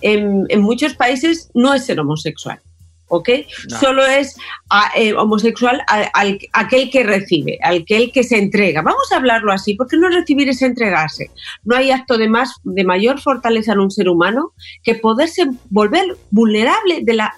en- 0.01 0.45
en 0.49 0.61
muchos 0.61 0.93
países 0.95 1.49
no 1.53 1.73
es 1.73 1.85
ser 1.85 1.99
homosexual. 1.99 2.59
¿Ok? 3.07 3.29
No. 3.69 3.79
Solo 3.79 4.03
es 4.03 4.35
a- 4.71 4.89
eh, 4.95 5.13
homosexual 5.13 5.79
a- 5.87 6.09
al, 6.15 6.39
aquel 6.53 6.89
que 6.89 7.03
recibe, 7.03 7.59
aquel 7.61 8.11
que 8.11 8.23
se 8.23 8.39
entrega. 8.39 8.81
Vamos 8.81 9.11
a 9.11 9.17
hablarlo 9.17 9.51
así, 9.51 9.75
porque 9.75 9.95
no 9.95 10.09
recibir 10.09 10.49
es 10.49 10.63
entregarse. 10.63 11.29
No 11.63 11.75
hay 11.75 11.91
acto 11.91 12.17
de, 12.17 12.27
más, 12.27 12.55
de 12.63 12.83
mayor 12.83 13.21
fortaleza 13.21 13.73
en 13.73 13.79
un 13.81 13.91
ser 13.91 14.09
humano 14.09 14.53
que 14.83 14.95
poderse 14.95 15.45
volver 15.69 16.17
vulnerable 16.31 17.01
de 17.03 17.13
la, 17.13 17.31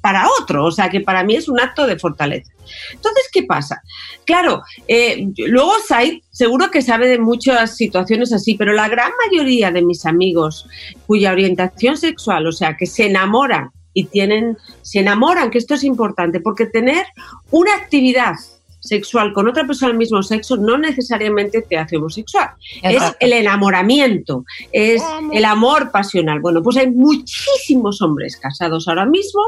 para 0.00 0.26
otro. 0.40 0.64
O 0.64 0.70
sea, 0.70 0.88
que 0.88 1.00
para 1.00 1.24
mí 1.24 1.36
es 1.36 1.48
un 1.48 1.60
acto 1.60 1.86
de 1.86 1.98
fortaleza. 1.98 2.52
Entonces, 2.92 3.28
¿qué 3.32 3.42
pasa? 3.44 3.82
Claro, 4.24 4.62
eh, 4.88 5.28
luego 5.36 5.72
Said 5.86 6.20
seguro 6.30 6.70
que 6.70 6.82
sabe 6.82 7.08
de 7.08 7.18
muchas 7.18 7.76
situaciones 7.76 8.32
así, 8.32 8.54
pero 8.54 8.72
la 8.72 8.88
gran 8.88 9.10
mayoría 9.26 9.70
de 9.70 9.82
mis 9.82 10.06
amigos 10.06 10.66
cuya 11.06 11.32
orientación 11.32 11.96
sexual, 11.96 12.46
o 12.46 12.52
sea, 12.52 12.76
que 12.76 12.86
se 12.86 13.06
enamoran 13.06 13.70
y 13.92 14.04
tienen, 14.04 14.56
se 14.82 15.00
enamoran, 15.00 15.50
que 15.50 15.58
esto 15.58 15.74
es 15.74 15.84
importante, 15.84 16.40
porque 16.40 16.66
tener 16.66 17.04
una 17.50 17.74
actividad 17.74 18.36
sexual 18.80 19.32
con 19.32 19.48
otra 19.48 19.66
persona 19.66 19.88
del 19.88 19.98
mismo 19.98 20.22
sexo 20.22 20.56
no 20.56 20.78
necesariamente 20.78 21.62
te 21.62 21.78
hace 21.78 21.96
homosexual. 21.96 22.50
Es 22.82 23.02
el 23.20 23.32
enamoramiento, 23.32 24.44
es 24.72 25.02
el 25.32 25.44
amor 25.44 25.90
pasional. 25.90 26.40
Bueno, 26.40 26.62
pues 26.62 26.76
hay 26.76 26.90
muchísimos 26.90 28.02
hombres 28.02 28.36
casados 28.36 28.88
ahora 28.88 29.06
mismo 29.06 29.42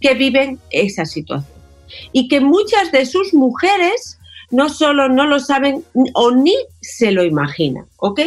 que 0.00 0.14
viven 0.14 0.58
esa 0.70 1.04
situación 1.04 1.60
y 2.12 2.28
que 2.28 2.40
muchas 2.40 2.92
de 2.92 3.06
sus 3.06 3.34
mujeres 3.34 4.18
no 4.50 4.68
solo 4.68 5.08
no 5.08 5.26
lo 5.26 5.38
saben 5.38 5.84
o 6.14 6.32
ni 6.32 6.54
se 6.80 7.12
lo 7.12 7.22
imaginan, 7.22 7.86
¿ok? 7.98 8.20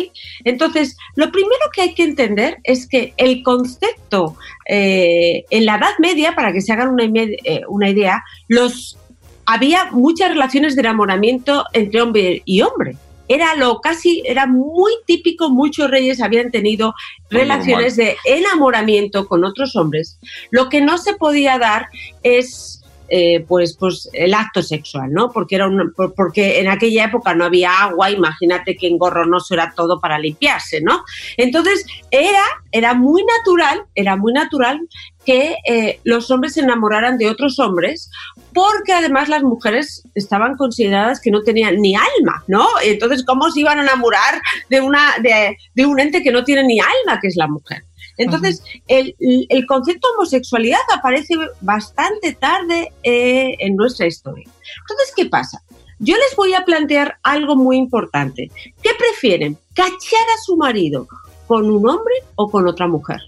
Entonces, 0.46 0.98
lo 1.16 1.32
primero 1.32 1.60
que 1.74 1.82
hay 1.82 1.94
que 1.94 2.04
entender 2.04 2.60
es 2.64 2.88
que 2.88 3.14
el 3.18 3.44
concepto 3.44 4.38
eh, 4.68 5.44
en 5.50 5.66
la 5.66 5.76
Edad 5.76 5.92
Media, 6.00 6.34
para 6.34 6.54
que 6.54 6.62
se 6.62 6.72
hagan 6.72 6.90
una, 6.90 7.04
eh, 7.04 7.62
una 7.68 7.90
idea, 7.90 8.24
los 8.48 8.98
había 9.46 9.92
muchas 9.92 10.30
relaciones 10.30 10.76
de 10.76 10.82
enamoramiento 10.82 11.66
entre 11.74 12.02
hombre 12.02 12.42
y 12.46 12.62
hombre. 12.62 12.96
Era 13.28 13.56
lo 13.56 13.80
casi, 13.80 14.22
era 14.26 14.46
muy 14.48 14.92
típico, 15.08 15.50
muchos 15.50 15.90
reyes 15.90 16.22
habían 16.22 16.52
tenido 16.52 16.94
Muy 17.32 17.40
relaciones 17.42 17.96
de 17.96 18.18
enamoramiento 18.26 19.28
con 19.28 19.44
otros 19.46 19.76
hombres. 19.76 20.20
Lo 20.52 20.70
que 20.70 20.82
no 20.82 20.98
se 20.98 21.14
podía 21.16 21.58
dar 21.58 21.88
es 22.22 22.80
eh, 23.10 23.46
pues, 23.48 23.76
pues 23.78 24.10
el 24.14 24.34
acto 24.34 24.64
sexual, 24.64 25.12
¿no? 25.12 25.30
Porque 25.30 25.56
era 25.56 25.68
un- 25.68 25.94
por- 25.94 26.16
porque 26.16 26.60
en 26.62 26.68
aquella 26.68 27.04
época 27.06 27.36
no 27.36 27.46
había 27.46 27.72
agua, 27.84 28.10
imagínate 28.10 28.76
que 28.76 28.88
engorronoso 28.88 29.54
era 29.54 29.74
todo 29.76 30.00
para 30.00 30.18
limpiarse, 30.18 30.82
¿no? 30.82 31.04
Entonces 31.38 31.86
era, 32.10 32.42
era 32.72 32.94
muy 32.96 33.24
natural, 33.24 33.84
era 33.94 34.16
muy 34.16 34.34
natural 34.34 34.80
que 35.26 35.58
eh, 35.68 36.00
los 36.06 36.32
hombres 36.32 36.54
se 36.54 36.62
enamoraran 36.62 37.18
de 37.18 37.30
otros 37.30 37.60
hombres, 37.60 38.10
porque 38.54 38.94
además 38.94 39.30
las 39.30 39.44
mujeres 39.44 40.04
estaban 40.16 40.56
consideradas 40.56 41.20
que 41.20 41.32
no 41.32 41.42
tenían 41.42 41.78
ni 41.78 41.96
alma, 41.96 42.44
¿no? 42.48 42.68
Entonces, 42.84 43.26
¿cómo 43.26 43.50
se 43.52 43.62
iban 43.62 43.80
a 43.80 43.84
enamorar 43.84 44.42
de, 44.70 44.82
una, 44.82 45.16
de, 45.22 45.58
de 45.74 45.86
un 45.86 46.00
ente 46.00 46.24
que 46.24 46.32
no 46.32 46.44
tiene 46.44 46.64
ni 46.64 46.80
alma, 46.80 47.20
que 47.22 47.28
es 47.28 47.36
la 47.36 47.48
mujer? 47.48 47.84
Entonces, 48.18 48.64
el, 48.88 49.16
el 49.20 49.66
concepto 49.66 50.08
homosexualidad 50.16 50.80
aparece 50.96 51.36
bastante 51.62 52.34
tarde 52.34 52.92
eh, 53.02 53.56
en 53.60 53.76
nuestra 53.76 54.06
historia. 54.06 54.46
Entonces, 54.82 55.14
¿qué 55.16 55.26
pasa? 55.26 55.64
Yo 56.00 56.16
les 56.16 56.36
voy 56.36 56.54
a 56.54 56.66
plantear 56.66 57.18
algo 57.24 57.56
muy 57.56 57.78
importante. 57.78 58.52
¿Qué 58.82 58.92
prefieren? 58.98 59.58
¿Cachar 59.74 59.94
a 59.94 60.42
su 60.44 60.58
marido 60.58 61.08
con 61.48 61.70
un 61.70 61.88
hombre 61.88 62.14
o 62.36 62.52
con 62.52 62.68
otra 62.68 62.88
mujer? 62.88 63.20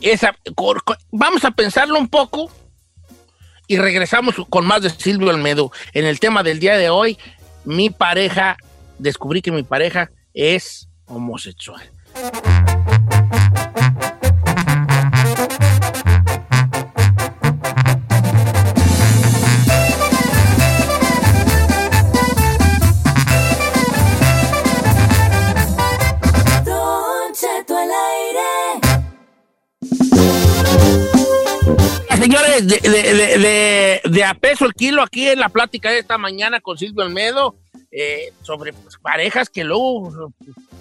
Esa, 0.00 0.36
vamos 1.10 1.44
a 1.44 1.50
pensarlo 1.50 1.98
un 1.98 2.08
poco 2.08 2.50
y 3.66 3.78
regresamos 3.78 4.34
con 4.48 4.66
más 4.66 4.82
de 4.82 4.90
Silvio 4.90 5.30
Almedo. 5.30 5.72
En 5.92 6.04
el 6.04 6.20
tema 6.20 6.42
del 6.42 6.58
día 6.58 6.76
de 6.76 6.90
hoy, 6.90 7.18
mi 7.64 7.90
pareja, 7.90 8.56
descubrí 8.98 9.42
que 9.42 9.52
mi 9.52 9.62
pareja 9.62 10.10
es 10.34 10.88
homosexual. 11.06 11.82
Señores, 32.26 32.66
de, 32.66 32.80
de, 32.80 34.00
de, 34.10 34.24
a 34.24 34.34
peso 34.34 34.64
el 34.64 34.74
kilo 34.74 35.00
aquí 35.00 35.28
en 35.28 35.38
la 35.38 35.48
plática 35.48 35.90
de 35.90 36.00
esta 36.00 36.18
mañana 36.18 36.60
con 36.60 36.76
Silvio 36.76 37.04
Almedo 37.04 37.54
eh, 37.92 38.32
sobre 38.42 38.72
pues, 38.72 38.96
parejas 39.00 39.48
que 39.48 39.62
luego 39.62 40.32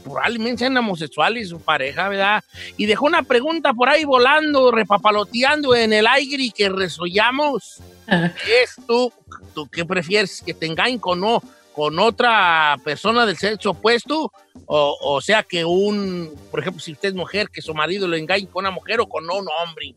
probablemente 0.03 0.59
sean 0.59 0.75
homosexuales 0.77 1.49
su 1.49 1.59
pareja, 1.59 2.09
¿verdad? 2.09 2.43
Y 2.77 2.87
dejó 2.87 3.05
una 3.05 3.21
pregunta 3.21 3.73
por 3.73 3.89
ahí 3.89 4.05
volando, 4.05 4.71
repapaloteando 4.71 5.75
en 5.75 5.93
el 5.93 6.07
aire 6.07 6.45
y 6.45 6.49
que 6.51 6.67
resollamos. 6.67 7.79
¿Es 8.07 8.75
tú, 8.87 9.13
tú 9.53 9.67
qué 9.69 9.85
prefieres? 9.85 10.41
¿Que 10.43 10.55
te 10.55 10.65
engañen 10.65 10.97
con, 10.97 11.23
o- 11.23 11.43
con 11.73 11.99
otra 11.99 12.75
persona 12.83 13.27
del 13.27 13.37
sexo 13.37 13.69
opuesto? 13.69 14.31
O, 14.65 14.97
o 14.99 15.21
sea, 15.21 15.43
que 15.43 15.63
un, 15.63 16.33
por 16.49 16.59
ejemplo, 16.59 16.81
si 16.81 16.91
usted 16.93 17.09
es 17.09 17.15
mujer, 17.15 17.49
que 17.53 17.61
su 17.61 17.75
marido 17.75 18.07
lo 18.07 18.15
engañe 18.15 18.47
con 18.47 18.63
una 18.63 18.71
mujer 18.71 18.99
o 18.99 19.07
con 19.07 19.25
un 19.25 19.47
hombre. 19.61 19.93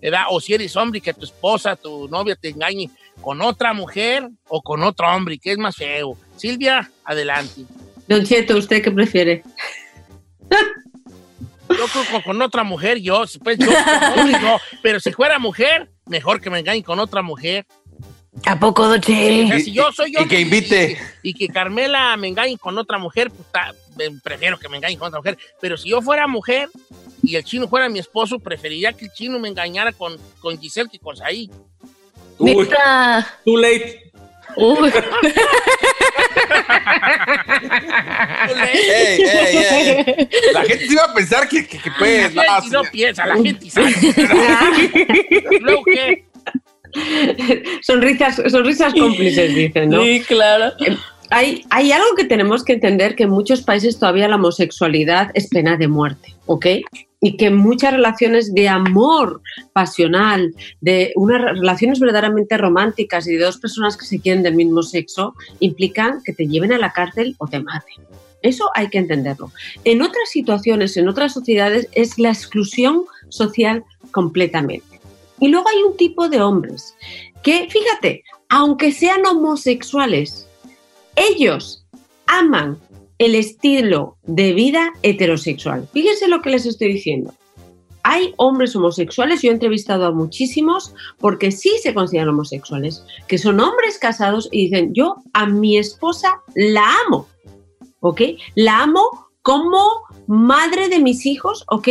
¿Verdad? 0.00 0.24
O 0.30 0.40
si 0.40 0.54
eres 0.54 0.74
hombre, 0.76 1.00
que 1.00 1.12
tu 1.14 1.24
esposa, 1.24 1.76
tu 1.76 2.08
novia 2.08 2.36
te 2.36 2.48
engañe 2.50 2.90
con 3.20 3.40
otra 3.42 3.72
mujer 3.72 4.28
o 4.48 4.62
con 4.62 4.82
otro 4.82 5.06
hombre, 5.08 5.38
que 5.38 5.52
es 5.52 5.58
más 5.58 5.76
feo. 5.76 6.16
Silvia, 6.36 6.90
adelante. 7.04 7.62
Don 8.08 8.24
Cheto, 8.24 8.56
¿usted 8.56 8.82
qué 8.82 8.90
prefiere? 8.90 9.42
Yo 11.68 11.86
creo 11.86 12.04
que 12.18 12.22
con 12.24 12.42
otra 12.42 12.64
mujer, 12.64 12.98
yo, 13.00 13.22
pues 13.44 13.58
yo, 13.58 13.66
no. 14.42 14.58
pero 14.82 14.98
si 15.00 15.12
fuera 15.12 15.38
mujer, 15.38 15.88
mejor 16.06 16.40
que 16.40 16.50
me 16.50 16.58
engañe 16.58 16.82
con 16.82 16.98
otra 16.98 17.22
mujer. 17.22 17.64
¿A 18.46 18.58
poco, 18.58 18.88
Don 18.88 18.98
O 18.98 19.02
sea, 19.02 19.16
Che? 19.16 19.60
si 19.60 19.72
yo 19.72 19.90
soy 19.92 20.12
Y 20.18 20.26
que 20.26 20.40
invite. 20.40 20.98
Y, 21.22 21.34
que 21.34 21.48
Carmela 21.48 22.16
me 22.16 22.28
engañe 22.28 22.56
con 22.58 22.76
otra 22.78 22.98
mujer, 22.98 23.30
pues 23.30 23.48
ta- 23.52 23.72
me- 23.96 24.10
prefiero 24.20 24.58
que 24.58 24.68
me 24.68 24.76
engañe 24.78 24.96
con 24.98 25.08
otra 25.08 25.20
mujer. 25.20 25.38
Pero 25.60 25.76
si 25.76 25.88
yo 25.90 26.00
fuera 26.02 26.26
mujer 26.26 26.68
y 27.22 27.36
el 27.36 27.44
chino 27.44 27.68
fuera 27.68 27.88
mi 27.88 27.98
esposo, 27.98 28.38
preferiría 28.38 28.92
que 28.92 29.06
el 29.06 29.12
chino 29.12 29.38
me 29.38 29.48
engañara 29.48 29.92
con, 29.92 30.16
con 30.40 30.58
Giselle 30.58 30.88
que 30.90 30.98
con 30.98 31.16
Saí. 31.16 31.50
Uy, 32.38 32.68
too 33.44 33.56
late. 33.56 34.10
Uy. 34.56 34.92
Ey, 38.72 39.22
ey, 39.22 39.56
ey. 39.56 40.28
La 40.52 40.64
gente 40.64 40.86
se 40.86 40.92
iba 40.92 41.04
a 41.04 41.14
pensar 41.14 41.48
que, 41.48 41.66
que, 41.66 41.78
que, 41.78 41.90
pues, 41.98 42.34
la 42.34 42.44
no, 42.44 42.62
gente 42.62 42.76
no 42.76 42.82
piensa, 42.90 43.26
la 43.26 43.36
gente 43.36 43.70
sabe. 43.70 43.94
Luego, 45.60 45.82
¿qué? 45.84 46.24
sonrisas, 47.82 48.42
sonrisas 48.50 48.92
cómplices, 48.94 49.54
dicen, 49.54 49.90
¿no? 49.90 50.02
Sí, 50.02 50.22
claro. 50.26 50.72
Hay, 51.30 51.64
hay 51.70 51.92
algo 51.92 52.14
que 52.16 52.24
tenemos 52.24 52.64
que 52.64 52.72
entender 52.72 53.14
que 53.14 53.24
en 53.24 53.30
muchos 53.30 53.62
países 53.62 53.98
todavía 53.98 54.28
la 54.28 54.36
homosexualidad 54.36 55.30
es 55.34 55.48
pena 55.48 55.76
de 55.76 55.88
muerte, 55.88 56.34
¿ok? 56.46 56.66
Y 57.20 57.36
que 57.36 57.50
muchas 57.50 57.92
relaciones 57.92 58.54
de 58.54 58.68
amor 58.68 59.42
pasional, 59.72 60.54
de 60.80 61.12
unas 61.16 61.42
relaciones 61.42 62.00
verdaderamente 62.00 62.56
románticas 62.56 63.26
y 63.26 63.36
de 63.36 63.44
dos 63.44 63.58
personas 63.58 63.96
que 63.96 64.06
se 64.06 64.20
quieren 64.20 64.42
del 64.42 64.54
mismo 64.54 64.82
sexo, 64.82 65.34
implican 65.58 66.22
que 66.24 66.32
te 66.32 66.46
lleven 66.46 66.72
a 66.72 66.78
la 66.78 66.92
cárcel 66.92 67.36
o 67.38 67.46
te 67.46 67.60
maten. 67.60 68.04
Eso 68.42 68.70
hay 68.74 68.88
que 68.88 68.98
entenderlo. 68.98 69.52
En 69.84 70.02
otras 70.02 70.30
situaciones, 70.30 70.96
en 70.96 71.08
otras 71.08 71.34
sociedades, 71.34 71.88
es 71.92 72.18
la 72.18 72.30
exclusión 72.30 73.04
social 73.28 73.84
completamente. 74.12 75.00
Y 75.40 75.48
luego 75.48 75.68
hay 75.68 75.82
un 75.82 75.96
tipo 75.96 76.28
de 76.28 76.40
hombres 76.40 76.94
que, 77.42 77.68
fíjate, 77.70 78.24
aunque 78.48 78.92
sean 78.92 79.24
homosexuales, 79.26 80.46
ellos 81.16 81.84
aman 82.26 82.78
el 83.20 83.34
estilo 83.34 84.16
de 84.22 84.54
vida 84.54 84.94
heterosexual. 85.02 85.86
Fíjense 85.92 86.26
lo 86.26 86.40
que 86.40 86.48
les 86.48 86.64
estoy 86.64 86.94
diciendo. 86.94 87.34
Hay 88.02 88.32
hombres 88.38 88.74
homosexuales, 88.74 89.42
yo 89.42 89.50
he 89.50 89.52
entrevistado 89.52 90.06
a 90.06 90.10
muchísimos 90.10 90.94
porque 91.18 91.52
sí 91.52 91.70
se 91.82 91.92
consideran 91.92 92.30
homosexuales, 92.30 93.04
que 93.28 93.36
son 93.36 93.60
hombres 93.60 93.98
casados 93.98 94.48
y 94.50 94.64
dicen, 94.64 94.94
yo 94.94 95.16
a 95.34 95.44
mi 95.44 95.76
esposa 95.76 96.40
la 96.54 96.94
amo, 97.06 97.28
¿ok? 98.00 98.22
La 98.54 98.84
amo 98.84 99.02
como 99.42 99.84
madre 100.26 100.88
de 100.88 100.98
mis 100.98 101.26
hijos, 101.26 101.66
¿ok? 101.68 101.88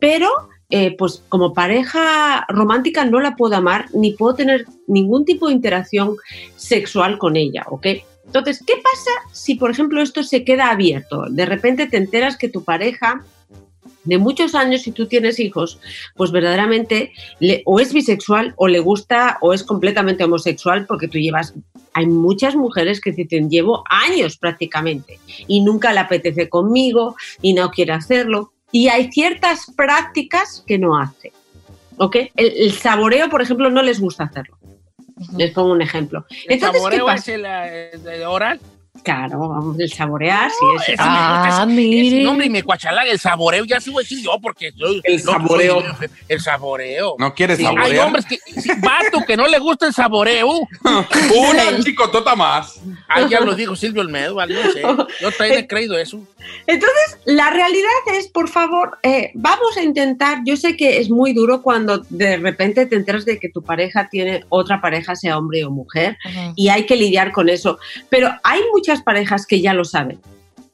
Pero 0.00 0.28
eh, 0.70 0.96
pues 0.98 1.22
como 1.28 1.54
pareja 1.54 2.44
romántica 2.48 3.04
no 3.04 3.20
la 3.20 3.36
puedo 3.36 3.54
amar 3.54 3.86
ni 3.94 4.14
puedo 4.14 4.34
tener 4.34 4.66
ningún 4.88 5.24
tipo 5.24 5.46
de 5.46 5.52
interacción 5.52 6.16
sexual 6.56 7.18
con 7.18 7.36
ella, 7.36 7.64
¿ok? 7.70 7.86
Entonces, 8.24 8.62
¿qué 8.66 8.74
pasa 8.74 9.10
si, 9.32 9.56
por 9.56 9.70
ejemplo, 9.70 10.00
esto 10.00 10.22
se 10.22 10.44
queda 10.44 10.70
abierto? 10.70 11.24
De 11.28 11.46
repente 11.46 11.86
te 11.86 11.96
enteras 11.96 12.36
que 12.36 12.48
tu 12.48 12.64
pareja 12.64 13.24
de 14.04 14.18
muchos 14.18 14.54
años, 14.54 14.82
si 14.82 14.92
tú 14.92 15.06
tienes 15.06 15.38
hijos, 15.38 15.78
pues 16.16 16.32
verdaderamente 16.32 17.12
o 17.64 17.78
es 17.78 17.92
bisexual 17.92 18.52
o 18.56 18.66
le 18.68 18.80
gusta 18.80 19.38
o 19.40 19.52
es 19.52 19.62
completamente 19.62 20.24
homosexual 20.24 20.86
porque 20.86 21.08
tú 21.08 21.18
llevas... 21.18 21.54
Hay 21.94 22.06
muchas 22.06 22.56
mujeres 22.56 23.00
que 23.00 23.12
dicen, 23.12 23.50
llevo 23.50 23.84
años 23.90 24.38
prácticamente 24.38 25.18
y 25.46 25.60
nunca 25.60 25.92
le 25.92 26.00
apetece 26.00 26.48
conmigo 26.48 27.16
y 27.42 27.52
no 27.52 27.70
quiere 27.70 27.92
hacerlo. 27.92 28.52
Y 28.70 28.88
hay 28.88 29.12
ciertas 29.12 29.70
prácticas 29.76 30.64
que 30.66 30.78
no 30.78 30.98
hace. 30.98 31.32
¿Ok? 31.98 32.16
El 32.34 32.72
saboreo, 32.72 33.28
por 33.28 33.42
ejemplo, 33.42 33.68
no 33.68 33.82
les 33.82 34.00
gusta 34.00 34.24
hacerlo. 34.24 34.56
Les 35.36 35.50
pongo 35.52 35.72
un 35.72 35.82
ejemplo. 35.82 36.24
¿El 36.46 36.54
Entonces, 36.54 36.82
¿qué 36.90 36.98
pasa? 37.00 37.32
es 37.32 37.94
el, 37.94 38.06
el 38.06 38.22
oral? 38.24 38.60
Claro, 39.02 39.48
vamos, 39.48 39.78
el 39.80 39.92
saborear, 39.92 40.50
sí, 40.50 40.92
es. 40.92 40.98
Ese 41.00 42.22
nombre 42.22 42.46
y 42.46 42.50
me 42.50 42.62
cuachalaga 42.62 43.10
el 43.10 43.18
saboreo, 43.18 43.64
ya 43.64 43.76
a 43.76 43.80
decir 43.80 44.22
yo 44.22 44.38
porque 44.40 44.72
soy- 44.72 45.00
El 45.04 45.16
no, 45.16 45.32
soy- 45.32 45.32
saboreo. 45.32 45.82
el 46.28 46.40
saboreo. 46.40 47.14
¿No 47.18 47.34
quieres 47.34 47.58
Sí, 47.58 47.64
Hay 47.66 47.74
saborear? 47.74 48.06
hombres 48.06 48.26
que, 48.26 48.38
sí, 48.60 48.70
vato, 48.80 49.24
que 49.26 49.36
no 49.36 49.46
le 49.48 49.58
gusta 49.58 49.86
el 49.86 49.92
saboreo. 49.92 50.48
Una 50.82 51.82
chicotota 51.82 52.34
más. 52.36 52.80
Ah, 53.08 53.26
ya 53.28 53.40
lo 53.40 53.54
dijo 53.54 53.74
Silvio 53.76 54.02
Olmedo, 54.02 54.34
vale, 54.36 54.54
no 54.54 54.70
sé. 54.72 54.82
Yo 55.20 55.32
también 55.32 55.58
he 55.60 55.66
creído 55.66 55.98
eso. 55.98 56.20
Entonces, 56.66 57.18
la 57.24 57.50
realidad 57.50 57.88
es, 58.18 58.28
por 58.28 58.48
favor, 58.48 58.98
eh, 59.02 59.30
vamos 59.34 59.76
a 59.76 59.82
intentar, 59.82 60.38
yo 60.44 60.56
sé 60.56 60.76
que 60.76 60.98
es 60.98 61.08
muy 61.10 61.32
duro 61.32 61.62
cuando 61.62 61.98
de 62.08 62.36
repente 62.36 62.86
te 62.86 62.96
enteras 62.96 63.24
de 63.24 63.38
que 63.38 63.48
tu 63.48 63.62
pareja 63.62 64.08
tiene 64.10 64.44
otra 64.48 64.80
pareja, 64.80 65.14
sea 65.14 65.38
hombre 65.38 65.64
o 65.64 65.70
mujer, 65.70 66.16
y 66.56 66.68
hay 66.68 66.84
que 66.86 66.96
lidiar 66.96 67.32
con 67.32 67.48
eso, 67.48 67.78
pero 68.08 68.30
hay 68.42 68.60
muchas 68.72 68.91
parejas 69.00 69.46
que 69.46 69.62
ya 69.62 69.72
lo 69.72 69.86
saben 69.86 70.20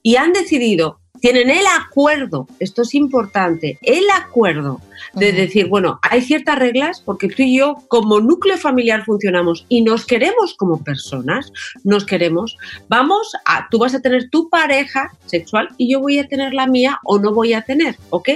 y 0.03 0.17
han 0.17 0.33
decidido, 0.33 0.99
tienen 1.21 1.51
el 1.51 1.65
acuerdo, 1.81 2.49
esto 2.61 2.83
es 2.83 2.95
importante, 2.95 3.79
el 3.83 4.05
acuerdo 4.11 4.81
de 5.15 5.33
decir, 5.33 5.67
bueno, 5.67 5.99
hay 6.03 6.23
ciertas 6.23 6.59
reglas 6.59 7.03
porque 7.05 7.29
tú 7.29 7.43
y 7.43 7.59
yo 7.59 7.77
como 7.89 8.21
núcleo 8.21 8.57
familiar 8.57 9.05
funcionamos 9.05 9.67
y 9.69 9.83
nos 9.83 10.07
queremos 10.07 10.55
como 10.55 10.83
personas, 10.83 11.53
nos 11.85 12.05
queremos, 12.05 12.57
vamos 12.89 13.33
a, 13.45 13.69
tú 13.69 13.79
vas 13.79 13.95
a 13.95 14.01
tener 14.01 14.31
tu 14.31 14.49
pareja 14.49 15.13
sexual 15.27 15.69
y 15.77 15.93
yo 15.93 16.01
voy 16.01 16.19
a 16.19 16.29
tener 16.29 16.55
la 16.55 16.67
mía 16.67 17.01
o 17.05 17.19
no 17.19 17.35
voy 17.35 17.53
a 17.53 17.63
tener, 17.63 17.97
¿ok? 18.11 18.29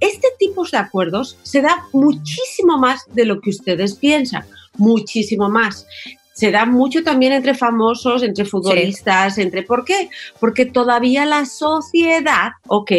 Este 0.00 0.28
tipo 0.38 0.64
de 0.64 0.78
acuerdos 0.78 1.38
se 1.42 1.62
da 1.62 1.84
muchísimo 1.92 2.78
más 2.78 3.02
de 3.14 3.26
lo 3.26 3.40
que 3.40 3.50
ustedes 3.50 3.94
piensan, 3.94 4.44
muchísimo 4.76 5.48
más. 5.48 5.86
Se 6.34 6.50
da 6.50 6.66
mucho 6.66 7.02
también 7.02 7.32
entre 7.32 7.54
famosos, 7.54 8.22
entre 8.22 8.44
futbolistas, 8.44 9.38
entre... 9.38 9.62
¿Por 9.62 9.84
qué? 9.84 10.10
Porque 10.40 10.66
todavía 10.66 11.24
la 11.24 11.46
sociedad, 11.46 12.52
¿ok? 12.66 12.92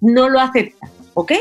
No 0.00 0.28
lo 0.28 0.40
acepta, 0.40 0.90
¿ok? 1.14 1.32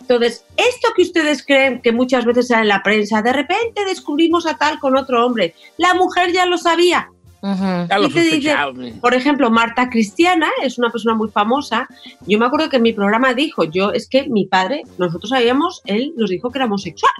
Entonces, 0.00 0.44
esto 0.56 0.88
que 0.94 1.02
ustedes 1.02 1.44
creen 1.44 1.80
que 1.80 1.92
muchas 1.92 2.24
veces 2.24 2.48
sale 2.48 2.62
en 2.62 2.68
la 2.68 2.82
prensa, 2.82 3.22
de 3.22 3.32
repente 3.32 3.84
descubrimos 3.84 4.46
a 4.46 4.56
tal 4.56 4.78
con 4.78 4.96
otro 4.96 5.24
hombre, 5.24 5.54
la 5.78 5.94
mujer 5.94 6.32
ya 6.32 6.46
lo 6.46 6.58
sabía. 6.58 7.08
Ya 7.42 7.98
lo 7.98 8.06
Y 8.06 8.10
te 8.10 8.22
dice, 8.22 8.54
por 9.00 9.14
ejemplo, 9.14 9.50
Marta 9.50 9.88
Cristiana 9.88 10.48
es 10.62 10.78
una 10.78 10.90
persona 10.90 11.14
muy 11.14 11.28
famosa. 11.28 11.86
Yo 12.26 12.38
me 12.38 12.46
acuerdo 12.46 12.68
que 12.68 12.76
en 12.76 12.82
mi 12.82 12.92
programa 12.92 13.34
dijo, 13.34 13.64
yo 13.64 13.92
es 13.92 14.08
que 14.08 14.28
mi 14.28 14.46
padre, 14.46 14.82
nosotros 14.98 15.30
sabíamos, 15.30 15.82
él 15.84 16.12
nos 16.16 16.30
dijo 16.30 16.50
que 16.50 16.58
era 16.58 16.66
homosexual. 16.66 17.12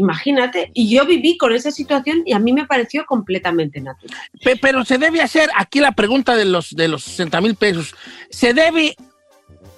Imagínate, 0.00 0.70
y 0.72 0.88
yo 0.88 1.04
viví 1.04 1.36
con 1.36 1.52
esa 1.54 1.70
situación 1.70 2.22
y 2.24 2.32
a 2.32 2.38
mí 2.38 2.54
me 2.54 2.66
pareció 2.66 3.04
completamente 3.04 3.80
natural. 3.82 4.16
Pe- 4.42 4.56
Pero 4.56 4.82
se 4.86 4.96
debe 4.96 5.20
hacer, 5.20 5.50
aquí 5.54 5.78
la 5.78 5.92
pregunta 5.92 6.34
de 6.36 6.46
los, 6.46 6.74
de 6.74 6.88
los 6.88 7.04
60 7.04 7.38
mil 7.42 7.54
pesos, 7.54 7.94
¿se 8.30 8.54
debe 8.54 8.96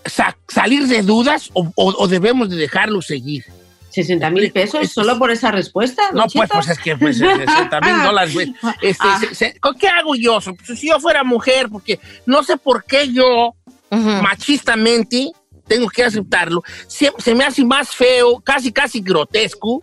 sa- 0.04 0.36
salir 0.46 0.86
de 0.86 1.02
dudas 1.02 1.50
o, 1.54 1.72
o- 1.74 1.94
o 1.98 2.06
debemos 2.06 2.48
de 2.50 2.54
dejarlo 2.56 3.02
seguir? 3.02 3.44
60 3.90 4.30
mil 4.30 4.52
pesos 4.52 4.90
solo 4.92 5.18
por 5.18 5.32
esa 5.32 5.50
respuesta. 5.50 6.02
No, 6.14 6.26
pues, 6.32 6.48
pues 6.50 6.68
es 6.68 6.78
que 6.78 6.96
pues, 6.96 7.18
60 7.18 7.80
mil 7.80 8.02
dólares, 8.04 8.32
güey. 8.32 8.54
Este, 8.80 9.04
Ah. 9.06 9.18
se- 9.20 9.34
se- 9.34 9.54
¿Qué 9.80 9.88
hago 9.88 10.14
yo? 10.14 10.38
Pues, 10.66 10.78
si 10.78 10.88
yo 10.88 11.00
fuera 11.00 11.24
mujer, 11.24 11.68
porque 11.68 11.98
no 12.26 12.44
sé 12.44 12.56
por 12.56 12.84
qué 12.84 13.12
yo, 13.12 13.54
machistamente, 13.90 15.32
tengo 15.66 15.88
que 15.88 16.04
aceptarlo, 16.04 16.62
se, 16.86 17.12
se 17.18 17.34
me 17.34 17.44
hace 17.44 17.64
más 17.64 17.90
feo, 17.90 18.40
casi, 18.40 18.72
casi 18.72 19.00
grotesco. 19.00 19.82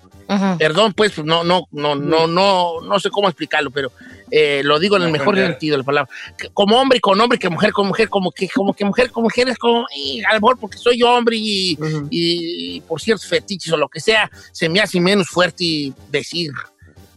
Perdón, 0.58 0.94
pues, 0.94 1.18
no, 1.24 1.44
no, 1.44 1.68
no, 1.72 1.96
no, 1.96 2.28
no, 2.28 2.82
no 2.82 3.00
sé 3.00 3.10
cómo 3.10 3.28
explicarlo, 3.28 3.72
pero 3.72 3.92
eh, 4.30 4.62
lo 4.64 4.78
digo 4.78 4.98
en 4.98 5.04
el 5.04 5.12
mejor 5.12 5.36
sentido 5.36 5.74
de 5.74 5.78
la 5.80 5.84
palabra. 5.84 6.12
Como 6.54 6.80
hombre 6.80 7.00
con 7.02 7.20
hombre, 7.20 7.40
que 7.40 7.50
mujer 7.50 7.72
con 7.72 7.88
mujer, 7.88 8.10
como 8.10 8.32
que, 8.32 8.48
como 8.48 8.74
que 8.74 8.86
mujer 8.86 9.10
con 9.12 9.24
mujer 9.24 9.50
es 9.50 9.58
como, 9.58 9.88
y 9.96 10.24
a 10.24 10.34
lo 10.34 10.42
mejor 10.42 10.60
porque 10.60 10.78
soy 10.78 11.02
hombre 11.02 11.36
y, 11.38 11.78
y 12.12 12.82
por 12.82 13.02
ciertos 13.02 13.28
fetiches 13.28 13.74
o 13.74 13.78
lo 13.78 13.90
que 13.90 14.00
sea, 14.00 14.30
se 14.52 14.70
me 14.70 14.80
hace 14.80 15.00
menos 15.00 15.28
fuerte 15.28 15.92
decir 16.12 16.52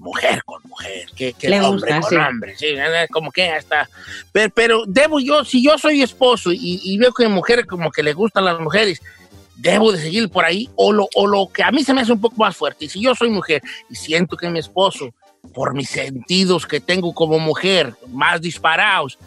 mujer 0.03 0.43
con 0.45 0.61
mujer 0.65 1.07
que, 1.15 1.33
que 1.33 1.49
Le 1.49 1.61
hombre 1.61 1.95
gusta, 1.95 2.01
con 2.01 2.11
sí. 2.11 2.17
hombre. 2.17 2.57
Sí, 2.57 2.67
como 3.11 3.31
que 3.31 3.49
hasta. 3.51 3.89
Pero, 4.33 4.51
pero 4.55 4.85
debo 4.87 5.21
yo, 5.21 5.45
si 5.45 5.63
yo 5.63 5.79
soy 5.79 6.03
esposo 6.03 6.53
y, 6.53 6.81
y 6.83 6.99
veo 6.99 7.13
que 7.13 7.29
mujer 7.29 7.67
como 7.67 7.91
que 7.91 8.03
le 8.03 8.13
gustan 8.13 8.45
las 8.45 8.59
mujeres, 8.59 9.01
debo 9.57 9.92
de 9.92 10.00
seguir 10.00 10.28
por 10.28 10.44
ahí 10.44 10.68
o 10.76 10.92
lo, 10.92 11.09
o 11.14 11.26
lo 11.26 11.48
que 11.48 11.62
a 11.62 11.70
mí 11.70 11.84
se 11.84 11.94
me 11.94 12.00
hace 12.00 12.12
un 12.12 12.20
poco 12.20 12.36
más 12.38 12.57
fuerte. 12.57 12.86
Y 12.86 12.88
si 12.88 13.00
yo 13.00 13.14
soy 13.14 13.30
mujer 13.30 13.62
y 13.90 13.94
siento 13.94 14.36
que 14.36 14.48
mi 14.48 14.59
esposo, 14.59 15.12
por 15.55 15.74
mis 15.74 15.90
sentidos 15.90 16.66
que 16.66 16.80
tengo 16.80 17.12
como 17.14 17.38
mujer, 17.38 17.94
más 18.09 18.40
disparados, 18.40 19.18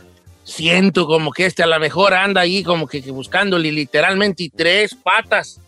siento 0.43 1.07
como 1.07 1.31
que 1.31 1.45
este 1.45 1.63
a 1.63 1.67
lo 1.67 1.79
mejor 1.79 2.13
anda 2.13 2.41
ahí 2.41 2.63
como 2.63 2.87
que, 2.87 3.01
que 3.01 3.11
buscándole 3.11 3.71
literalmente 3.71 4.51
tres 4.55 4.95
patas 4.95 5.59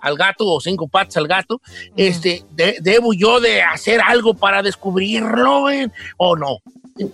al 0.00 0.16
gato 0.16 0.46
o 0.46 0.60
cinco 0.60 0.86
patas 0.86 1.16
al 1.16 1.26
gato, 1.26 1.60
este, 1.96 2.44
de- 2.52 2.76
debo 2.80 3.12
yo 3.14 3.40
de 3.40 3.62
hacer 3.62 4.00
algo 4.00 4.34
para 4.34 4.62
descubrirlo 4.62 5.70
eh? 5.70 5.90
o 6.16 6.36
no. 6.36 6.58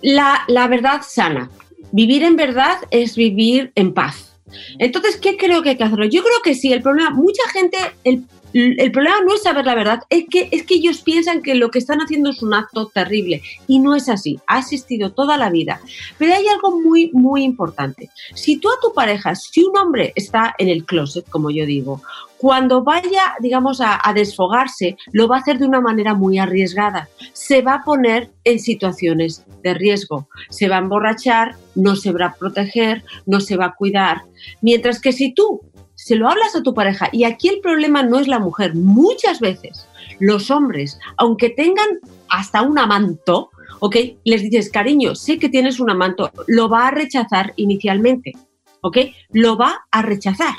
la, 0.01 0.43
la 0.47 0.67
verdad 0.67 1.01
sana. 1.07 1.49
Vivir 1.91 2.23
en 2.23 2.35
verdad 2.35 2.77
es 2.91 3.15
vivir 3.15 3.71
en 3.75 3.93
paz. 3.93 4.34
Entonces, 4.79 5.17
¿qué 5.17 5.37
creo 5.37 5.61
que 5.61 5.69
hay 5.69 5.77
que 5.77 5.83
hacerlo? 5.83 6.05
Yo 6.05 6.21
creo 6.21 6.37
que 6.43 6.55
sí, 6.55 6.71
el 6.71 6.81
problema, 6.81 7.11
mucha 7.11 7.43
gente, 7.51 7.77
el, 8.03 8.23
el 8.55 8.91
problema 8.91 9.17
no 9.25 9.35
es 9.35 9.43
saber 9.43 9.65
la 9.65 9.75
verdad, 9.75 9.99
es 10.09 10.25
que, 10.29 10.47
es 10.49 10.63
que 10.63 10.75
ellos 10.75 11.01
piensan 11.01 11.41
que 11.41 11.55
lo 11.55 11.71
que 11.71 11.79
están 11.79 11.99
haciendo 11.99 12.29
es 12.29 12.41
un 12.41 12.53
acto 12.53 12.87
terrible 12.87 13.41
y 13.67 13.79
no 13.79 13.95
es 13.95 14.07
así, 14.07 14.39
ha 14.47 14.59
existido 14.59 15.11
toda 15.11 15.37
la 15.37 15.49
vida. 15.49 15.81
Pero 16.17 16.33
hay 16.33 16.47
algo 16.47 16.79
muy, 16.79 17.11
muy 17.11 17.43
importante. 17.43 18.09
Si 18.33 18.57
tú 18.57 18.69
a 18.69 18.79
tu 18.81 18.93
pareja, 18.93 19.35
si 19.35 19.65
un 19.65 19.77
hombre 19.77 20.13
está 20.15 20.55
en 20.57 20.69
el 20.69 20.85
closet, 20.85 21.27
como 21.29 21.51
yo 21.51 21.65
digo, 21.65 22.01
cuando 22.37 22.81
vaya, 22.81 23.35
digamos, 23.41 23.81
a, 23.81 23.99
a 24.01 24.13
desfogarse, 24.13 24.95
lo 25.11 25.27
va 25.27 25.37
a 25.37 25.39
hacer 25.39 25.57
de 25.59 25.65
una 25.65 25.81
manera 25.81 26.13
muy 26.13 26.37
arriesgada. 26.37 27.09
Se 27.33 27.61
va 27.61 27.75
a 27.75 27.83
poner 27.83 28.29
en 28.45 28.59
situaciones 28.59 29.43
de 29.63 29.73
riesgo. 29.73 30.29
Se 30.49 30.69
va 30.69 30.77
a 30.77 30.79
emborrachar, 30.79 31.55
no 31.75 31.97
se 31.97 32.13
va 32.13 32.27
a 32.27 32.35
proteger, 32.35 33.03
no 33.25 33.41
se 33.41 33.57
va 33.57 33.65
a 33.65 33.75
cuidar. 33.75 34.21
Mientras 34.61 35.01
que 35.01 35.11
si 35.11 35.33
tú 35.33 35.61
se 35.95 36.15
lo 36.15 36.29
hablas 36.29 36.55
a 36.55 36.63
tu 36.63 36.73
pareja, 36.73 37.09
y 37.11 37.23
aquí 37.23 37.49
el 37.49 37.59
problema 37.59 38.03
no 38.03 38.19
es 38.19 38.27
la 38.27 38.39
mujer, 38.39 38.75
muchas 38.75 39.39
veces 39.39 39.87
los 40.19 40.51
hombres, 40.51 40.99
aunque 41.17 41.49
tengan 41.49 41.87
hasta 42.29 42.61
un 42.61 42.77
amanto, 42.77 43.49
¿ok? 43.79 43.95
Les 44.23 44.43
dices, 44.43 44.69
cariño, 44.69 45.15
sé 45.15 45.39
que 45.39 45.49
tienes 45.49 45.79
un 45.79 45.89
amanto, 45.89 46.31
lo 46.47 46.69
va 46.69 46.87
a 46.87 46.91
rechazar 46.91 47.53
inicialmente, 47.55 48.33
¿ok? 48.81 48.97
Lo 49.31 49.57
va 49.57 49.85
a 49.91 50.01
rechazar. 50.01 50.55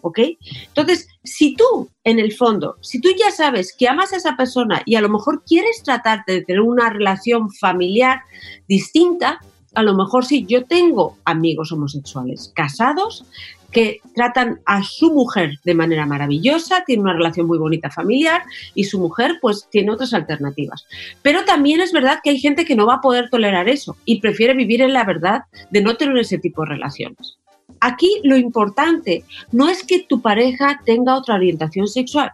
¿ok? 0.00 0.20
Entonces, 0.68 1.08
si 1.24 1.54
tú, 1.54 1.88
en 2.04 2.18
el 2.18 2.32
fondo, 2.32 2.76
si 2.80 3.00
tú 3.00 3.08
ya 3.18 3.30
sabes 3.30 3.74
que 3.76 3.88
amas 3.88 4.12
a 4.12 4.16
esa 4.16 4.36
persona 4.36 4.82
y 4.84 4.94
a 4.94 5.00
lo 5.00 5.08
mejor 5.08 5.42
quieres 5.44 5.82
tratarte 5.82 6.32
de 6.32 6.42
tener 6.42 6.60
una 6.60 6.90
relación 6.90 7.50
familiar 7.50 8.20
distinta, 8.68 9.40
a 9.74 9.82
lo 9.82 9.94
mejor 9.94 10.24
sí, 10.24 10.46
yo 10.46 10.64
tengo 10.64 11.16
amigos 11.24 11.72
homosexuales 11.72 12.52
casados 12.54 13.24
que 13.70 14.00
tratan 14.14 14.60
a 14.64 14.82
su 14.82 15.12
mujer 15.12 15.58
de 15.64 15.74
manera 15.74 16.06
maravillosa, 16.06 16.84
tienen 16.86 17.04
una 17.04 17.14
relación 17.14 17.46
muy 17.46 17.58
bonita 17.58 17.90
familiar 17.90 18.42
y 18.74 18.84
su 18.84 18.98
mujer 18.98 19.38
pues 19.40 19.68
tiene 19.70 19.90
otras 19.90 20.14
alternativas. 20.14 20.86
Pero 21.22 21.44
también 21.44 21.80
es 21.80 21.92
verdad 21.92 22.20
que 22.22 22.30
hay 22.30 22.38
gente 22.38 22.64
que 22.64 22.76
no 22.76 22.86
va 22.86 22.94
a 22.94 23.00
poder 23.00 23.28
tolerar 23.30 23.68
eso 23.68 23.96
y 24.04 24.20
prefiere 24.20 24.54
vivir 24.54 24.80
en 24.82 24.92
la 24.92 25.04
verdad 25.04 25.42
de 25.70 25.82
no 25.82 25.96
tener 25.96 26.16
ese 26.18 26.38
tipo 26.38 26.62
de 26.62 26.70
relaciones. 26.70 27.38
Aquí 27.80 28.20
lo 28.24 28.36
importante 28.36 29.24
no 29.52 29.68
es 29.68 29.84
que 29.84 30.00
tu 30.00 30.20
pareja 30.20 30.80
tenga 30.84 31.16
otra 31.16 31.34
orientación 31.34 31.86
sexual. 31.86 32.32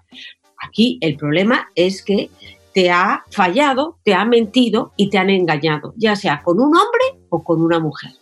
Aquí 0.66 0.99
el 1.01 1.16
problema 1.16 1.68
es 1.74 2.03
que 2.03 2.30
te 2.72 2.91
ha 2.91 3.24
fallado, 3.30 3.99
te 4.03 4.14
ha 4.14 4.24
mentido 4.24 4.93
y 4.97 5.11
te 5.11 5.18
han 5.18 5.30
engañado, 5.30 5.95
ya 5.97 6.16
sea 6.16 6.43
con 6.43 6.59
un 6.59 6.74
hombre 6.74 7.24
o 7.28 7.45
con 7.45 7.62
una 7.62 7.78
mujer. 7.78 8.12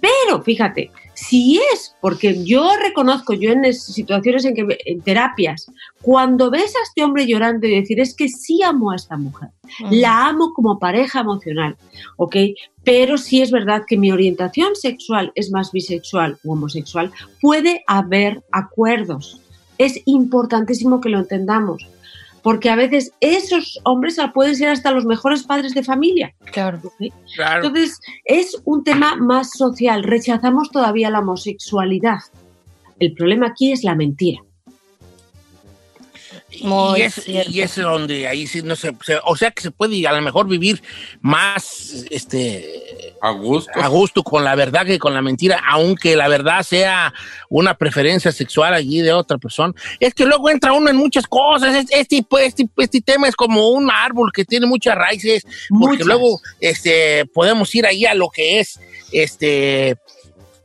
Pero 0.00 0.42
fíjate, 0.42 0.90
si 1.16 1.58
es, 1.72 1.96
porque 2.02 2.44
yo 2.44 2.76
reconozco, 2.76 3.32
yo 3.32 3.50
en 3.50 3.72
situaciones 3.72 4.44
en 4.44 4.54
que 4.54 4.66
en 4.84 5.00
terapias, 5.00 5.70
cuando 6.02 6.50
ves 6.50 6.76
a 6.76 6.82
este 6.86 7.02
hombre 7.02 7.26
llorando 7.26 7.66
y 7.66 7.80
decir, 7.80 7.98
es 8.00 8.14
que 8.14 8.28
sí 8.28 8.62
amo 8.62 8.90
a 8.90 8.96
esta 8.96 9.16
mujer, 9.16 9.48
la 9.90 10.28
amo 10.28 10.52
como 10.52 10.78
pareja 10.78 11.20
emocional, 11.20 11.74
¿ok? 12.18 12.36
Pero 12.84 13.16
si 13.16 13.40
es 13.40 13.50
verdad 13.50 13.84
que 13.86 13.96
mi 13.96 14.12
orientación 14.12 14.76
sexual 14.76 15.32
es 15.34 15.50
más 15.50 15.72
bisexual 15.72 16.38
o 16.44 16.52
homosexual, 16.52 17.10
puede 17.40 17.82
haber 17.86 18.42
acuerdos. 18.52 19.40
Es 19.78 20.02
importantísimo 20.04 21.00
que 21.00 21.08
lo 21.08 21.20
entendamos 21.20 21.88
porque 22.46 22.70
a 22.70 22.76
veces 22.76 23.10
esos 23.18 23.80
hombres 23.82 24.18
pueden 24.32 24.54
ser 24.54 24.68
hasta 24.68 24.92
los 24.92 25.04
mejores 25.04 25.42
padres 25.42 25.74
de 25.74 25.82
familia. 25.82 26.32
Claro. 26.52 26.80
Entonces, 27.56 27.98
es 28.24 28.56
un 28.64 28.84
tema 28.84 29.16
más 29.16 29.50
social. 29.50 30.04
Rechazamos 30.04 30.70
todavía 30.70 31.10
la 31.10 31.18
homosexualidad. 31.18 32.20
El 33.00 33.14
problema 33.14 33.48
aquí 33.48 33.72
es 33.72 33.82
la 33.82 33.96
mentira. 33.96 34.38
y, 36.52 37.00
es, 37.00 37.26
y 37.26 37.60
es 37.62 37.74
donde 37.74 38.28
ahí 38.28 38.46
sí 38.46 38.62
no 38.62 38.76
se, 38.76 38.94
o 39.24 39.34
sea 39.34 39.50
que 39.50 39.62
se 39.62 39.72
puede 39.72 40.06
a 40.06 40.12
lo 40.12 40.22
mejor 40.22 40.46
vivir 40.46 40.80
más 41.22 42.06
este 42.12 42.85
a 43.20 43.30
gusto. 43.30 43.72
A 43.74 43.88
gusto 43.88 44.22
con 44.22 44.44
la 44.44 44.54
verdad 44.54 44.84
que 44.84 44.98
con 44.98 45.14
la 45.14 45.22
mentira 45.22 45.62
aunque 45.68 46.16
la 46.16 46.28
verdad 46.28 46.62
sea 46.62 47.12
una 47.48 47.74
preferencia 47.74 48.32
sexual 48.32 48.74
allí 48.74 49.00
de 49.00 49.12
otra 49.12 49.38
persona. 49.38 49.72
Es 50.00 50.14
que 50.14 50.26
luego 50.26 50.50
entra 50.50 50.72
uno 50.72 50.90
en 50.90 50.96
muchas 50.96 51.26
cosas. 51.26 51.86
Este 51.90 52.24
este, 52.40 52.68
este 52.76 53.00
tema 53.00 53.28
es 53.28 53.36
como 53.36 53.70
un 53.70 53.90
árbol 53.90 54.30
que 54.32 54.44
tiene 54.44 54.66
muchas 54.66 54.94
raíces 54.96 55.46
porque 55.68 56.04
luego 56.04 56.40
este 56.60 57.26
podemos 57.26 57.74
ir 57.74 57.86
ahí 57.86 58.04
a 58.04 58.14
lo 58.14 58.28
que 58.28 58.60
es 58.60 58.78
este 59.12 59.96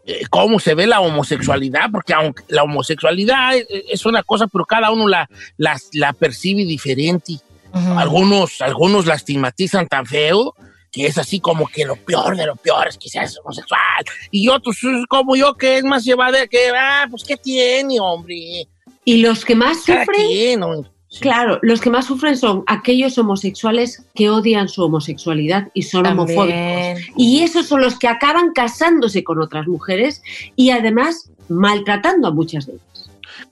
eh, 0.06 0.26
cómo 0.30 0.60
se 0.60 0.74
ve 0.74 0.88
la 0.88 1.00
homosexualidad, 1.00 1.92
porque 1.92 2.14
aunque 2.14 2.44
la 2.48 2.64
homosexualidad 2.64 3.54
es, 3.70 4.06
una 4.06 4.24
cosa, 4.24 4.48
pero 4.48 4.66
cada 4.66 4.92
uno 4.92 5.08
la, 5.08 5.30
la, 5.58 6.14
percibe 6.14 6.66
diferente. 6.66 7.38
algunos, 7.72 8.62
algunos 8.62 9.06
la 9.06 9.14
estigmatizan 9.14 9.88
tan 9.88 10.08
feo 10.08 10.56
que 10.92 11.06
es 11.06 11.18
así 11.18 11.40
como 11.40 11.68
que 11.68 11.86
lo 11.86 11.96
peor 11.96 12.36
de 12.36 12.46
lo 12.46 12.56
peor 12.56 12.88
es 12.88 12.98
que 12.98 13.10
seas 13.10 13.40
homosexual. 13.40 14.06
Y 14.30 14.50
otros 14.50 14.78
como 15.08 15.36
yo 15.36 15.56
que 15.56 15.78
es 15.78 15.84
más 15.84 16.04
llevada 16.04 16.46
que, 16.48 16.70
ah, 16.78 17.08
pues 17.10 17.24
¿qué 17.24 17.38
tiene, 17.38 18.00
hombre? 18.00 18.68
Y 19.06 19.18
los 19.18 19.46
que 19.46 19.56
más 19.56 19.78
sufren... 19.84 20.86
Claro, 21.20 21.60
los 21.62 21.82
que 21.82 21.90
más 21.90 22.06
sufren 22.06 22.38
son 22.38 22.64
aquellos 22.68 23.18
homosexuales 23.18 24.06
que 24.16 24.30
odian 24.30 24.70
su 24.70 24.82
homosexualidad 24.82 25.68
y 25.74 25.84
son 25.84 26.06
homofóbicos. 26.06 27.02
Y 27.18 27.42
esos 27.42 27.68
son 27.68 27.82
los 27.82 28.00
que 28.00 28.08
acaban 28.08 28.54
casándose 28.54 29.22
con 29.22 29.42
otras 29.42 29.68
mujeres 29.68 30.22
y 30.56 30.70
además 30.70 31.30
maltratando 31.50 32.30
a 32.30 32.32
muchas 32.32 32.66
de 32.66 32.74
ellas. 32.74 32.91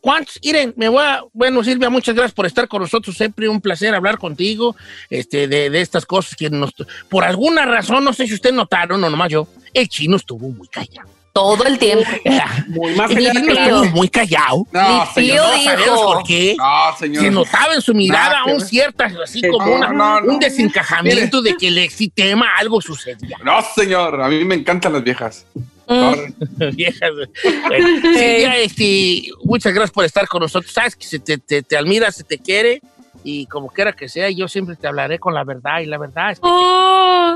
¿Cuántos? 0.02 0.40
Miren, 0.44 0.74
me 0.78 0.90
voy 0.90 1.04
a. 1.04 1.22
Bueno, 1.34 1.64
Silvia, 1.64 1.90
muchas 1.90 2.16
gracias 2.16 2.34
por 2.34 2.46
estar 2.46 2.68
con 2.68 2.82
nosotros. 2.82 3.16
Siempre 3.16 3.50
un 3.50 3.62
placer 3.62 3.94
hablar 3.94 4.18
contigo 4.18 4.76
este, 5.10 5.48
de, 5.48 5.70
de 5.70 5.82
estas 5.82 6.06
cosas 6.06 6.36
que 6.36 6.50
nos. 6.50 6.74
Por 7.10 7.24
alguna 7.24 7.66
razón, 7.66 8.04
no 8.04 8.14
sé 8.14 8.28
si 8.28 8.34
ustedes 8.34 8.56
notaron, 8.56 9.02
no 9.02 9.10
nomás 9.10 9.30
yo, 9.30 9.48
el 9.74 9.88
chino 9.88 10.18
estuvo 10.18 10.50
muy 10.50 10.68
callado 10.68 11.20
todo 11.34 11.66
el 11.66 11.78
tiempo. 11.80 12.10
Muy 12.68 12.94
más 12.96 13.12
callado. 13.12 13.86
Muy 13.86 14.10
callado. 14.10 14.68
No, 14.72 15.06
señor, 15.14 15.38
no 15.38 15.64
sabemos 15.64 16.02
por 16.02 16.24
qué. 16.24 16.56
No, 16.58 16.98
señor. 16.98 17.24
Se 17.24 17.32
notaba 17.32 17.74
en 17.76 17.82
su 17.82 17.94
mirada 17.94 18.46
un 18.46 18.62
cierto, 18.62 19.04
así 19.24 19.42
como 19.42 19.74
un 19.74 20.40
desencajamiento 20.40 21.42
de 21.42 21.56
que 21.56 21.68
el 21.68 21.90
tema 22.14 22.48
algo 22.58 22.82
sucedía. 22.82 23.38
No, 23.44 23.62
señor, 23.76 24.22
a 24.22 24.28
mí 24.28 24.44
me 24.44 24.56
encantan 24.56 24.94
las 24.94 25.04
viejas. 25.04 25.46
Mm. 25.90 26.70
viejas. 26.76 27.12
Este, 28.62 29.30
muchas 29.44 29.74
gracias 29.74 29.92
por 29.92 30.06
estar 30.06 30.28
con 30.28 30.42
nosotros. 30.42 30.72
Sabes 30.72 30.96
que 30.96 31.06
se 31.06 31.20
te, 31.20 31.38
te, 31.38 31.64
te 31.64 31.78
admira, 31.78 32.12
se 32.12 32.24
te 32.24 32.38
quiere 32.38 32.82
y 33.24 33.48
como 33.48 33.70
quiera 33.70 33.94
que 33.94 34.08
sea, 34.08 34.30
yo 34.30 34.48
siempre 34.48 34.76
te 34.76 34.88
hablaré 34.88 35.20
con 35.20 35.34
la 35.34 35.44
verdad 35.44 35.80
y 35.80 35.86
la 35.86 35.98
verdad 35.98 36.32
es 36.32 36.40
que... 36.40 36.48
Oh. 36.48 37.36